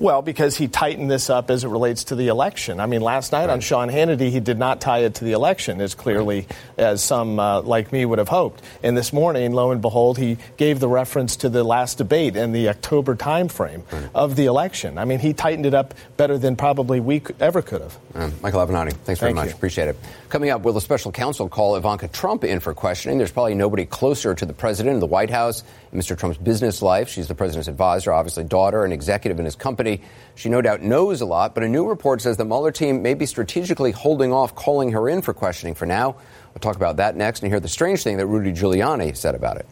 Well, 0.00 0.22
because 0.22 0.56
he 0.56 0.66
tightened 0.66 1.10
this 1.10 1.28
up 1.28 1.50
as 1.50 1.62
it 1.62 1.68
relates 1.68 2.04
to 2.04 2.14
the 2.14 2.28
election. 2.28 2.80
I 2.80 2.86
mean, 2.86 3.02
last 3.02 3.32
night 3.32 3.48
right. 3.48 3.50
on 3.50 3.60
Sean 3.60 3.90
Hannity, 3.90 4.30
he 4.30 4.40
did 4.40 4.58
not 4.58 4.80
tie 4.80 5.00
it 5.00 5.16
to 5.16 5.26
the 5.26 5.32
election 5.32 5.78
as 5.82 5.94
clearly 5.94 6.46
as 6.78 7.02
some 7.02 7.38
uh, 7.38 7.60
like 7.60 7.92
me 7.92 8.06
would 8.06 8.18
have 8.18 8.30
hoped. 8.30 8.62
And 8.82 8.96
this 8.96 9.12
morning, 9.12 9.52
lo 9.52 9.72
and 9.72 9.82
behold, 9.82 10.16
he 10.16 10.38
gave 10.56 10.80
the 10.80 10.88
reference 10.88 11.36
to 11.36 11.50
the 11.50 11.62
last 11.64 11.98
debate 11.98 12.34
and 12.34 12.54
the 12.54 12.70
October 12.70 13.14
timeframe 13.14 13.82
right. 13.92 14.08
of 14.14 14.36
the 14.36 14.46
election. 14.46 14.96
I 14.96 15.04
mean, 15.04 15.18
he 15.18 15.34
tightened 15.34 15.66
it 15.66 15.74
up 15.74 15.92
better 16.16 16.38
than 16.38 16.56
probably 16.56 16.98
we 16.98 17.22
ever 17.38 17.60
could 17.60 17.82
have. 17.82 17.98
Uh, 18.14 18.30
Michael 18.40 18.66
Avenatti, 18.66 18.94
thanks 18.94 19.20
very 19.20 19.34
Thank 19.34 19.36
much. 19.36 19.48
You. 19.48 19.54
Appreciate 19.54 19.88
it. 19.88 19.96
Coming 20.30 20.50
up, 20.50 20.62
will 20.62 20.72
the 20.72 20.80
special 20.80 21.10
counsel 21.10 21.48
call 21.48 21.74
Ivanka 21.74 22.06
Trump 22.06 22.44
in 22.44 22.60
for 22.60 22.72
questioning? 22.72 23.18
There's 23.18 23.32
probably 23.32 23.56
nobody 23.56 23.84
closer 23.84 24.32
to 24.32 24.46
the 24.46 24.52
president 24.52 24.94
in 24.94 25.00
the 25.00 25.06
White 25.06 25.28
House 25.28 25.64
Mr. 25.92 26.16
Trump's 26.16 26.38
business 26.38 26.82
life. 26.82 27.08
She's 27.08 27.26
the 27.26 27.34
president's 27.34 27.66
advisor, 27.66 28.12
obviously 28.12 28.44
daughter 28.44 28.84
and 28.84 28.92
executive 28.92 29.40
in 29.40 29.44
his 29.44 29.56
company. 29.56 30.02
She 30.36 30.48
no 30.48 30.62
doubt 30.62 30.82
knows 30.82 31.20
a 31.20 31.26
lot, 31.26 31.52
but 31.52 31.64
a 31.64 31.68
new 31.68 31.88
report 31.88 32.20
says 32.20 32.36
the 32.36 32.44
Mueller 32.44 32.70
team 32.70 33.02
may 33.02 33.14
be 33.14 33.26
strategically 33.26 33.90
holding 33.90 34.32
off 34.32 34.54
calling 34.54 34.92
her 34.92 35.08
in 35.08 35.20
for 35.20 35.34
questioning 35.34 35.74
for 35.74 35.84
now. 35.84 36.14
We'll 36.54 36.60
talk 36.60 36.76
about 36.76 36.98
that 36.98 37.16
next 37.16 37.42
and 37.42 37.50
hear 37.50 37.58
the 37.58 37.68
strange 37.68 38.04
thing 38.04 38.16
that 38.18 38.26
Rudy 38.26 38.52
Giuliani 38.52 39.16
said 39.16 39.34
about 39.34 39.56
it. 39.56 39.66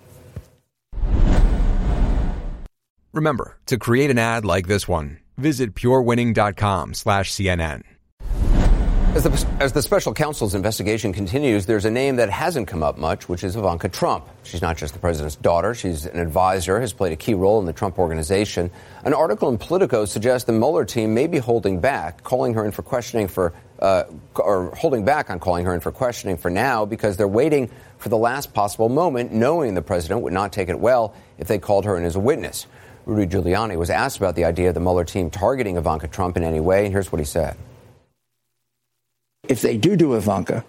Remember, 3.12 3.58
to 3.66 3.78
create 3.78 4.10
an 4.10 4.18
ad 4.18 4.44
like 4.44 4.66
this 4.66 4.88
one, 4.88 5.18
visit 5.36 5.76
purewinning.com 5.76 6.94
slash 6.94 7.30
CNN. 7.30 7.82
As 9.18 9.24
the, 9.24 9.46
as 9.59 9.72
the, 9.72 9.83
special 9.83 10.14
counsel's 10.14 10.54
investigation 10.54 11.12
continues, 11.12 11.66
there's 11.66 11.85
a 11.85 11.90
name 11.90 12.14
that 12.16 12.31
hasn't 12.31 12.68
come 12.68 12.85
up 12.85 12.98
much, 12.98 13.28
which 13.28 13.42
is 13.42 13.57
Ivanka 13.57 13.88
Trump. 13.88 14.24
She's 14.44 14.62
not 14.62 14.76
just 14.76 14.92
the 14.92 15.00
president's 15.00 15.35
daughter, 15.35 15.74
she's 15.74 16.07
an 16.07 16.20
advisor, 16.20 16.81
has 16.81 16.92
played 16.92 17.12
a 17.12 17.16
key 17.16 17.35
role 17.35 17.59
in 17.59 17.66
the 17.66 17.72
Trump 17.72 17.98
organization. 17.98 18.70
An 19.02 19.12
article 19.12 19.48
in 19.48 19.59
Politico 19.59 20.04
suggests 20.04 20.46
the 20.46 20.52
Mueller 20.52 20.85
team 20.85 21.14
may 21.14 21.26
be 21.26 21.38
holding 21.38 21.81
back, 21.81 22.22
calling 22.22 22.54
her 22.54 22.64
in 22.64 22.70
for 22.70 22.83
questioning 22.83 23.26
for, 23.26 23.52
uh, 23.81 24.04
or 24.37 24.72
holding 24.76 25.04
back 25.04 25.31
on 25.31 25.40
calling 25.40 25.64
her 25.64 25.74
in 25.74 25.81
for 25.81 25.90
questioning 25.90 26.37
for 26.37 26.48
now 26.48 26.85
because 26.85 27.16
they're 27.16 27.26
waiting 27.26 27.68
for 27.96 28.11
the 28.11 28.16
last 28.16 28.54
possible 28.54 28.88
moment, 28.88 29.33
knowing 29.33 29.74
the 29.74 29.83
president 29.83 30.20
would 30.20 30.33
not 30.33 30.52
take 30.52 30.68
it 30.68 30.78
well 30.78 31.12
if 31.38 31.48
they 31.48 31.59
called 31.59 31.87
her 31.87 31.96
in 31.96 32.04
as 32.04 32.14
a 32.14 32.20
witness. 32.20 32.68
Rudy 33.04 33.26
Giuliani 33.26 33.76
was 33.76 33.90
asked 33.90 34.18
about 34.18 34.37
the 34.37 34.44
idea 34.44 34.68
of 34.68 34.74
the 34.74 34.81
Mueller 34.81 35.04
team 35.04 35.28
targeting 35.28 35.76
Ivanka 35.76 36.07
Trump 36.07 36.37
in 36.37 36.44
any 36.44 36.61
way, 36.61 36.85
and 36.85 36.92
here's 36.92 37.11
what 37.11 37.18
he 37.18 37.24
said. 37.24 37.57
If 39.48 39.62
they 39.62 39.76
do 39.76 39.96
do 39.96 40.14
Ivanka, 40.14 40.64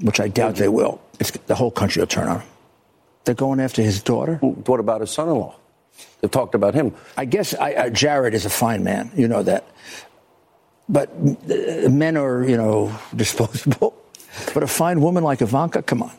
which 0.00 0.20
I 0.20 0.28
doubt 0.28 0.56
they 0.56 0.68
will, 0.68 1.00
the 1.46 1.54
whole 1.54 1.70
country 1.70 2.00
will 2.00 2.06
turn 2.06 2.28
on 2.28 2.38
them. 2.38 2.48
They're 3.24 3.34
going 3.34 3.60
after 3.60 3.82
his 3.82 4.02
daughter. 4.02 4.36
What 4.36 4.80
about 4.80 5.00
his 5.00 5.10
son-in-law? 5.10 5.54
They've 6.20 6.30
talked 6.30 6.54
about 6.54 6.74
him. 6.74 6.94
I 7.16 7.24
guess 7.24 7.54
I, 7.54 7.74
uh, 7.74 7.90
Jared 7.90 8.34
is 8.34 8.46
a 8.46 8.50
fine 8.50 8.82
man. 8.82 9.10
You 9.14 9.28
know 9.28 9.42
that. 9.42 9.64
But 10.88 11.10
uh, 11.10 11.88
men 11.88 12.16
are, 12.16 12.42
you 12.44 12.56
know, 12.56 12.92
disposable. 13.16 13.94
But 14.54 14.62
a 14.62 14.66
fine 14.66 15.00
woman 15.00 15.22
like 15.22 15.42
Ivanka, 15.42 15.82
come 15.82 16.02
on. 16.02 16.12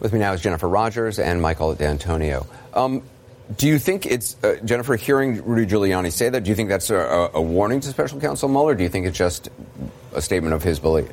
With 0.00 0.12
me 0.12 0.18
now 0.18 0.32
is 0.32 0.40
Jennifer 0.40 0.68
Rogers 0.68 1.18
and 1.18 1.40
Michael 1.40 1.74
D'Antonio. 1.74 2.46
Um, 2.74 3.02
do 3.56 3.66
you 3.66 3.78
think 3.78 4.04
it's, 4.04 4.36
uh, 4.44 4.56
Jennifer, 4.64 4.96
hearing 4.96 5.42
Rudy 5.44 5.66
Giuliani 5.66 6.12
say 6.12 6.28
that, 6.28 6.44
do 6.44 6.50
you 6.50 6.54
think 6.54 6.68
that's 6.68 6.90
a, 6.90 7.30
a 7.34 7.40
warning 7.40 7.80
to 7.80 7.88
special 7.88 8.20
counsel 8.20 8.48
Mueller? 8.48 8.74
do 8.74 8.82
you 8.82 8.88
think 8.88 9.06
it's 9.06 9.16
just 9.16 9.48
a 10.14 10.22
statement 10.22 10.54
of 10.54 10.62
his 10.62 10.78
belief? 10.78 11.08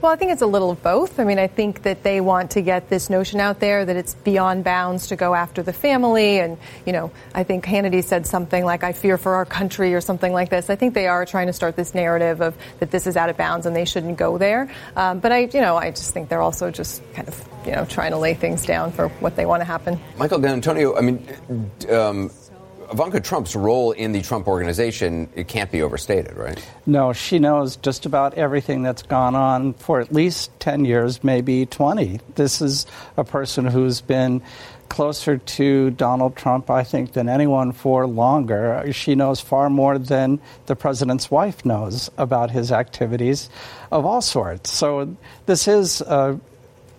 Well, 0.00 0.10
I 0.10 0.16
think 0.16 0.32
it's 0.32 0.40
a 0.40 0.46
little 0.46 0.70
of 0.70 0.82
both. 0.82 1.20
I 1.20 1.24
mean, 1.24 1.38
I 1.38 1.46
think 1.46 1.82
that 1.82 2.02
they 2.02 2.22
want 2.22 2.52
to 2.52 2.62
get 2.62 2.88
this 2.88 3.10
notion 3.10 3.38
out 3.38 3.60
there 3.60 3.84
that 3.84 3.96
it's 3.96 4.14
beyond 4.14 4.64
bounds 4.64 5.08
to 5.08 5.16
go 5.16 5.34
after 5.34 5.62
the 5.62 5.74
family. 5.74 6.38
And, 6.38 6.56
you 6.86 6.94
know, 6.94 7.10
I 7.34 7.44
think 7.44 7.66
Hannity 7.66 8.02
said 8.02 8.26
something 8.26 8.64
like, 8.64 8.82
I 8.82 8.94
fear 8.94 9.18
for 9.18 9.34
our 9.34 9.44
country 9.44 9.92
or 9.92 10.00
something 10.00 10.32
like 10.32 10.48
this. 10.48 10.70
I 10.70 10.76
think 10.76 10.94
they 10.94 11.06
are 11.06 11.26
trying 11.26 11.48
to 11.48 11.52
start 11.52 11.76
this 11.76 11.94
narrative 11.94 12.40
of 12.40 12.56
that 12.78 12.90
this 12.90 13.06
is 13.06 13.14
out 13.18 13.28
of 13.28 13.36
bounds 13.36 13.66
and 13.66 13.76
they 13.76 13.84
shouldn't 13.84 14.16
go 14.16 14.38
there. 14.38 14.72
Um, 14.96 15.20
but 15.20 15.32
I, 15.32 15.40
you 15.40 15.60
know, 15.60 15.76
I 15.76 15.90
just 15.90 16.14
think 16.14 16.30
they're 16.30 16.40
also 16.40 16.70
just 16.70 17.02
kind 17.12 17.28
of, 17.28 17.48
you 17.66 17.72
know, 17.72 17.84
trying 17.84 18.12
to 18.12 18.18
lay 18.18 18.32
things 18.32 18.64
down 18.64 18.92
for 18.92 19.08
what 19.08 19.36
they 19.36 19.44
want 19.44 19.60
to 19.60 19.66
happen. 19.66 20.00
Michael 20.16 20.38
D'Antonio, 20.38 20.96
I 20.96 21.02
mean, 21.02 21.28
um, 21.90 22.30
Ivanka 22.92 23.20
Trump's 23.20 23.54
role 23.54 23.92
in 23.92 24.12
the 24.12 24.20
Trump 24.20 24.48
organization, 24.48 25.28
it 25.36 25.46
can't 25.46 25.70
be 25.70 25.82
overstated, 25.82 26.36
right? 26.36 26.60
No, 26.86 27.12
she 27.12 27.38
knows 27.38 27.76
just 27.76 28.04
about 28.04 28.34
everything 28.34 28.82
that's 28.82 29.02
gone 29.02 29.36
on 29.36 29.74
for 29.74 30.00
at 30.00 30.12
least 30.12 30.50
10 30.60 30.84
years, 30.84 31.22
maybe 31.22 31.66
20. 31.66 32.20
This 32.34 32.60
is 32.60 32.86
a 33.16 33.22
person 33.22 33.66
who's 33.66 34.00
been 34.00 34.42
closer 34.88 35.38
to 35.38 35.90
Donald 35.90 36.34
Trump, 36.34 36.68
I 36.68 36.82
think, 36.82 37.12
than 37.12 37.28
anyone 37.28 37.70
for 37.70 38.08
longer. 38.08 38.92
She 38.92 39.14
knows 39.14 39.40
far 39.40 39.70
more 39.70 39.96
than 39.96 40.40
the 40.66 40.74
president's 40.74 41.30
wife 41.30 41.64
knows 41.64 42.10
about 42.18 42.50
his 42.50 42.72
activities 42.72 43.48
of 43.92 44.04
all 44.04 44.20
sorts. 44.20 44.72
So 44.72 45.16
this 45.46 45.68
is 45.68 46.00
a 46.00 46.40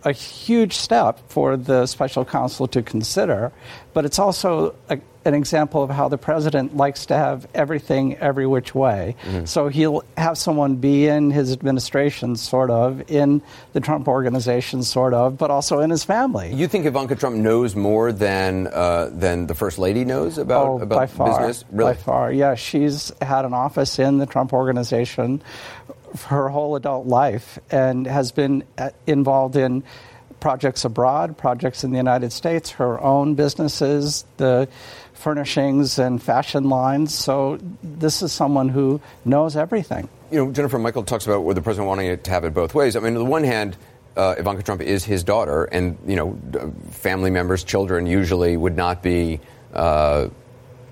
a 0.04 0.12
huge 0.12 0.74
step 0.74 1.20
for 1.30 1.56
the 1.56 1.86
special 1.86 2.26
counsel 2.26 2.68
to 2.68 2.82
consider, 2.82 3.52
but 3.94 4.06
it's 4.06 4.18
also 4.20 4.76
a, 4.90 5.00
an 5.24 5.34
example 5.34 5.84
of 5.84 5.90
how 5.90 6.08
the 6.08 6.18
president 6.18 6.76
likes 6.76 7.06
to 7.08 7.16
have 7.16 7.48
everything 7.54 8.18
every 8.18 8.48
which 8.48 8.74
way. 8.74 9.16
Mm-hmm. 9.24 9.46
So 9.46 9.68
he'll 9.68 10.04
have 10.18 10.38
someone 10.38 10.78
be 10.78 11.08
in 11.08 11.32
his 11.32 11.52
administration, 11.52 12.36
sort 12.36 12.72
of, 12.72 13.10
in 13.10 13.42
the 13.74 13.80
Trump 13.80 14.08
organization, 14.08 14.84
sort 14.84 15.14
of, 15.14 15.38
but 15.38 15.52
also 15.52 15.80
in 15.80 15.90
his 15.90 16.04
family. 16.04 16.54
You 16.54 16.68
think 16.68 16.86
Ivanka 16.86 17.16
Trump 17.16 17.36
knows 17.36 17.76
more 17.76 18.12
than 18.12 18.68
uh, 18.68 19.10
than 19.12 19.48
the 19.48 19.56
first 19.56 19.78
lady 19.78 20.06
knows 20.06 20.38
about, 20.38 20.68
oh, 20.68 20.80
about 20.82 20.96
by 20.96 21.08
far, 21.08 21.28
business? 21.28 21.66
Really? 21.72 21.94
By 21.94 22.00
far, 22.00 22.32
yeah. 22.32 22.56
She's 22.56 23.12
had 23.22 23.46
an 23.46 23.54
office 23.54 24.00
in 24.00 24.18
the 24.18 24.26
Trump 24.26 24.54
organization 24.54 25.42
her 26.26 26.50
whole 26.50 26.76
adult 26.76 27.08
life 27.08 27.58
and 27.72 28.06
has 28.06 28.32
been 28.32 28.64
uh, 28.78 28.90
involved 29.08 29.56
in 29.56 29.84
projects 30.40 30.84
abroad, 30.84 31.38
projects 31.38 31.84
in 31.84 31.92
the 31.92 31.98
United 31.98 32.34
States, 32.34 32.72
her 32.72 33.00
own 33.00 33.36
businesses, 33.36 34.26
the 34.38 34.68
furnishings 35.22 36.00
and 36.00 36.22
fashion 36.22 36.70
lines. 36.70 37.14
So 37.14 37.60
this 37.84 38.22
is 38.22 38.32
someone 38.34 38.70
who 38.70 39.00
knows 39.24 39.56
everything. 39.56 40.10
You 40.32 40.46
know, 40.46 40.52
Jennifer 40.52 40.80
Michael 40.80 41.04
talks 41.04 41.26
about 41.26 41.48
the 41.54 41.62
president 41.62 41.88
wanting 41.88 42.18
to 42.18 42.32
have 42.32 42.44
it 42.44 42.54
both 42.54 42.74
ways. 42.74 42.96
I 42.96 43.00
mean, 43.00 43.16
on 43.16 43.24
the 43.24 43.26
one 43.26 43.44
hand, 43.44 43.78
uh, 44.16 44.36
Ivanka 44.38 44.64
Trump 44.64 44.82
is 44.82 45.06
his 45.06 45.24
daughter, 45.24 45.66
and 45.66 45.98
you 46.06 46.16
know, 46.16 46.38
family 46.92 47.32
members, 47.32 47.64
children 47.64 48.08
usually 48.08 48.58
would 48.58 48.76
not 48.76 49.02
be 49.02 49.40
uh, 49.74 50.28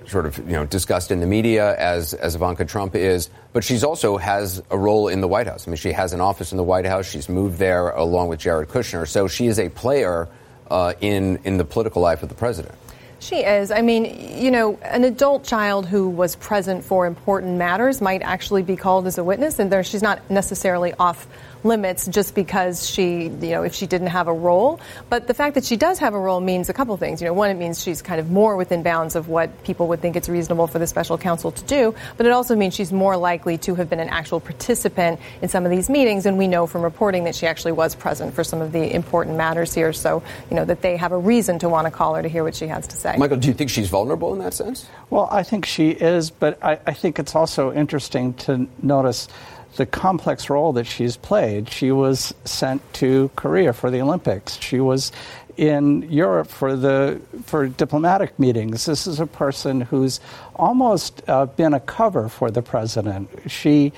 sort 0.07 0.25
of 0.25 0.37
you 0.39 0.53
know 0.53 0.65
discussed 0.65 1.11
in 1.11 1.19
the 1.19 1.27
media 1.27 1.75
as 1.77 2.13
as 2.13 2.35
Ivanka 2.35 2.65
Trump 2.65 2.95
is, 2.95 3.29
but 3.53 3.63
she's 3.63 3.83
also 3.83 4.17
has 4.17 4.61
a 4.69 4.77
role 4.77 5.07
in 5.07 5.21
the 5.21 5.27
White 5.27 5.47
House. 5.47 5.67
I 5.67 5.71
mean, 5.71 5.77
she 5.77 5.91
has 5.91 6.13
an 6.13 6.21
office 6.21 6.51
in 6.51 6.57
the 6.57 6.63
White 6.63 6.85
House. 6.85 7.09
She's 7.09 7.29
moved 7.29 7.57
there 7.59 7.89
along 7.89 8.29
with 8.29 8.39
Jared 8.39 8.69
Kushner, 8.69 9.07
so 9.07 9.27
she 9.27 9.47
is 9.47 9.59
a 9.59 9.69
player 9.69 10.27
uh, 10.69 10.93
in 11.01 11.39
in 11.43 11.57
the 11.57 11.65
political 11.65 12.01
life 12.01 12.23
of 12.23 12.29
the 12.29 12.35
president. 12.35 12.75
She 13.19 13.38
is. 13.38 13.69
I 13.69 13.82
mean, 13.82 14.38
you 14.41 14.49
know, 14.49 14.79
an 14.82 15.03
adult 15.03 15.43
child 15.43 15.86
who 15.86 16.10
was 16.10 16.38
present 16.38 16.86
for 16.86 17.05
important 17.05 17.58
matters 17.58 17.99
might 17.99 18.21
actually 18.21 18.63
be 18.63 18.77
called 18.77 19.08
as 19.08 19.17
a 19.17 19.23
witness, 19.23 19.60
and 19.60 19.69
there, 19.69 19.84
she's 19.84 20.01
not 20.01 20.29
necessarily 20.29 20.93
off 20.97 21.27
limits 21.63 22.08
just 22.08 22.36
because 22.36 22.88
she, 22.89 23.24
you 23.24 23.52
know, 23.52 23.63
if 23.63 23.74
she 23.74 23.88
didn't 23.88 24.08
have 24.08 24.28
a 24.28 24.34
role. 24.34 24.80
But 25.10 25.28
the 25.28 25.34
fact 25.34 25.56
that 25.56 25.65
she 25.65 25.78
does 25.78 26.00
have 26.00 26.13
a 26.13 26.19
role 26.19 26.39
means 26.39 26.69
a 26.69 26.74
couple 26.74 26.95
things. 26.98 27.22
You 27.22 27.28
know, 27.28 27.34
one, 27.34 27.50
it 27.50 27.56
means 27.56 27.82
she's 27.82 28.02
kind 28.02 28.19
of 28.19 28.30
more 28.30 28.56
within 28.56 28.84
bounds 28.84 29.15
of 29.15 29.28
what 29.28 29.63
people 29.63 29.88
would 29.89 30.02
think 30.02 30.15
it's 30.15 30.30
reasonable 30.30 30.67
for 30.67 30.80
the 30.80 30.88
special 30.88 31.17
counsel 31.17 31.52
to 31.52 31.63
do. 31.65 31.95
But 32.17 32.26
it 32.26 32.32
also 32.32 32.56
means 32.56 32.76
she's 32.76 32.91
more 32.91 33.17
likely 33.17 33.58
to 33.60 33.76
have 33.76 33.89
been 33.89 34.00
an 34.00 34.10
actual 34.10 34.39
participant 34.39 35.19
in 35.41 35.50
some 35.50 35.65
of 35.65 35.72
these 35.72 35.89
meetings. 35.89 36.26
And 36.26 36.38
we 36.38 36.48
know 36.48 36.67
from 36.67 36.82
reporting 36.82 37.26
that 37.26 37.36
she 37.36 37.48
actually 37.48 37.74
was 37.74 37.95
present 37.95 38.34
for 38.34 38.43
some 38.43 38.62
of 38.62 38.72
the 38.72 38.93
important 38.93 39.38
matters 39.38 39.74
here. 39.74 39.93
So, 39.93 40.24
you 40.50 40.56
know, 40.56 40.65
that 40.65 40.82
they 40.82 40.98
have 40.98 41.12
a 41.12 41.17
reason 41.17 41.60
to 41.60 41.69
want 41.69 41.86
to 41.86 41.91
call 41.91 42.15
her 42.15 42.22
to 42.22 42.30
hear 42.30 42.43
what 42.43 42.56
she 42.56 42.67
has 42.67 42.88
to 42.88 42.95
say. 42.95 43.15
Michael, 43.17 43.38
do 43.38 43.48
you 43.48 43.54
think 43.54 43.69
she's 43.69 43.89
vulnerable 43.89 44.34
in 44.34 44.39
that 44.39 44.54
sense? 44.54 44.88
Well, 45.10 45.28
I 45.32 45.43
think 45.43 45.65
she 45.65 45.89
is, 45.89 46.30
but 46.30 46.63
I, 46.63 46.80
I 46.86 46.93
think 46.93 47.19
it's 47.19 47.36
also 47.36 47.74
interesting 47.74 48.34
to 48.36 48.67
notice 48.82 49.28
the 49.75 49.86
complex 49.86 50.49
role 50.49 50.73
that 50.73 50.86
she's 50.86 51.17
played. 51.17 51.69
She 51.69 51.91
was 51.91 52.34
sent 52.45 52.82
to 52.95 53.29
Korea 53.36 53.73
for 53.73 53.91
the 53.91 54.01
Olympics. 54.01 54.60
She 54.60 54.79
was 54.79 55.12
in 55.60 56.10
Europe 56.10 56.47
for 56.47 56.77
the 56.77 57.19
for 57.43 57.67
diplomatic 57.67 58.39
meetings. 58.39 58.86
This 58.86 59.05
is 59.08 59.19
a 59.19 59.27
person 59.27 59.82
who's 59.82 60.21
almost 60.55 61.21
uh, 61.27 61.47
been 61.47 61.73
a 61.73 61.82
cover 61.82 62.29
for 62.29 62.49
the 62.49 62.62
president. 62.62 63.29
She 63.47 63.91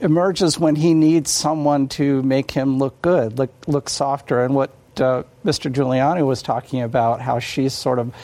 emerges 0.00 0.58
when 0.58 0.76
he 0.76 0.92
needs 0.92 1.30
someone 1.30 1.88
to 1.88 2.22
make 2.22 2.50
him 2.50 2.78
look 2.78 3.00
good, 3.00 3.38
look 3.38 3.52
look 3.66 3.88
softer. 3.88 4.44
And 4.44 4.54
what 4.54 4.70
uh, 5.00 5.22
Mr. 5.44 5.72
Giuliani 5.72 6.26
was 6.26 6.42
talking 6.42 6.82
about, 6.82 7.22
how 7.22 7.38
she's 7.38 7.72
sort 7.72 7.98
of 7.98 8.14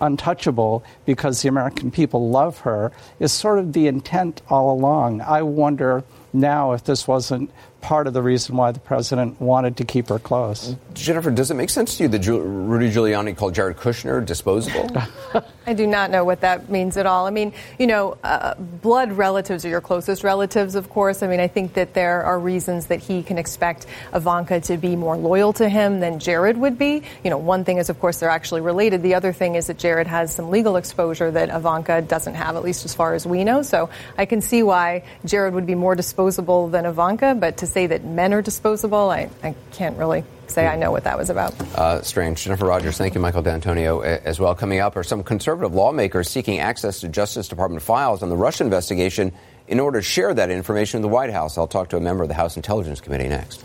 untouchable 0.00 0.82
because 1.04 1.42
the 1.42 1.48
American 1.48 1.90
people 1.90 2.30
love 2.30 2.60
her, 2.60 2.90
is 3.20 3.32
sort 3.32 3.58
of 3.58 3.74
the 3.74 3.86
intent 3.86 4.40
all 4.48 4.72
along. 4.72 5.20
I 5.20 5.42
wonder 5.42 6.04
now 6.34 6.72
if 6.72 6.84
this 6.84 7.06
wasn't 7.08 7.50
part 7.80 8.06
of 8.06 8.12
the 8.12 8.22
reason 8.22 8.56
why 8.56 8.72
the 8.72 8.80
president 8.80 9.40
wanted 9.40 9.76
to 9.76 9.84
keep 9.84 10.08
her 10.08 10.18
close. 10.18 10.74
Jennifer, 10.92 11.30
does 11.30 11.50
it 11.50 11.54
make 11.54 11.70
sense 11.70 11.96
to 11.96 12.02
you 12.04 12.08
that 12.08 12.26
Rudy 12.26 12.90
Giuliani 12.90 13.36
called 13.36 13.54
Jared 13.54 13.76
Kushner 13.76 14.24
disposable? 14.24 14.90
I 15.66 15.72
do 15.72 15.86
not 15.86 16.10
know 16.10 16.24
what 16.24 16.42
that 16.42 16.68
means 16.68 16.96
at 16.96 17.06
all. 17.06 17.26
I 17.26 17.30
mean, 17.30 17.52
you 17.78 17.86
know, 17.86 18.18
uh, 18.22 18.54
blood 18.54 19.12
relatives 19.12 19.64
are 19.64 19.68
your 19.68 19.80
closest 19.80 20.22
relatives, 20.22 20.74
of 20.74 20.90
course. 20.90 21.22
I 21.22 21.26
mean, 21.26 21.40
I 21.40 21.48
think 21.48 21.74
that 21.74 21.94
there 21.94 22.22
are 22.22 22.38
reasons 22.38 22.86
that 22.86 23.00
he 23.00 23.22
can 23.22 23.38
expect 23.38 23.86
Ivanka 24.12 24.60
to 24.60 24.76
be 24.76 24.94
more 24.94 25.16
loyal 25.16 25.52
to 25.54 25.68
him 25.68 26.00
than 26.00 26.18
Jared 26.18 26.58
would 26.58 26.76
be. 26.76 27.02
You 27.22 27.30
know, 27.30 27.38
one 27.38 27.64
thing 27.64 27.78
is, 27.78 27.88
of 27.88 27.98
course, 27.98 28.20
they're 28.20 28.28
actually 28.28 28.60
related. 28.60 29.02
The 29.02 29.14
other 29.14 29.32
thing 29.32 29.54
is 29.54 29.68
that 29.68 29.78
Jared 29.78 30.06
has 30.06 30.34
some 30.34 30.50
legal 30.50 30.76
exposure 30.76 31.30
that 31.30 31.48
Ivanka 31.48 32.02
doesn't 32.02 32.34
have, 32.34 32.56
at 32.56 32.62
least 32.62 32.84
as 32.84 32.94
far 32.94 33.14
as 33.14 33.26
we 33.26 33.44
know. 33.44 33.62
So 33.62 33.88
I 34.18 34.26
can 34.26 34.42
see 34.42 34.62
why 34.62 35.04
Jared 35.24 35.54
would 35.54 35.66
be 35.66 35.74
more 35.74 35.94
disposable 35.94 36.68
than 36.68 36.84
Ivanka, 36.84 37.34
but 37.34 37.58
to 37.58 37.66
say 37.66 37.86
that 37.86 38.04
men 38.04 38.34
are 38.34 38.42
disposable, 38.42 39.10
I, 39.10 39.30
I 39.42 39.54
can't 39.72 39.96
really 39.96 40.24
say 40.48 40.66
I 40.66 40.76
know 40.76 40.90
what 40.90 41.04
that 41.04 41.18
was 41.18 41.30
about. 41.30 41.58
Uh, 41.76 42.02
strange. 42.02 42.42
Jennifer 42.42 42.66
Rogers, 42.66 42.98
thank 42.98 43.14
you, 43.14 43.20
Michael 43.20 43.42
D'Antonio, 43.42 44.00
as 44.00 44.40
well. 44.40 44.54
Coming 44.54 44.80
up 44.80 44.96
are 44.96 45.02
some 45.02 45.22
conservative 45.22 45.74
lawmakers 45.74 46.28
seeking 46.28 46.58
access 46.58 47.00
to 47.00 47.08
Justice 47.08 47.48
Department 47.48 47.82
files 47.82 48.22
on 48.22 48.28
the 48.28 48.36
Russia 48.36 48.64
investigation 48.64 49.32
in 49.68 49.80
order 49.80 50.00
to 50.00 50.04
share 50.04 50.34
that 50.34 50.50
information 50.50 51.00
with 51.00 51.10
the 51.10 51.14
White 51.14 51.30
House. 51.30 51.56
I'll 51.56 51.66
talk 51.66 51.88
to 51.90 51.96
a 51.96 52.00
member 52.00 52.22
of 52.22 52.28
the 52.28 52.34
House 52.34 52.56
Intelligence 52.56 53.00
Committee 53.00 53.28
next. 53.28 53.64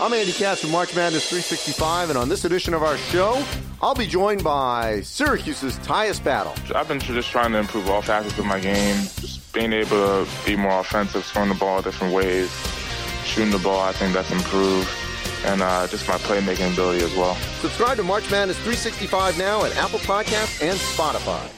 I'm 0.00 0.12
Andy 0.12 0.30
Katz 0.30 0.60
from 0.60 0.70
March 0.70 0.94
Madness 0.94 1.28
365, 1.28 2.10
and 2.10 2.18
on 2.18 2.28
this 2.28 2.44
edition 2.44 2.72
of 2.72 2.84
our 2.84 2.96
show, 2.96 3.44
I'll 3.82 3.96
be 3.96 4.06
joined 4.06 4.44
by 4.44 5.00
Syracuse's 5.00 5.76
Tyus 5.80 6.22
Battle. 6.22 6.54
I've 6.72 6.86
been 6.86 7.00
just 7.00 7.30
trying 7.30 7.50
to 7.50 7.58
improve 7.58 7.90
all 7.90 8.00
facets 8.00 8.38
of 8.38 8.46
my 8.46 8.60
game, 8.60 8.96
just 9.16 9.52
being 9.52 9.72
able 9.72 10.24
to 10.24 10.28
be 10.46 10.54
more 10.54 10.78
offensive, 10.78 11.24
throwing 11.24 11.48
the 11.48 11.56
ball 11.56 11.82
different 11.82 12.14
ways, 12.14 12.48
shooting 13.28 13.50
the 13.50 13.58
ball. 13.58 13.80
I 13.80 13.92
think 13.92 14.14
that's 14.14 14.30
improved, 14.30 14.88
and 15.44 15.62
uh, 15.62 15.86
just 15.86 16.08
my 16.08 16.16
playmaking 16.16 16.72
ability 16.72 17.04
as 17.04 17.14
well. 17.14 17.34
Subscribe 17.60 17.96
to 17.98 18.02
March 18.02 18.30
Madness 18.30 18.56
365 18.58 19.38
now 19.38 19.64
at 19.64 19.76
Apple 19.76 20.00
Podcasts 20.00 20.62
and 20.62 20.78
Spotify. 20.78 21.48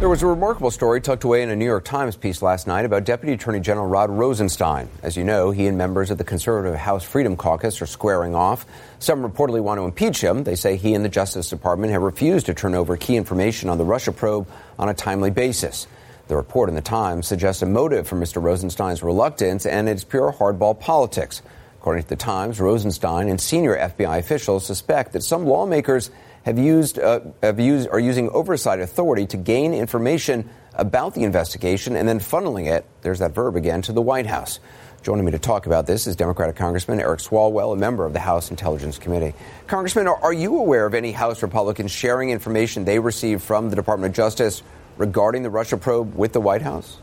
There 0.00 0.08
was 0.08 0.22
a 0.22 0.26
remarkable 0.26 0.70
story 0.70 1.02
tucked 1.02 1.24
away 1.24 1.42
in 1.42 1.50
a 1.50 1.56
New 1.56 1.66
York 1.66 1.84
Times 1.84 2.16
piece 2.16 2.40
last 2.40 2.66
night 2.66 2.86
about 2.86 3.04
Deputy 3.04 3.34
Attorney 3.34 3.60
General 3.60 3.86
Rod 3.86 4.08
Rosenstein. 4.08 4.88
As 5.02 5.14
you 5.14 5.24
know, 5.24 5.50
he 5.50 5.66
and 5.66 5.76
members 5.76 6.10
of 6.10 6.16
the 6.16 6.24
conservative 6.24 6.74
House 6.74 7.04
Freedom 7.04 7.36
Caucus 7.36 7.82
are 7.82 7.86
squaring 7.86 8.34
off. 8.34 8.64
Some 8.98 9.22
reportedly 9.22 9.60
want 9.60 9.76
to 9.76 9.84
impeach 9.84 10.22
him. 10.22 10.44
They 10.44 10.54
say 10.54 10.76
he 10.76 10.94
and 10.94 11.04
the 11.04 11.10
Justice 11.10 11.50
Department 11.50 11.92
have 11.92 12.00
refused 12.00 12.46
to 12.46 12.54
turn 12.54 12.74
over 12.74 12.96
key 12.96 13.16
information 13.16 13.68
on 13.68 13.76
the 13.76 13.84
Russia 13.84 14.10
probe 14.10 14.48
on 14.78 14.88
a 14.88 14.94
timely 14.94 15.30
basis. 15.30 15.86
The 16.30 16.36
report 16.36 16.68
in 16.68 16.76
the 16.76 16.80
Times 16.80 17.26
suggests 17.26 17.60
a 17.60 17.66
motive 17.66 18.06
for 18.06 18.14
Mr. 18.14 18.40
Rosenstein's 18.40 19.02
reluctance, 19.02 19.66
and 19.66 19.88
it's 19.88 20.04
pure 20.04 20.32
hardball 20.32 20.78
politics. 20.78 21.42
According 21.80 22.04
to 22.04 22.08
the 22.08 22.14
Times, 22.14 22.60
Rosenstein 22.60 23.28
and 23.28 23.40
senior 23.40 23.76
FBI 23.76 24.16
officials 24.18 24.64
suspect 24.64 25.12
that 25.14 25.24
some 25.24 25.44
lawmakers 25.44 26.12
have 26.44 26.56
used, 26.56 27.00
uh, 27.00 27.18
have 27.42 27.58
used, 27.58 27.88
are 27.88 27.98
using 27.98 28.30
oversight 28.30 28.78
authority 28.78 29.26
to 29.26 29.36
gain 29.36 29.74
information 29.74 30.48
about 30.74 31.14
the 31.14 31.24
investigation 31.24 31.96
and 31.96 32.08
then 32.08 32.20
funneling 32.20 32.70
it, 32.70 32.86
there's 33.02 33.18
that 33.18 33.32
verb 33.32 33.56
again, 33.56 33.82
to 33.82 33.92
the 33.92 34.00
White 34.00 34.26
House. 34.26 34.60
Joining 35.02 35.24
me 35.24 35.32
to 35.32 35.38
talk 35.40 35.66
about 35.66 35.88
this 35.88 36.06
is 36.06 36.14
Democratic 36.14 36.54
Congressman 36.54 37.00
Eric 37.00 37.18
Swalwell, 37.18 37.72
a 37.72 37.76
member 37.76 38.06
of 38.06 38.12
the 38.12 38.20
House 38.20 38.50
Intelligence 38.50 38.98
Committee. 38.98 39.34
Congressman, 39.66 40.06
are 40.06 40.32
you 40.32 40.58
aware 40.58 40.86
of 40.86 40.94
any 40.94 41.10
House 41.10 41.42
Republicans 41.42 41.90
sharing 41.90 42.30
information 42.30 42.84
they 42.84 43.00
received 43.00 43.42
from 43.42 43.68
the 43.68 43.74
Department 43.74 44.12
of 44.12 44.16
Justice 44.16 44.62
regarding 45.00 45.42
the 45.42 45.50
Russia 45.50 45.78
probe 45.78 46.14
with 46.14 46.34
the 46.34 46.40
White 46.40 46.60
House? 46.60 46.98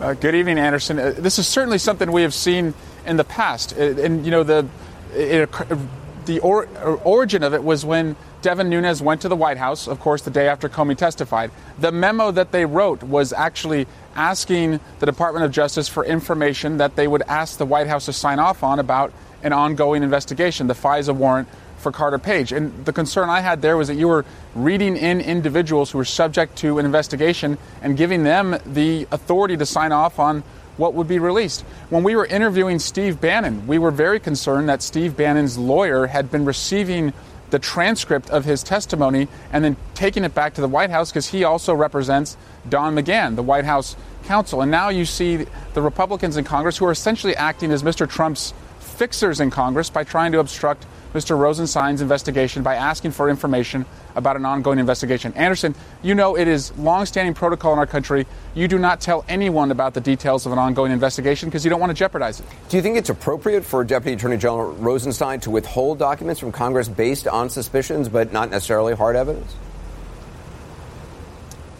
Uh, 0.00 0.14
good 0.14 0.36
evening, 0.36 0.56
Anderson. 0.56 0.98
Uh, 0.98 1.12
this 1.18 1.38
is 1.38 1.46
certainly 1.46 1.78
something 1.78 2.10
we 2.12 2.22
have 2.22 2.32
seen 2.32 2.72
in 3.04 3.16
the 3.16 3.24
past, 3.24 3.74
uh, 3.76 3.82
and 3.82 4.24
you 4.24 4.30
know 4.30 4.44
the 4.44 4.66
it, 5.12 5.50
the 6.26 6.38
or, 6.38 6.66
origin 7.02 7.42
of 7.42 7.52
it 7.54 7.64
was 7.64 7.84
when 7.84 8.14
Devin 8.40 8.70
Nunes 8.70 9.02
went 9.02 9.22
to 9.22 9.28
the 9.28 9.36
White 9.36 9.58
House, 9.58 9.88
of 9.88 9.98
course, 9.98 10.22
the 10.22 10.30
day 10.30 10.48
after 10.48 10.68
Comey 10.68 10.96
testified. 10.96 11.50
The 11.78 11.90
memo 11.90 12.30
that 12.30 12.52
they 12.52 12.64
wrote 12.64 13.02
was 13.02 13.32
actually 13.32 13.86
asking 14.14 14.78
the 15.00 15.06
Department 15.06 15.44
of 15.44 15.50
Justice 15.50 15.88
for 15.88 16.04
information 16.04 16.78
that 16.78 16.94
they 16.94 17.08
would 17.08 17.22
ask 17.22 17.58
the 17.58 17.66
White 17.66 17.88
House 17.88 18.06
to 18.06 18.12
sign 18.12 18.38
off 18.38 18.62
on 18.62 18.78
about 18.78 19.12
an 19.42 19.52
ongoing 19.52 20.02
investigation, 20.02 20.68
the 20.68 20.74
FISA 20.74 21.14
warrant 21.14 21.48
for 21.80 21.90
Carter 21.90 22.18
Page. 22.18 22.52
And 22.52 22.84
the 22.84 22.92
concern 22.92 23.28
I 23.28 23.40
had 23.40 23.62
there 23.62 23.76
was 23.76 23.88
that 23.88 23.96
you 23.96 24.08
were 24.08 24.24
reading 24.54 24.96
in 24.96 25.20
individuals 25.20 25.90
who 25.90 25.98
were 25.98 26.04
subject 26.04 26.56
to 26.58 26.78
an 26.78 26.86
investigation 26.86 27.58
and 27.82 27.96
giving 27.96 28.22
them 28.22 28.56
the 28.66 29.06
authority 29.10 29.56
to 29.56 29.66
sign 29.66 29.92
off 29.92 30.18
on 30.18 30.42
what 30.76 30.94
would 30.94 31.08
be 31.08 31.18
released. 31.18 31.62
When 31.90 32.02
we 32.02 32.16
were 32.16 32.26
interviewing 32.26 32.78
Steve 32.78 33.20
Bannon, 33.20 33.66
we 33.66 33.78
were 33.78 33.90
very 33.90 34.20
concerned 34.20 34.68
that 34.68 34.82
Steve 34.82 35.16
Bannon's 35.16 35.58
lawyer 35.58 36.06
had 36.06 36.30
been 36.30 36.44
receiving 36.44 37.12
the 37.50 37.58
transcript 37.58 38.30
of 38.30 38.44
his 38.44 38.62
testimony 38.62 39.28
and 39.52 39.64
then 39.64 39.76
taking 39.94 40.24
it 40.24 40.34
back 40.34 40.54
to 40.54 40.60
the 40.60 40.68
White 40.68 40.90
House 40.90 41.10
because 41.10 41.26
he 41.26 41.44
also 41.44 41.74
represents 41.74 42.36
Don 42.68 42.94
McGahn, 42.94 43.36
the 43.36 43.42
White 43.42 43.64
House 43.64 43.96
counsel. 44.24 44.62
And 44.62 44.70
now 44.70 44.88
you 44.88 45.04
see 45.04 45.46
the 45.74 45.82
Republicans 45.82 46.36
in 46.36 46.44
Congress 46.44 46.78
who 46.78 46.86
are 46.86 46.92
essentially 46.92 47.36
acting 47.36 47.72
as 47.72 47.82
Mr. 47.82 48.08
Trump's 48.08 48.54
fixers 49.00 49.40
in 49.40 49.50
Congress 49.50 49.88
by 49.88 50.04
trying 50.04 50.30
to 50.30 50.40
obstruct 50.40 50.84
Mr. 51.14 51.34
Rosenstein's 51.38 52.02
investigation 52.02 52.62
by 52.62 52.74
asking 52.74 53.12
for 53.12 53.30
information 53.30 53.86
about 54.14 54.36
an 54.36 54.44
ongoing 54.44 54.78
investigation. 54.78 55.32
Anderson, 55.36 55.74
you 56.02 56.14
know 56.14 56.36
it 56.36 56.46
is 56.46 56.70
longstanding 56.76 57.32
protocol 57.32 57.72
in 57.72 57.78
our 57.78 57.86
country. 57.86 58.26
You 58.54 58.68
do 58.68 58.78
not 58.78 59.00
tell 59.00 59.24
anyone 59.26 59.70
about 59.70 59.94
the 59.94 60.02
details 60.02 60.44
of 60.44 60.52
an 60.52 60.58
ongoing 60.58 60.92
investigation 60.92 61.48
because 61.48 61.64
you 61.64 61.70
don't 61.70 61.80
want 61.80 61.88
to 61.88 61.94
jeopardize 61.94 62.40
it. 62.40 62.46
Do 62.68 62.76
you 62.76 62.82
think 62.82 62.98
it's 62.98 63.08
appropriate 63.08 63.64
for 63.64 63.82
Deputy 63.84 64.16
Attorney 64.16 64.36
General 64.36 64.72
Rosenstein 64.72 65.40
to 65.40 65.50
withhold 65.50 65.98
documents 65.98 66.38
from 66.38 66.52
Congress 66.52 66.86
based 66.86 67.26
on 67.26 67.48
suspicions 67.48 68.10
but 68.10 68.34
not 68.34 68.50
necessarily 68.50 68.94
hard 68.94 69.16
evidence? 69.16 69.56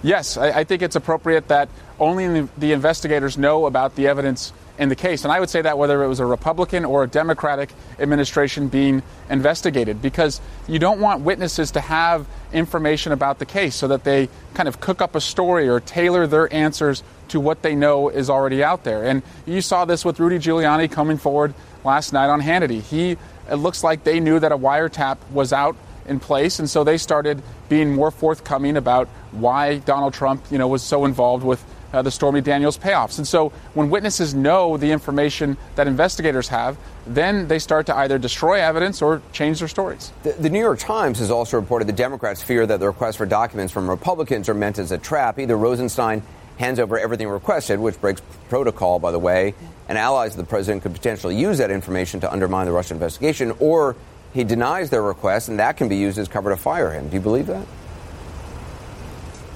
Yes, 0.02 0.38
I, 0.38 0.60
I 0.60 0.64
think 0.64 0.80
it's 0.80 0.96
appropriate 0.96 1.48
that 1.48 1.68
only 1.98 2.26
the, 2.28 2.48
the 2.56 2.72
investigators 2.72 3.36
know 3.36 3.66
about 3.66 3.94
the 3.94 4.06
evidence 4.06 4.54
in 4.80 4.88
the 4.88 4.96
case. 4.96 5.24
And 5.24 5.32
I 5.32 5.38
would 5.38 5.50
say 5.50 5.60
that 5.60 5.76
whether 5.76 6.02
it 6.02 6.08
was 6.08 6.20
a 6.20 6.26
Republican 6.26 6.86
or 6.86 7.04
a 7.04 7.06
Democratic 7.06 7.70
administration 7.98 8.68
being 8.68 9.02
investigated, 9.28 10.00
because 10.00 10.40
you 10.66 10.78
don't 10.78 11.00
want 11.00 11.20
witnesses 11.20 11.70
to 11.72 11.80
have 11.80 12.26
information 12.52 13.12
about 13.12 13.38
the 13.38 13.44
case 13.44 13.76
so 13.76 13.86
that 13.88 14.04
they 14.04 14.30
kind 14.54 14.68
of 14.68 14.80
cook 14.80 15.02
up 15.02 15.14
a 15.14 15.20
story 15.20 15.68
or 15.68 15.80
tailor 15.80 16.26
their 16.26 16.52
answers 16.52 17.02
to 17.28 17.38
what 17.38 17.62
they 17.62 17.74
know 17.74 18.08
is 18.08 18.30
already 18.30 18.64
out 18.64 18.82
there. 18.82 19.04
And 19.04 19.22
you 19.44 19.60
saw 19.60 19.84
this 19.84 20.02
with 20.02 20.18
Rudy 20.18 20.38
Giuliani 20.38 20.90
coming 20.90 21.18
forward 21.18 21.52
last 21.84 22.14
night 22.14 22.28
on 22.28 22.40
Hannity. 22.40 22.80
He 22.80 23.18
it 23.50 23.56
looks 23.56 23.84
like 23.84 24.04
they 24.04 24.18
knew 24.18 24.38
that 24.38 24.52
a 24.52 24.56
wiretap 24.56 25.18
was 25.30 25.52
out 25.52 25.76
in 26.06 26.20
place, 26.20 26.58
and 26.58 26.70
so 26.70 26.84
they 26.84 26.96
started 26.96 27.42
being 27.68 27.94
more 27.94 28.10
forthcoming 28.10 28.76
about 28.76 29.08
why 29.32 29.78
Donald 29.78 30.14
Trump, 30.14 30.42
you 30.50 30.58
know, 30.58 30.68
was 30.68 30.82
so 30.82 31.04
involved 31.04 31.44
with 31.44 31.62
uh, 31.92 32.02
the 32.02 32.10
Stormy 32.10 32.40
Daniels 32.40 32.78
payoffs. 32.78 33.18
And 33.18 33.26
so 33.26 33.50
when 33.74 33.90
witnesses 33.90 34.34
know 34.34 34.76
the 34.76 34.90
information 34.90 35.56
that 35.74 35.86
investigators 35.86 36.48
have, 36.48 36.76
then 37.06 37.48
they 37.48 37.58
start 37.58 37.86
to 37.86 37.96
either 37.96 38.18
destroy 38.18 38.60
evidence 38.60 39.02
or 39.02 39.22
change 39.32 39.58
their 39.58 39.68
stories. 39.68 40.12
The, 40.22 40.32
the, 40.32 40.50
New 40.50 40.60
York 40.60 40.78
Times 40.78 41.18
has 41.18 41.30
also 41.30 41.56
reported 41.58 41.88
the 41.88 41.92
Democrats 41.92 42.42
fear 42.42 42.66
that 42.66 42.80
the 42.80 42.86
requests 42.86 43.16
for 43.16 43.26
documents 43.26 43.72
from 43.72 43.88
Republicans 43.88 44.48
are 44.48 44.54
meant 44.54 44.78
as 44.78 44.92
a 44.92 44.98
trap. 44.98 45.38
Either 45.38 45.56
Rosenstein 45.56 46.22
hands 46.58 46.78
over 46.78 46.98
everything 46.98 47.28
requested, 47.28 47.80
which 47.80 47.98
breaks 48.00 48.20
protocol, 48.48 48.98
by 48.98 49.10
the 49.10 49.18
way, 49.18 49.54
and 49.88 49.96
allies 49.96 50.32
of 50.32 50.36
the 50.36 50.44
president 50.44 50.82
could 50.82 50.92
potentially 50.92 51.34
use 51.34 51.58
that 51.58 51.70
information 51.70 52.20
to 52.20 52.30
undermine 52.30 52.66
the 52.66 52.72
Russian 52.72 52.96
investigation, 52.96 53.52
or 53.58 53.96
he 54.34 54.44
denies 54.44 54.90
their 54.90 55.02
request, 55.02 55.48
and 55.48 55.58
that 55.58 55.76
can 55.76 55.88
be 55.88 55.96
used 55.96 56.18
as 56.18 56.28
cover 56.28 56.50
to 56.50 56.56
fire 56.56 56.92
him. 56.92 57.08
Do 57.08 57.14
you 57.14 57.20
believe 57.20 57.46
that? 57.46 57.66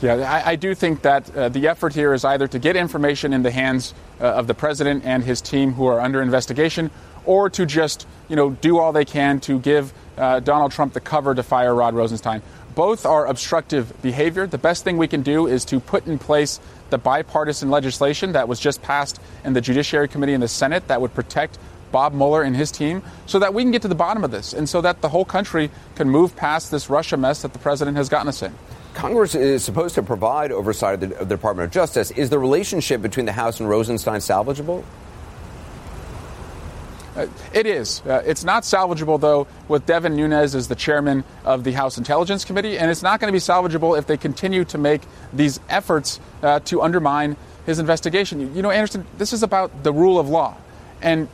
Yeah, 0.05 0.16
I, 0.16 0.50
I 0.50 0.57
do 0.57 0.74
think 0.74 1.00
that 1.00 1.34
uh, 1.34 1.48
the 1.48 1.66
effort 1.66 1.94
here 1.94 2.12
is 2.12 2.26
either 2.26 2.46
to 2.48 2.59
get 2.59 2.76
information 2.76 3.32
in 3.32 3.42
the 3.42 3.50
hands 3.50 3.94
uh, 4.20 4.24
of 4.24 4.46
the 4.46 4.52
president 4.52 5.07
and 5.07 5.24
his 5.24 5.40
team 5.40 5.72
who 5.72 5.86
are 5.86 5.98
under 5.98 6.20
investigation, 6.20 6.90
or 7.24 7.48
to 7.48 7.64
just 7.64 8.07
you 8.28 8.36
know 8.36 8.50
do 8.50 8.78
all 8.78 8.92
they 8.92 9.07
can 9.07 9.40
to 9.40 9.59
give 9.59 9.94
uh, 10.18 10.40
Donald 10.40 10.72
Trump 10.72 10.92
the 10.92 11.00
cover 11.00 11.34
to 11.34 11.42
fire 11.42 11.74
Rod 11.74 11.94
Rosenstein. 11.94 12.42
Both 12.74 13.07
are 13.07 13.26
obstructive 13.26 13.94
behavior. 14.02 14.46
The 14.46 14.59
best 14.59 14.84
thing 14.84 14.98
we 14.98 15.09
can 15.09 15.22
do 15.22 15.46
is 15.46 15.64
to 15.66 15.80
put 15.80 16.07
in 16.07 16.18
place 16.18 16.61
the 16.90 16.98
bipartisan 16.98 17.70
legislation 17.70 18.32
that 18.32 18.46
was 18.46 18.61
just 18.61 18.82
passed 18.82 19.18
in 19.42 19.55
the 19.55 19.62
Judiciary 19.62 20.09
Committee 20.09 20.34
in 20.34 20.40
the 20.42 20.48
Senate 20.48 20.86
that 20.88 21.00
would 21.00 21.14
protect 21.14 21.59
Bob 21.92 22.12
Mueller 22.12 22.42
and 22.42 22.55
his 22.55 22.70
team 22.70 23.02
so 23.24 23.38
that 23.38 23.55
we 23.55 23.62
can 23.62 23.72
get 23.72 23.80
to 23.80 23.88
the 23.88 23.94
bottom 23.94 24.22
of 24.22 24.30
this 24.30 24.52
and 24.52 24.68
so 24.68 24.82
that 24.82 25.00
the 25.00 25.09
whole 25.09 25.24
country 25.24 25.70
can 25.94 26.11
move 26.11 26.36
past 26.36 26.70
this 26.70 26.90
Russia 26.90 27.16
mess 27.16 27.40
that 27.40 27.55
the 27.55 27.59
president 27.59 27.96
has 27.96 28.11
gotten 28.11 28.28
us 28.28 28.42
in. 28.42 28.52
Congress 28.95 29.34
is 29.34 29.64
supposed 29.64 29.97
to 29.97 30.03
provide 30.03 30.53
oversight 30.53 30.95
of 30.95 31.01
the, 31.01 31.18
of 31.18 31.28
the, 31.28 31.34
Department 31.34 31.66
of 31.66 31.72
Justice. 31.72 32.11
Is 32.12 32.30
the 32.30 32.38
relationship 32.38 33.03
between 33.03 33.26
the 33.26 33.32
House 33.32 33.61
and 33.61 33.68
Rosenstein 33.68 34.20
salvageable? 34.20 34.84
Uh, 37.16 37.26
it 37.53 37.66
is. 37.66 38.01
Uh, 38.07 38.22
it's 38.26 38.42
not 38.42 38.62
salvageable, 38.62 39.20
though, 39.20 39.47
with 39.68 39.86
Devin 39.86 40.16
Nunes 40.16 40.55
as 40.55 40.68
the 40.68 40.74
chairman 40.74 41.22
of 41.45 41.62
the 41.62 41.72
House 41.72 41.99
Intelligence 41.99 42.45
Committee, 42.45 42.78
and 42.78 42.90
it's 42.90 43.03
not 43.03 43.20
going 43.20 43.32
to 43.32 43.36
be 43.36 43.40
salvageable 43.40 43.99
if 43.99 44.07
they 44.07 44.16
continue 44.16 44.64
to 44.64 44.78
make 44.78 45.03
these 45.32 45.61
efforts 45.68 46.18
uh, 46.42 46.61
to 46.61 46.82
undermine 46.82 47.36
his 47.66 47.78
investigation. 47.78 48.55
You 48.55 48.62
know, 48.62 48.70
Anderson, 48.70 49.07
this 49.18 49.32
is 49.32 49.42
about 49.42 49.84
the 49.84 49.92
rule 49.92 50.18
of 50.18 50.28
law. 50.28 50.57
And 51.03 51.28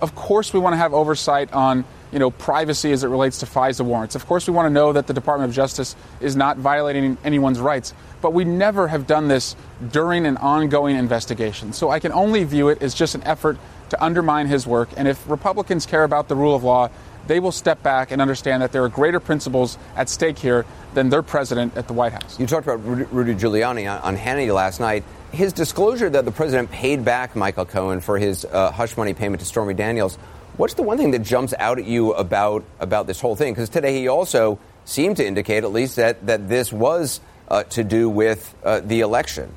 of 0.00 0.14
course, 0.14 0.52
we 0.52 0.60
want 0.60 0.74
to 0.74 0.78
have 0.78 0.94
oversight 0.94 1.52
on 1.52 1.84
you 2.12 2.18
know, 2.18 2.30
privacy 2.30 2.92
as 2.92 3.04
it 3.04 3.08
relates 3.08 3.38
to 3.38 3.46
FISA 3.46 3.84
warrants. 3.84 4.14
Of 4.14 4.26
course, 4.26 4.46
we 4.46 4.54
want 4.54 4.66
to 4.66 4.70
know 4.70 4.92
that 4.92 5.06
the 5.06 5.14
Department 5.14 5.50
of 5.50 5.54
Justice 5.56 5.96
is 6.20 6.36
not 6.36 6.56
violating 6.56 7.18
anyone's 7.24 7.60
rights, 7.60 7.94
but 8.20 8.32
we 8.32 8.44
never 8.44 8.88
have 8.88 9.06
done 9.06 9.28
this 9.28 9.56
during 9.92 10.26
an 10.26 10.36
ongoing 10.38 10.96
investigation. 10.96 11.72
So 11.72 11.90
I 11.90 12.00
can 12.00 12.12
only 12.12 12.44
view 12.44 12.68
it 12.68 12.82
as 12.82 12.94
just 12.94 13.14
an 13.14 13.22
effort 13.24 13.58
to 13.90 14.02
undermine 14.02 14.46
his 14.46 14.66
work. 14.66 14.88
And 14.96 15.08
if 15.08 15.28
Republicans 15.28 15.86
care 15.86 16.04
about 16.04 16.28
the 16.28 16.34
rule 16.34 16.54
of 16.54 16.64
law, 16.64 16.90
they 17.26 17.40
will 17.40 17.52
step 17.52 17.82
back 17.82 18.10
and 18.10 18.22
understand 18.22 18.62
that 18.62 18.72
there 18.72 18.82
are 18.84 18.88
greater 18.88 19.20
principles 19.20 19.76
at 19.96 20.08
stake 20.08 20.38
here 20.38 20.64
than 20.94 21.10
their 21.10 21.22
president 21.22 21.76
at 21.76 21.86
the 21.86 21.92
White 21.92 22.12
House. 22.12 22.40
You 22.40 22.46
talked 22.46 22.66
about 22.66 22.78
Rudy 23.12 23.34
Giuliani 23.34 24.02
on 24.02 24.16
Hannity 24.16 24.52
last 24.52 24.80
night. 24.80 25.04
His 25.30 25.52
disclosure 25.52 26.08
that 26.08 26.24
the 26.24 26.32
president 26.32 26.70
paid 26.70 27.04
back 27.04 27.36
Michael 27.36 27.66
Cohen 27.66 28.00
for 28.00 28.18
his 28.18 28.46
uh, 28.46 28.70
hush 28.70 28.96
money 28.96 29.12
payment 29.12 29.40
to 29.40 29.46
Stormy 29.46 29.74
Daniels 29.74 30.18
What's 30.58 30.74
the 30.74 30.82
one 30.82 30.98
thing 30.98 31.12
that 31.12 31.20
jumps 31.20 31.54
out 31.56 31.78
at 31.78 31.84
you 31.84 32.12
about 32.14 32.64
about 32.80 33.06
this 33.06 33.20
whole 33.20 33.36
thing? 33.36 33.54
Because 33.54 33.68
today 33.68 33.96
he 33.96 34.08
also 34.08 34.58
seemed 34.84 35.18
to 35.18 35.26
indicate, 35.26 35.62
at 35.62 35.70
least, 35.70 35.94
that 35.96 36.26
that 36.26 36.48
this 36.48 36.72
was 36.72 37.20
uh, 37.46 37.62
to 37.62 37.84
do 37.84 38.08
with 38.08 38.56
uh, 38.64 38.80
the 38.80 39.00
election. 39.00 39.54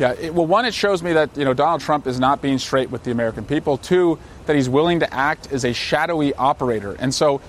Yeah, 0.00 0.12
it, 0.12 0.34
well, 0.34 0.46
one, 0.46 0.64
it 0.64 0.74
shows 0.74 1.04
me 1.04 1.12
that 1.12 1.36
you 1.36 1.44
know 1.44 1.54
Donald 1.54 1.82
Trump 1.82 2.08
is 2.08 2.18
not 2.18 2.42
being 2.42 2.58
straight 2.58 2.90
with 2.90 3.04
the 3.04 3.12
American 3.12 3.44
people. 3.44 3.78
Two, 3.78 4.18
that 4.46 4.56
he's 4.56 4.68
willing 4.68 5.00
to 5.00 5.14
act 5.14 5.52
as 5.52 5.64
a 5.64 5.72
shadowy 5.72 6.34
operator, 6.34 6.96
and 6.98 7.14
so 7.14 7.40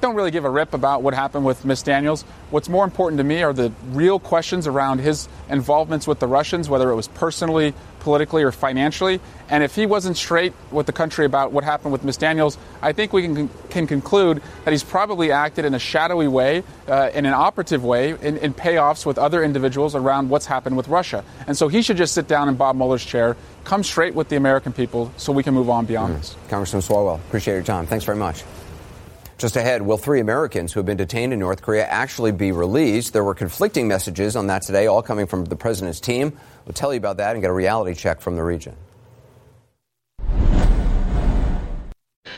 don't 0.00 0.16
really 0.16 0.32
give 0.32 0.44
a 0.44 0.50
rip 0.50 0.74
about 0.74 1.00
what 1.00 1.14
happened 1.14 1.44
with 1.44 1.64
Miss 1.64 1.84
Daniels. 1.84 2.22
What's 2.50 2.68
more 2.68 2.82
important 2.82 3.18
to 3.18 3.24
me 3.24 3.44
are 3.44 3.52
the 3.52 3.72
real 3.90 4.18
questions 4.18 4.66
around 4.66 4.98
his 4.98 5.28
involvements 5.48 6.08
with 6.08 6.18
the 6.18 6.26
Russians, 6.26 6.68
whether 6.68 6.90
it 6.90 6.96
was 6.96 7.06
personally 7.06 7.72
politically 8.06 8.44
or 8.44 8.52
financially. 8.52 9.18
And 9.48 9.64
if 9.64 9.74
he 9.74 9.84
wasn't 9.84 10.16
straight 10.16 10.52
with 10.70 10.86
the 10.86 10.92
country 10.92 11.26
about 11.26 11.50
what 11.50 11.64
happened 11.64 11.90
with 11.90 12.04
Ms. 12.04 12.18
Daniels, 12.18 12.56
I 12.80 12.92
think 12.92 13.12
we 13.12 13.22
can, 13.22 13.50
can 13.68 13.88
conclude 13.88 14.40
that 14.64 14.70
he's 14.70 14.84
probably 14.84 15.32
acted 15.32 15.64
in 15.64 15.74
a 15.74 15.80
shadowy 15.80 16.28
way, 16.28 16.62
uh, 16.86 17.10
in 17.12 17.26
an 17.26 17.34
operative 17.34 17.82
way, 17.82 18.10
in, 18.10 18.36
in 18.36 18.54
payoffs 18.54 19.04
with 19.04 19.18
other 19.18 19.42
individuals 19.42 19.96
around 19.96 20.30
what's 20.30 20.46
happened 20.46 20.76
with 20.76 20.86
Russia. 20.86 21.24
And 21.48 21.56
so 21.56 21.66
he 21.66 21.82
should 21.82 21.96
just 21.96 22.14
sit 22.14 22.28
down 22.28 22.48
in 22.48 22.54
Bob 22.54 22.76
Mueller's 22.76 23.04
chair, 23.04 23.36
come 23.64 23.82
straight 23.82 24.14
with 24.14 24.28
the 24.28 24.36
American 24.36 24.72
people 24.72 25.10
so 25.16 25.32
we 25.32 25.42
can 25.42 25.52
move 25.52 25.68
on 25.68 25.84
beyond 25.84 26.14
mm. 26.14 26.18
this. 26.18 26.36
Congressman 26.48 26.82
Swalwell, 26.82 27.16
appreciate 27.16 27.54
your 27.54 27.64
time. 27.64 27.86
Thanks 27.86 28.04
very 28.04 28.18
much. 28.18 28.44
Just 29.38 29.56
ahead, 29.56 29.82
will 29.82 29.98
three 29.98 30.20
Americans 30.20 30.72
who 30.72 30.78
have 30.78 30.86
been 30.86 30.96
detained 30.96 31.34
in 31.34 31.40
North 31.40 31.60
Korea 31.60 31.84
actually 31.84 32.32
be 32.32 32.52
released? 32.52 33.12
There 33.12 33.24
were 33.24 33.34
conflicting 33.34 33.86
messages 33.86 34.34
on 34.34 34.46
that 34.46 34.62
today, 34.62 34.86
all 34.86 35.02
coming 35.02 35.26
from 35.26 35.44
the 35.44 35.56
president's 35.56 36.00
team. 36.00 36.38
We'll 36.66 36.74
tell 36.74 36.92
you 36.92 36.98
about 36.98 37.16
that 37.18 37.32
and 37.34 37.40
get 37.40 37.50
a 37.50 37.54
reality 37.54 37.94
check 37.94 38.20
from 38.20 38.34
the 38.34 38.42
region. 38.42 38.74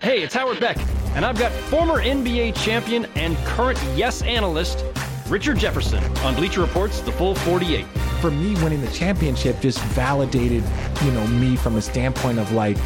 Hey, 0.02 0.22
it's 0.22 0.34
Howard 0.34 0.60
Beck, 0.60 0.76
and 1.14 1.24
I've 1.24 1.38
got 1.38 1.50
former 1.50 2.02
NBA 2.02 2.54
champion 2.54 3.06
and 3.16 3.36
current 3.38 3.82
Yes 3.96 4.22
analyst 4.22 4.84
Richard 5.28 5.58
Jefferson 5.58 6.02
on 6.18 6.34
Bleacher 6.34 6.60
Report's 6.60 7.00
The 7.00 7.12
Full 7.12 7.34
48. 7.34 7.84
For 8.20 8.30
me, 8.30 8.54
winning 8.62 8.80
the 8.80 8.90
championship 8.90 9.60
just 9.60 9.78
validated, 9.80 10.62
you 11.02 11.10
know, 11.12 11.26
me 11.26 11.56
from 11.56 11.76
a 11.76 11.82
standpoint 11.82 12.38
of 12.38 12.52
like, 12.52 12.76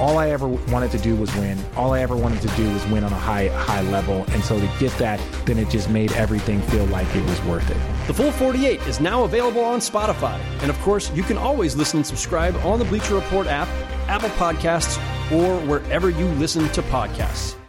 all 0.00 0.16
I 0.18 0.30
ever 0.30 0.48
wanted 0.48 0.90
to 0.92 0.98
do 0.98 1.14
was 1.14 1.32
win. 1.36 1.58
All 1.76 1.92
I 1.92 2.00
ever 2.00 2.16
wanted 2.16 2.40
to 2.42 2.48
do 2.56 2.72
was 2.72 2.84
win 2.86 3.04
on 3.04 3.12
a 3.12 3.18
high 3.18 3.48
high 3.48 3.82
level. 3.82 4.24
And 4.28 4.42
so 4.42 4.58
to 4.58 4.70
get 4.80 4.92
that, 4.98 5.20
then 5.44 5.58
it 5.58 5.68
just 5.68 5.90
made 5.90 6.12
everything 6.12 6.62
feel 6.62 6.86
like 6.86 7.06
it 7.14 7.24
was 7.26 7.40
worth 7.44 7.70
it. 7.70 7.76
The 8.06 8.14
Full 8.14 8.32
48 8.32 8.80
is 8.82 8.98
now 8.98 9.24
available 9.24 9.62
on 9.62 9.80
Spotify. 9.80 10.38
And 10.62 10.70
of 10.70 10.78
course, 10.80 11.12
you 11.12 11.22
can 11.22 11.36
always 11.36 11.76
listen 11.76 11.98
and 11.98 12.06
subscribe 12.06 12.56
on 12.64 12.78
the 12.78 12.84
Bleacher 12.86 13.14
Report 13.14 13.46
app, 13.46 13.68
Apple 14.08 14.30
Podcasts, 14.30 14.96
or 15.30 15.60
wherever 15.66 16.08
you 16.08 16.26
listen 16.26 16.68
to 16.70 16.82
podcasts. 16.82 17.59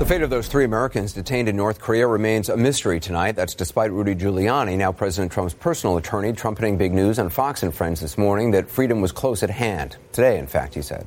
The 0.00 0.06
fate 0.06 0.22
of 0.22 0.30
those 0.30 0.48
three 0.48 0.64
Americans 0.64 1.12
detained 1.12 1.46
in 1.46 1.56
North 1.56 1.78
Korea 1.78 2.06
remains 2.06 2.48
a 2.48 2.56
mystery 2.56 3.00
tonight. 3.00 3.32
That's 3.32 3.54
despite 3.54 3.92
Rudy 3.92 4.14
Giuliani, 4.14 4.78
now 4.78 4.92
President 4.92 5.30
Trump's 5.30 5.52
personal 5.52 5.98
attorney, 5.98 6.32
trumpeting 6.32 6.78
big 6.78 6.94
news 6.94 7.18
on 7.18 7.28
Fox 7.28 7.62
and 7.62 7.74
Friends 7.74 8.00
this 8.00 8.16
morning 8.16 8.52
that 8.52 8.70
freedom 8.70 9.02
was 9.02 9.12
close 9.12 9.42
at 9.42 9.50
hand. 9.50 9.98
Today, 10.12 10.38
in 10.38 10.46
fact, 10.46 10.72
he 10.72 10.80
said. 10.80 11.06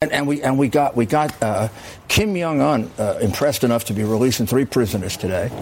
And, 0.00 0.10
and 0.10 0.26
we 0.26 0.42
and 0.42 0.58
we 0.58 0.66
got 0.66 0.96
we 0.96 1.06
got 1.06 1.40
uh, 1.40 1.68
Kim 2.08 2.34
Jong 2.34 2.60
Un 2.60 2.90
uh, 2.98 3.20
impressed 3.22 3.62
enough 3.62 3.84
to 3.84 3.92
be 3.92 4.02
releasing 4.02 4.46
three 4.46 4.64
prisoners 4.64 5.16
today. 5.16 5.52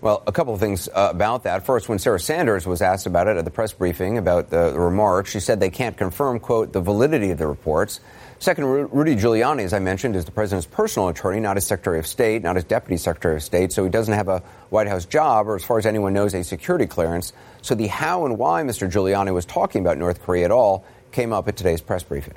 Well, 0.00 0.22
a 0.26 0.32
couple 0.32 0.54
of 0.54 0.58
things 0.58 0.88
uh, 0.88 1.08
about 1.10 1.44
that. 1.44 1.66
First, 1.66 1.90
when 1.90 1.98
Sarah 1.98 2.18
Sanders 2.18 2.66
was 2.66 2.80
asked 2.80 3.06
about 3.06 3.28
it 3.28 3.36
at 3.36 3.44
the 3.44 3.50
press 3.50 3.74
briefing 3.74 4.16
about 4.16 4.48
the, 4.48 4.70
the 4.70 4.80
remarks, 4.80 5.30
she 5.30 5.38
said 5.38 5.60
they 5.60 5.70
can't 5.70 5.96
confirm, 5.96 6.40
quote, 6.40 6.72
the 6.72 6.80
validity 6.80 7.30
of 7.30 7.38
the 7.38 7.46
reports. 7.46 8.00
Second, 8.42 8.64
Rudy 8.64 9.14
Giuliani, 9.14 9.62
as 9.62 9.72
I 9.72 9.78
mentioned, 9.78 10.16
is 10.16 10.24
the 10.24 10.32
president's 10.32 10.66
personal 10.66 11.06
attorney, 11.06 11.38
not 11.38 11.56
his 11.56 11.64
Secretary 11.64 12.00
of 12.00 12.08
State, 12.08 12.42
not 12.42 12.56
his 12.56 12.64
Deputy 12.64 12.96
Secretary 12.96 13.36
of 13.36 13.42
State, 13.44 13.70
so 13.70 13.84
he 13.84 13.88
doesn't 13.88 14.14
have 14.14 14.26
a 14.26 14.40
White 14.68 14.88
House 14.88 15.04
job 15.04 15.46
or, 15.46 15.54
as 15.54 15.64
far 15.64 15.78
as 15.78 15.86
anyone 15.86 16.12
knows, 16.12 16.34
a 16.34 16.42
security 16.42 16.88
clearance. 16.88 17.32
So 17.60 17.76
the 17.76 17.86
how 17.86 18.26
and 18.26 18.38
why 18.38 18.64
Mr. 18.64 18.90
Giuliani 18.90 19.32
was 19.32 19.44
talking 19.44 19.80
about 19.80 19.96
North 19.96 20.20
Korea 20.22 20.46
at 20.46 20.50
all 20.50 20.84
came 21.12 21.32
up 21.32 21.46
at 21.46 21.54
today's 21.56 21.80
press 21.80 22.02
briefing. 22.02 22.34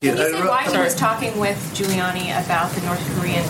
Can 0.00 0.16
you 0.16 0.22
say 0.22 0.46
why 0.46 0.62
he 0.62 0.78
was 0.78 0.94
talking 0.94 1.36
with 1.40 1.58
Giuliani 1.74 2.26
about 2.44 2.70
the 2.70 2.82
North 2.82 3.04
Korean 3.18 3.42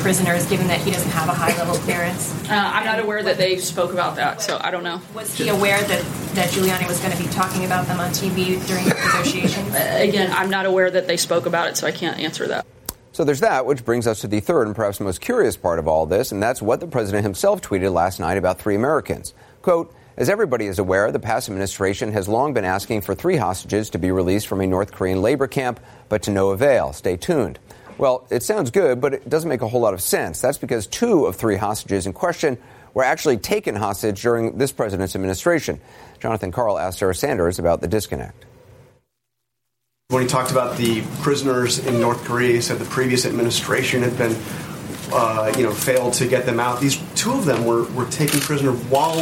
prisoners, 0.00 0.46
given 0.46 0.66
that 0.68 0.80
he 0.80 0.90
doesn't 0.90 1.10
have 1.10 1.28
a 1.28 1.32
high 1.32 1.56
level 1.56 1.74
clearance? 1.76 2.32
Uh, 2.50 2.54
I'm 2.54 2.84
not 2.84 2.98
aware 2.98 3.22
that 3.22 3.36
they 3.36 3.58
spoke 3.58 3.92
about 3.92 4.16
that, 4.16 4.42
so 4.42 4.58
I 4.60 4.70
don't 4.70 4.82
know. 4.82 5.00
Was 5.14 5.36
he 5.36 5.48
aware 5.48 5.80
that, 5.80 6.02
that 6.34 6.50
Giuliani 6.50 6.88
was 6.88 7.00
going 7.00 7.16
to 7.16 7.22
be 7.22 7.28
talking 7.28 7.64
about 7.64 7.86
them 7.86 8.00
on 8.00 8.10
TV 8.10 8.64
during 8.66 8.84
the 8.84 8.94
negotiations? 8.94 9.68
Uh, 9.80 9.98
again, 10.00 10.30
I'm 10.32 10.50
not 10.50 10.66
aware 10.66 10.90
that 10.90 11.06
they 11.06 11.16
spoke 11.16 11.46
about 11.46 11.68
it, 11.68 11.76
so 11.76 11.86
I 11.86 11.92
can't 11.92 12.18
answer 12.18 12.48
that. 12.48 12.66
So 13.12 13.24
there's 13.24 13.40
that, 13.40 13.66
which 13.66 13.84
brings 13.84 14.06
us 14.06 14.20
to 14.22 14.26
the 14.26 14.40
third 14.40 14.66
and 14.66 14.74
perhaps 14.74 15.00
most 15.00 15.20
curious 15.20 15.56
part 15.56 15.78
of 15.78 15.86
all 15.86 16.06
this, 16.06 16.32
and 16.32 16.42
that's 16.42 16.60
what 16.60 16.80
the 16.80 16.86
president 16.86 17.24
himself 17.24 17.60
tweeted 17.62 17.92
last 17.92 18.18
night 18.20 18.36
about 18.36 18.58
three 18.58 18.74
Americans. 18.74 19.32
Quote, 19.62 19.94
as 20.16 20.28
everybody 20.28 20.66
is 20.66 20.78
aware, 20.78 21.10
the 21.10 21.18
past 21.18 21.48
administration 21.48 22.12
has 22.12 22.28
long 22.28 22.52
been 22.52 22.64
asking 22.64 23.00
for 23.00 23.14
three 23.14 23.36
hostages 23.36 23.90
to 23.90 23.98
be 23.98 24.10
released 24.10 24.46
from 24.46 24.60
a 24.60 24.66
North 24.66 24.92
Korean 24.92 25.22
labor 25.22 25.46
camp, 25.46 25.80
but 26.08 26.22
to 26.24 26.30
no 26.30 26.50
avail. 26.50 26.92
Stay 26.92 27.16
tuned. 27.16 27.58
Well, 28.00 28.26
it 28.30 28.42
sounds 28.42 28.70
good, 28.70 28.98
but 28.98 29.12
it 29.12 29.28
doesn't 29.28 29.50
make 29.50 29.60
a 29.60 29.68
whole 29.68 29.82
lot 29.82 29.92
of 29.92 30.00
sense. 30.00 30.40
That's 30.40 30.56
because 30.56 30.86
two 30.86 31.26
of 31.26 31.36
three 31.36 31.56
hostages 31.56 32.06
in 32.06 32.14
question 32.14 32.56
were 32.94 33.04
actually 33.04 33.36
taken 33.36 33.76
hostage 33.76 34.22
during 34.22 34.56
this 34.56 34.72
president's 34.72 35.14
administration. 35.14 35.82
Jonathan 36.18 36.50
Karl 36.50 36.78
asked 36.78 36.98
Sarah 36.98 37.14
Sanders 37.14 37.58
about 37.58 37.82
the 37.82 37.88
disconnect. 37.88 38.46
When 40.08 40.22
he 40.22 40.28
talked 40.28 40.50
about 40.50 40.78
the 40.78 41.02
prisoners 41.20 41.78
in 41.86 42.00
North 42.00 42.24
Korea, 42.24 42.54
he 42.54 42.62
said 42.62 42.78
the 42.78 42.86
previous 42.86 43.26
administration 43.26 44.02
had 44.02 44.16
been, 44.16 44.34
uh, 45.12 45.52
you 45.58 45.64
know, 45.64 45.72
failed 45.72 46.14
to 46.14 46.26
get 46.26 46.46
them 46.46 46.58
out. 46.58 46.80
These 46.80 46.96
two 47.16 47.32
of 47.32 47.44
them 47.44 47.66
were, 47.66 47.84
were 47.92 48.06
taken 48.06 48.40
prisoner 48.40 48.72
while 48.72 49.20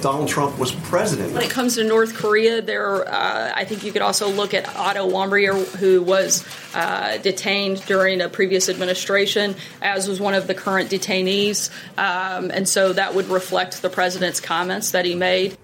Donald 0.00 0.28
Trump 0.28 0.58
was 0.58 0.72
president. 0.72 1.32
When 1.32 1.42
it 1.42 1.50
comes 1.50 1.76
to 1.76 1.84
North 1.84 2.14
Korea, 2.14 2.62
there, 2.62 3.06
uh, 3.06 3.52
I 3.54 3.64
think 3.64 3.84
you 3.84 3.92
could 3.92 4.02
also 4.02 4.28
look 4.28 4.54
at 4.54 4.68
Otto 4.76 5.08
Warmbier, 5.08 5.76
who 5.76 6.02
was 6.02 6.44
uh, 6.74 7.18
detained 7.18 7.84
during 7.86 8.20
a 8.20 8.28
previous 8.28 8.68
administration, 8.68 9.54
as 9.82 10.08
was 10.08 10.20
one 10.20 10.34
of 10.34 10.46
the 10.46 10.54
current 10.54 10.90
detainees, 10.90 11.70
um, 11.98 12.50
and 12.50 12.68
so 12.68 12.92
that 12.92 13.14
would 13.14 13.28
reflect 13.28 13.82
the 13.82 13.90
president's 13.90 14.40
comments 14.40 14.92
that 14.92 15.04
he 15.04 15.14
made. 15.14 15.56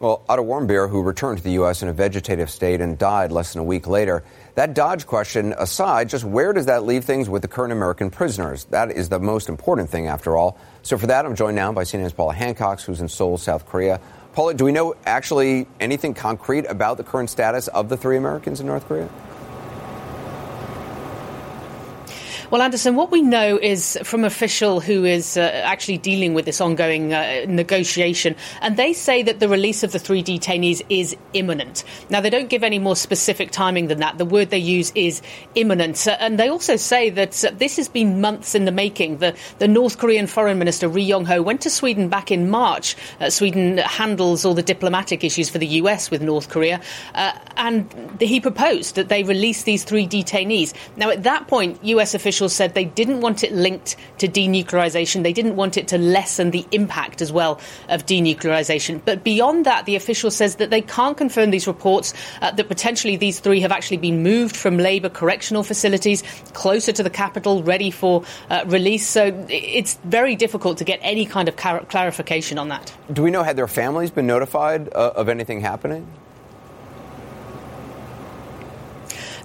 Well, 0.00 0.22
Otto 0.28 0.44
Warmbier, 0.44 0.88
who 0.88 1.02
returned 1.02 1.38
to 1.38 1.44
the 1.44 1.52
U.S. 1.52 1.82
in 1.82 1.88
a 1.88 1.92
vegetative 1.92 2.50
state 2.50 2.80
and 2.80 2.96
died 2.96 3.32
less 3.32 3.52
than 3.52 3.60
a 3.60 3.64
week 3.64 3.88
later, 3.88 4.22
that 4.54 4.72
Dodge 4.72 5.06
question 5.06 5.54
aside, 5.58 6.08
just 6.08 6.24
where 6.24 6.52
does 6.52 6.66
that 6.66 6.84
leave 6.84 7.04
things 7.04 7.28
with 7.28 7.42
the 7.42 7.48
current 7.48 7.72
American 7.72 8.08
prisoners? 8.08 8.64
That 8.66 8.92
is 8.92 9.08
the 9.08 9.18
most 9.18 9.48
important 9.48 9.90
thing, 9.90 10.06
after 10.06 10.36
all. 10.36 10.56
So 10.88 10.96
for 10.96 11.06
that, 11.08 11.26
I'm 11.26 11.36
joined 11.36 11.54
now 11.54 11.70
by 11.70 11.82
CNN's 11.82 12.14
Paula 12.14 12.32
Hancocks, 12.32 12.80
who's 12.80 13.02
in 13.02 13.08
Seoul, 13.08 13.36
South 13.36 13.66
Korea. 13.66 14.00
Paula, 14.32 14.54
do 14.54 14.64
we 14.64 14.72
know 14.72 14.94
actually 15.04 15.66
anything 15.80 16.14
concrete 16.14 16.64
about 16.64 16.96
the 16.96 17.04
current 17.04 17.28
status 17.28 17.68
of 17.68 17.90
the 17.90 17.96
three 17.98 18.16
Americans 18.16 18.58
in 18.58 18.66
North 18.66 18.88
Korea? 18.88 19.06
Well, 22.50 22.62
Anderson, 22.62 22.96
what 22.96 23.10
we 23.10 23.20
know 23.20 23.58
is 23.60 23.98
from 24.04 24.24
official 24.24 24.80
who 24.80 25.04
is 25.04 25.36
uh, 25.36 25.42
actually 25.64 25.98
dealing 25.98 26.32
with 26.32 26.46
this 26.46 26.62
ongoing 26.62 27.12
uh, 27.12 27.44
negotiation, 27.46 28.36
and 28.62 28.78
they 28.78 28.94
say 28.94 29.22
that 29.22 29.38
the 29.38 29.50
release 29.50 29.82
of 29.82 29.92
the 29.92 29.98
three 29.98 30.22
detainees 30.22 30.80
is 30.88 31.14
imminent. 31.34 31.84
Now, 32.08 32.22
they 32.22 32.30
don't 32.30 32.48
give 32.48 32.64
any 32.64 32.78
more 32.78 32.96
specific 32.96 33.50
timing 33.50 33.88
than 33.88 33.98
that. 33.98 34.16
The 34.16 34.24
word 34.24 34.48
they 34.48 34.58
use 34.58 34.92
is 34.94 35.20
imminent. 35.56 36.08
Uh, 36.08 36.16
and 36.20 36.38
they 36.38 36.48
also 36.48 36.76
say 36.76 37.10
that 37.10 37.44
uh, 37.44 37.50
this 37.50 37.76
has 37.76 37.86
been 37.86 38.22
months 38.22 38.54
in 38.54 38.64
the 38.64 38.72
making. 38.72 39.18
The, 39.18 39.36
the 39.58 39.68
North 39.68 39.98
Korean 39.98 40.26
Foreign 40.26 40.58
Minister, 40.58 40.88
Ri 40.88 41.02
Yong 41.02 41.26
ho, 41.26 41.42
went 41.42 41.60
to 41.62 41.70
Sweden 41.70 42.08
back 42.08 42.32
in 42.32 42.48
March. 42.48 42.96
Uh, 43.20 43.28
Sweden 43.28 43.76
handles 43.76 44.46
all 44.46 44.54
the 44.54 44.62
diplomatic 44.62 45.22
issues 45.22 45.50
for 45.50 45.58
the 45.58 45.66
US 45.82 46.10
with 46.10 46.22
North 46.22 46.48
Korea. 46.48 46.80
Uh, 47.14 47.32
and 47.58 48.16
he 48.18 48.40
proposed 48.40 48.94
that 48.94 49.10
they 49.10 49.22
release 49.22 49.64
these 49.64 49.84
three 49.84 50.06
detainees. 50.06 50.72
Now, 50.96 51.10
at 51.10 51.24
that 51.24 51.46
point, 51.46 51.78
US 51.84 52.14
officials 52.14 52.37
officials 52.38 52.54
said 52.54 52.74
they 52.74 52.84
didn't 52.84 53.20
want 53.20 53.42
it 53.42 53.52
linked 53.52 53.96
to 54.18 54.28
denuclearization. 54.28 55.24
They 55.24 55.32
didn't 55.32 55.56
want 55.56 55.76
it 55.76 55.88
to 55.88 55.98
lessen 55.98 56.52
the 56.52 56.64
impact 56.70 57.20
as 57.20 57.32
well 57.32 57.58
of 57.88 58.06
denuclearization. 58.06 59.00
But 59.04 59.24
beyond 59.24 59.66
that, 59.66 59.86
the 59.86 59.96
official 59.96 60.30
says 60.30 60.56
that 60.56 60.70
they 60.70 60.80
can't 60.80 61.16
confirm 61.16 61.50
these 61.50 61.66
reports 61.66 62.14
uh, 62.40 62.52
that 62.52 62.68
potentially 62.68 63.16
these 63.16 63.40
three 63.40 63.60
have 63.60 63.72
actually 63.72 63.96
been 63.96 64.22
moved 64.22 64.56
from 64.56 64.78
Labour 64.78 65.08
correctional 65.08 65.64
facilities 65.64 66.22
closer 66.52 66.92
to 66.92 67.02
the 67.02 67.10
capital, 67.10 67.64
ready 67.64 67.90
for 67.90 68.22
uh, 68.50 68.62
release. 68.68 69.08
So 69.08 69.34
it's 69.48 69.98
very 70.04 70.36
difficult 70.36 70.78
to 70.78 70.84
get 70.84 71.00
any 71.02 71.26
kind 71.26 71.48
of 71.48 71.56
clarification 71.56 72.58
on 72.58 72.68
that. 72.68 72.94
Do 73.12 73.22
we 73.22 73.32
know 73.32 73.42
had 73.42 73.56
their 73.56 73.66
families 73.66 74.12
been 74.12 74.28
notified 74.28 74.88
uh, 74.94 75.12
of 75.16 75.28
anything 75.28 75.60
happening? 75.60 76.06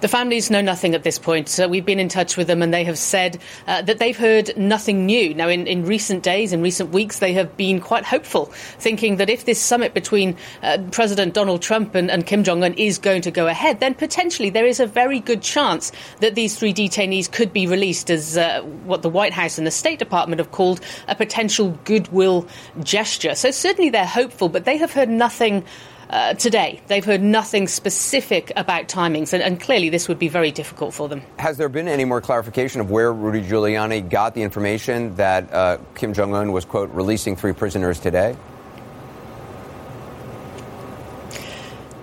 The 0.03 0.09
families 0.09 0.51
know 0.51 0.59
nothing 0.59 0.95
at 0.95 1.03
this 1.03 1.17
point. 1.17 1.47
So 1.47 1.69
we've 1.69 1.85
been 1.85 1.97
in 1.97 2.09
touch 2.09 2.35
with 2.35 2.47
them 2.47 2.61
and 2.61 2.73
they 2.73 2.83
have 2.83 2.97
said 2.97 3.39
uh, 3.67 3.83
that 3.83 3.99
they've 3.99 4.17
heard 4.17 4.51
nothing 4.57 5.05
new. 5.05 5.33
Now, 5.33 5.47
in, 5.47 5.65
in 5.65 5.85
recent 5.85 6.23
days, 6.23 6.51
in 6.51 6.61
recent 6.61 6.89
weeks, 6.89 7.19
they 7.19 7.31
have 7.31 7.55
been 7.55 7.79
quite 7.79 8.03
hopeful, 8.03 8.47
thinking 8.79 9.15
that 9.15 9.29
if 9.29 9.45
this 9.45 9.61
summit 9.61 9.93
between 9.93 10.35
uh, 10.61 10.79
President 10.91 11.33
Donald 11.33 11.61
Trump 11.61 11.95
and, 11.95 12.11
and 12.11 12.27
Kim 12.27 12.43
Jong 12.43 12.65
un 12.65 12.73
is 12.73 12.97
going 12.97 13.21
to 13.21 13.31
go 13.31 13.47
ahead, 13.47 13.79
then 13.79 13.95
potentially 13.95 14.49
there 14.49 14.65
is 14.65 14.81
a 14.81 14.85
very 14.85 15.21
good 15.21 15.41
chance 15.41 15.93
that 16.19 16.35
these 16.35 16.57
three 16.59 16.73
detainees 16.73 17.31
could 17.31 17.53
be 17.53 17.65
released 17.65 18.09
as 18.09 18.35
uh, 18.35 18.61
what 18.83 19.03
the 19.03 19.09
White 19.09 19.31
House 19.31 19.57
and 19.57 19.65
the 19.65 19.71
State 19.71 19.99
Department 19.99 20.39
have 20.39 20.51
called 20.51 20.81
a 21.07 21.15
potential 21.15 21.79
goodwill 21.85 22.45
gesture. 22.81 23.35
So 23.35 23.51
certainly 23.51 23.89
they're 23.89 24.05
hopeful, 24.05 24.49
but 24.49 24.65
they 24.65 24.75
have 24.75 24.91
heard 24.91 25.07
nothing 25.07 25.63
uh, 26.09 26.33
today. 26.35 26.81
They've 26.87 27.03
heard 27.03 27.21
nothing 27.21 27.67
specific 27.67 28.51
about 28.55 28.87
timings, 28.87 29.33
and, 29.33 29.41
and, 29.41 29.59
clearly 29.59 29.89
this 29.89 30.07
would 30.07 30.19
be 30.19 30.27
very 30.27 30.51
difficult 30.51 30.93
for 30.93 31.07
them. 31.07 31.21
Has 31.39 31.57
there 31.57 31.69
been 31.69 31.87
any 31.87 32.05
more 32.05 32.21
clarification 32.21 32.81
of 32.81 32.91
where 32.91 33.13
Rudy 33.13 33.41
Giuliani 33.41 34.07
got 34.09 34.33
the 34.33 34.41
information 34.41 35.15
that 35.15 35.51
uh, 35.53 35.77
Kim 35.95 36.13
Jong 36.13 36.33
un 36.33 36.51
was, 36.51 36.65
quote, 36.65 36.89
releasing 36.91 37.35
three 37.35 37.53
prisoners 37.53 37.99
today? 37.99 38.35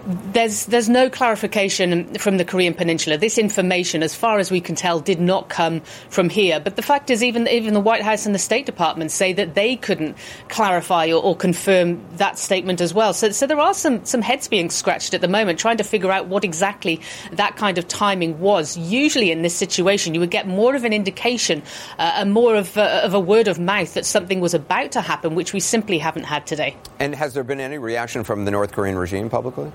There's 0.07 0.67
there's 0.67 0.89
no 0.89 1.11
clarification 1.11 2.15
from 2.15 2.37
the 2.37 2.45
Korean 2.45 2.75
Peninsula. 2.75 3.19
This 3.19 3.39
information, 3.39 4.03
as 4.03 4.15
far 4.15 4.39
as 4.39 4.51
we 4.51 4.61
can 4.61 4.75
tell, 4.75 5.01
did 5.01 5.21
not 5.21 5.49
come 5.49 5.81
from 6.09 6.29
here. 6.29 6.61
But 6.61 6.77
the 6.77 6.83
fact 6.83 7.11
is, 7.11 7.23
even 7.23 7.47
even 7.49 7.75
the 7.75 7.81
White 7.81 8.03
House 8.03 8.27
and 8.27 8.35
the 8.35 8.39
State 8.39 8.67
Department 8.67 9.11
say 9.11 9.33
that 9.33 9.55
they 9.55 9.77
couldn't 9.77 10.17
clarify 10.49 11.09
or, 11.09 11.23
or 11.23 11.37
confirm 11.37 12.01
that 12.17 12.39
statement 12.39 12.81
as 12.81 12.95
well. 12.95 13.13
So, 13.13 13.31
so 13.31 13.47
there 13.47 13.61
are 13.61 13.75
some 13.75 14.05
some 14.05 14.23
heads 14.23 14.49
being 14.49 14.71
scratched 14.71 15.15
at 15.15 15.21
the 15.21 15.29
moment, 15.29 15.59
trying 15.59 15.77
to 15.79 15.85
figure 15.85 16.11
out 16.11 16.27
what 16.27 16.45
exactly 16.45 17.01
that 17.33 17.57
kind 17.57 17.79
of 17.79 17.87
timing 17.89 18.41
was. 18.41 18.77
Usually, 18.77 19.31
in 19.31 19.43
this 19.43 19.55
situation, 19.55 20.15
you 20.15 20.21
would 20.21 20.31
get 20.31 20.47
more 20.47 20.75
of 20.75 20.85
an 20.85 20.93
indication 20.93 21.63
uh, 21.99 22.13
and 22.17 22.33
more 22.33 22.57
of, 22.57 22.77
uh, 22.77 23.03
of 23.05 23.15
a 23.15 23.21
word 23.21 23.49
of 23.49 23.59
mouth 23.59 23.95
that 23.95 24.07
something 24.07 24.41
was 24.41 24.55
about 24.55 24.93
to 24.93 25.01
happen, 25.01 25.35
which 25.35 25.53
we 25.53 25.61
simply 25.61 25.99
haven't 25.99 26.25
had 26.25 26.47
today. 26.47 26.77
And 26.99 27.15
has 27.15 27.35
there 27.35 27.45
been 27.45 27.61
any 27.61 27.79
reaction 27.79 28.25
from 28.25 28.45
the 28.45 28.51
North 28.51 28.73
Korean 28.73 28.97
regime 28.97 29.31
publicly? 29.31 29.73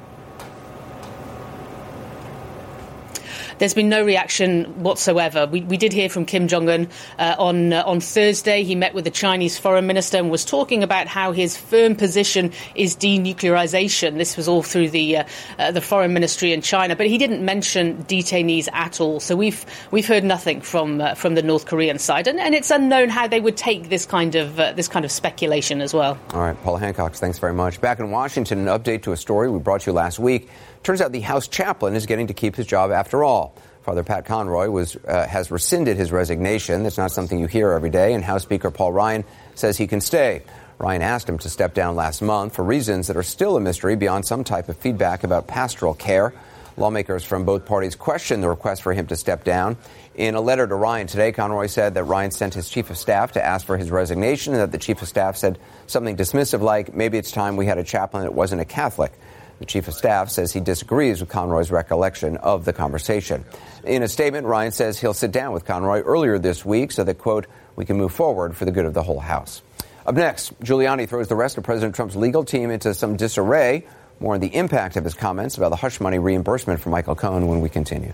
There's 3.57 3.73
been 3.73 3.87
no 3.87 4.03
reaction 4.03 4.65
whatsoever. 4.83 5.47
We, 5.47 5.61
we 5.61 5.77
did 5.77 5.93
hear 5.93 6.09
from 6.09 6.25
Kim 6.25 6.47
Jong 6.47 6.69
Un 6.69 6.89
uh, 7.17 7.35
on 7.39 7.71
uh, 7.71 7.83
on 7.85 8.01
Thursday. 8.01 8.63
He 8.63 8.75
met 8.75 8.93
with 8.93 9.05
the 9.05 9.11
Chinese 9.11 9.57
foreign 9.57 9.87
minister 9.87 10.17
and 10.17 10.29
was 10.29 10.43
talking 10.43 10.83
about 10.83 11.07
how 11.07 11.31
his 11.31 11.55
firm 11.55 11.95
position 11.95 12.51
is 12.75 12.95
denuclearization. 12.95 14.17
This 14.17 14.35
was 14.35 14.47
all 14.47 14.61
through 14.61 14.89
the 14.89 15.17
uh, 15.17 15.23
uh 15.57 15.71
the 15.71 15.81
foreign 15.81 16.13
ministry 16.13 16.51
in 16.51 16.61
China, 16.61 16.95
but 16.95 17.07
he 17.07 17.17
didn't 17.17 17.43
mention 17.43 18.03
detainees 18.05 18.67
at 18.73 18.99
all. 18.99 19.21
So 19.21 19.35
we've 19.35 19.65
we've 19.91 20.07
heard 20.07 20.25
nothing 20.25 20.59
from 20.59 20.99
uh, 20.99 21.15
from 21.15 21.35
the 21.35 21.41
North 21.41 21.65
Korean 21.65 21.97
side, 21.97 22.27
and, 22.27 22.39
and 22.39 22.53
it's 22.53 22.71
unknown 22.71 23.09
how 23.09 23.27
they 23.27 23.39
would 23.39 23.55
take 23.55 23.87
this 23.89 24.05
kind 24.05 24.35
of 24.35 24.59
uh, 24.59 24.73
this 24.73 24.89
kind 24.89 25.05
of 25.05 25.11
speculation 25.11 25.81
as 25.81 25.93
well. 25.93 26.17
All 26.33 26.41
right, 26.41 26.61
Paula 26.63 26.79
Hancocks, 26.81 27.17
thanks 27.17 27.39
very 27.39 27.53
much. 27.53 27.79
Back 27.79 27.99
in 27.99 28.11
Washington, 28.11 28.67
an 28.67 28.79
update 28.79 29.03
to 29.03 29.13
a 29.13 29.17
story 29.17 29.49
we 29.49 29.59
brought 29.59 29.85
you 29.85 29.93
last 29.93 30.19
week. 30.19 30.49
Turns 30.85 31.01
out 31.01 31.11
the 31.11 31.21
House 31.21 31.47
chaplain 31.47 31.95
is 31.95 32.05
getting 32.05 32.27
to 32.27 32.35
keep 32.35 32.55
his 32.55 32.67
job 32.67 32.91
after 32.91 33.23
all. 33.23 33.55
Father 33.81 34.03
Pat 34.03 34.23
Conroy 34.23 34.69
was, 34.69 34.95
uh, 35.07 35.25
has 35.25 35.49
rescinded 35.49 35.97
his 35.97 36.11
resignation. 36.11 36.83
That's 36.83 36.99
not 36.99 37.09
something 37.09 37.39
you 37.39 37.47
hear 37.47 37.71
every 37.71 37.89
day, 37.89 38.13
and 38.13 38.23
House 38.23 38.43
Speaker 38.43 38.69
Paul 38.69 38.93
Ryan 38.93 39.23
says 39.55 39.79
he 39.79 39.87
can 39.87 39.99
stay. 39.99 40.43
Ryan 40.77 41.01
asked 41.01 41.27
him 41.27 41.39
to 41.39 41.49
step 41.49 41.73
down 41.73 41.95
last 41.95 42.21
month 42.21 42.55
for 42.55 42.63
reasons 42.63 43.07
that 43.07 43.17
are 43.17 43.23
still 43.23 43.57
a 43.57 43.59
mystery 43.59 43.95
beyond 43.95 44.27
some 44.27 44.43
type 44.43 44.69
of 44.69 44.77
feedback 44.77 45.23
about 45.23 45.47
pastoral 45.47 45.95
care. 45.95 46.35
Lawmakers 46.77 47.23
from 47.23 47.45
both 47.45 47.65
parties 47.65 47.95
questioned 47.95 48.43
the 48.43 48.49
request 48.49 48.83
for 48.83 48.93
him 48.93 49.07
to 49.07 49.15
step 49.15 49.43
down. 49.43 49.77
In 50.13 50.35
a 50.35 50.41
letter 50.41 50.67
to 50.67 50.75
Ryan 50.75 51.07
today, 51.07 51.31
Conroy 51.31 51.65
said 51.65 51.95
that 51.95 52.03
Ryan 52.03 52.29
sent 52.29 52.53
his 52.53 52.69
chief 52.69 52.91
of 52.91 52.97
staff 52.99 53.31
to 53.31 53.43
ask 53.43 53.65
for 53.65 53.75
his 53.75 53.89
resignation 53.89 54.53
and 54.53 54.61
that 54.61 54.71
the 54.71 54.77
chief 54.77 55.01
of 55.01 55.07
staff 55.07 55.35
said 55.35 55.57
something 55.87 56.15
dismissive 56.15 56.61
like, 56.61 56.93
maybe 56.93 57.17
it's 57.17 57.31
time 57.31 57.55
we 57.55 57.65
had 57.65 57.79
a 57.79 57.83
chaplain 57.83 58.21
that 58.21 58.35
wasn't 58.35 58.61
a 58.61 58.65
Catholic. 58.65 59.13
The 59.59 59.65
chief 59.65 59.87
of 59.87 59.93
staff 59.93 60.29
says 60.29 60.51
he 60.51 60.59
disagrees 60.59 61.21
with 61.21 61.29
Conroy's 61.29 61.71
recollection 61.71 62.37
of 62.37 62.65
the 62.65 62.73
conversation. 62.73 63.45
In 63.83 64.03
a 64.03 64.07
statement, 64.07 64.47
Ryan 64.47 64.71
says 64.71 64.99
he'll 64.99 65.13
sit 65.13 65.31
down 65.31 65.53
with 65.53 65.65
Conroy 65.65 66.01
earlier 66.01 66.37
this 66.37 66.65
week 66.65 66.91
so 66.91 67.03
that, 67.03 67.17
quote, 67.17 67.47
we 67.75 67.85
can 67.85 67.97
move 67.97 68.11
forward 68.11 68.55
for 68.55 68.65
the 68.65 68.71
good 68.71 68.85
of 68.85 68.93
the 68.93 69.03
whole 69.03 69.19
House. 69.19 69.61
Up 70.05 70.15
next, 70.15 70.59
Giuliani 70.59 71.07
throws 71.07 71.29
the 71.29 71.35
rest 71.35 71.57
of 71.57 71.63
President 71.63 71.95
Trump's 71.95 72.15
legal 72.15 72.43
team 72.43 72.69
into 72.69 72.93
some 72.93 73.15
disarray. 73.15 73.85
More 74.19 74.35
on 74.35 74.39
the 74.39 74.53
impact 74.55 74.97
of 74.97 75.03
his 75.03 75.13
comments 75.13 75.57
about 75.57 75.69
the 75.69 75.75
hush 75.75 75.99
money 75.99 76.19
reimbursement 76.19 76.79
for 76.79 76.89
Michael 76.89 77.15
Cohen 77.15 77.47
when 77.47 77.61
we 77.61 77.69
continue. 77.69 78.13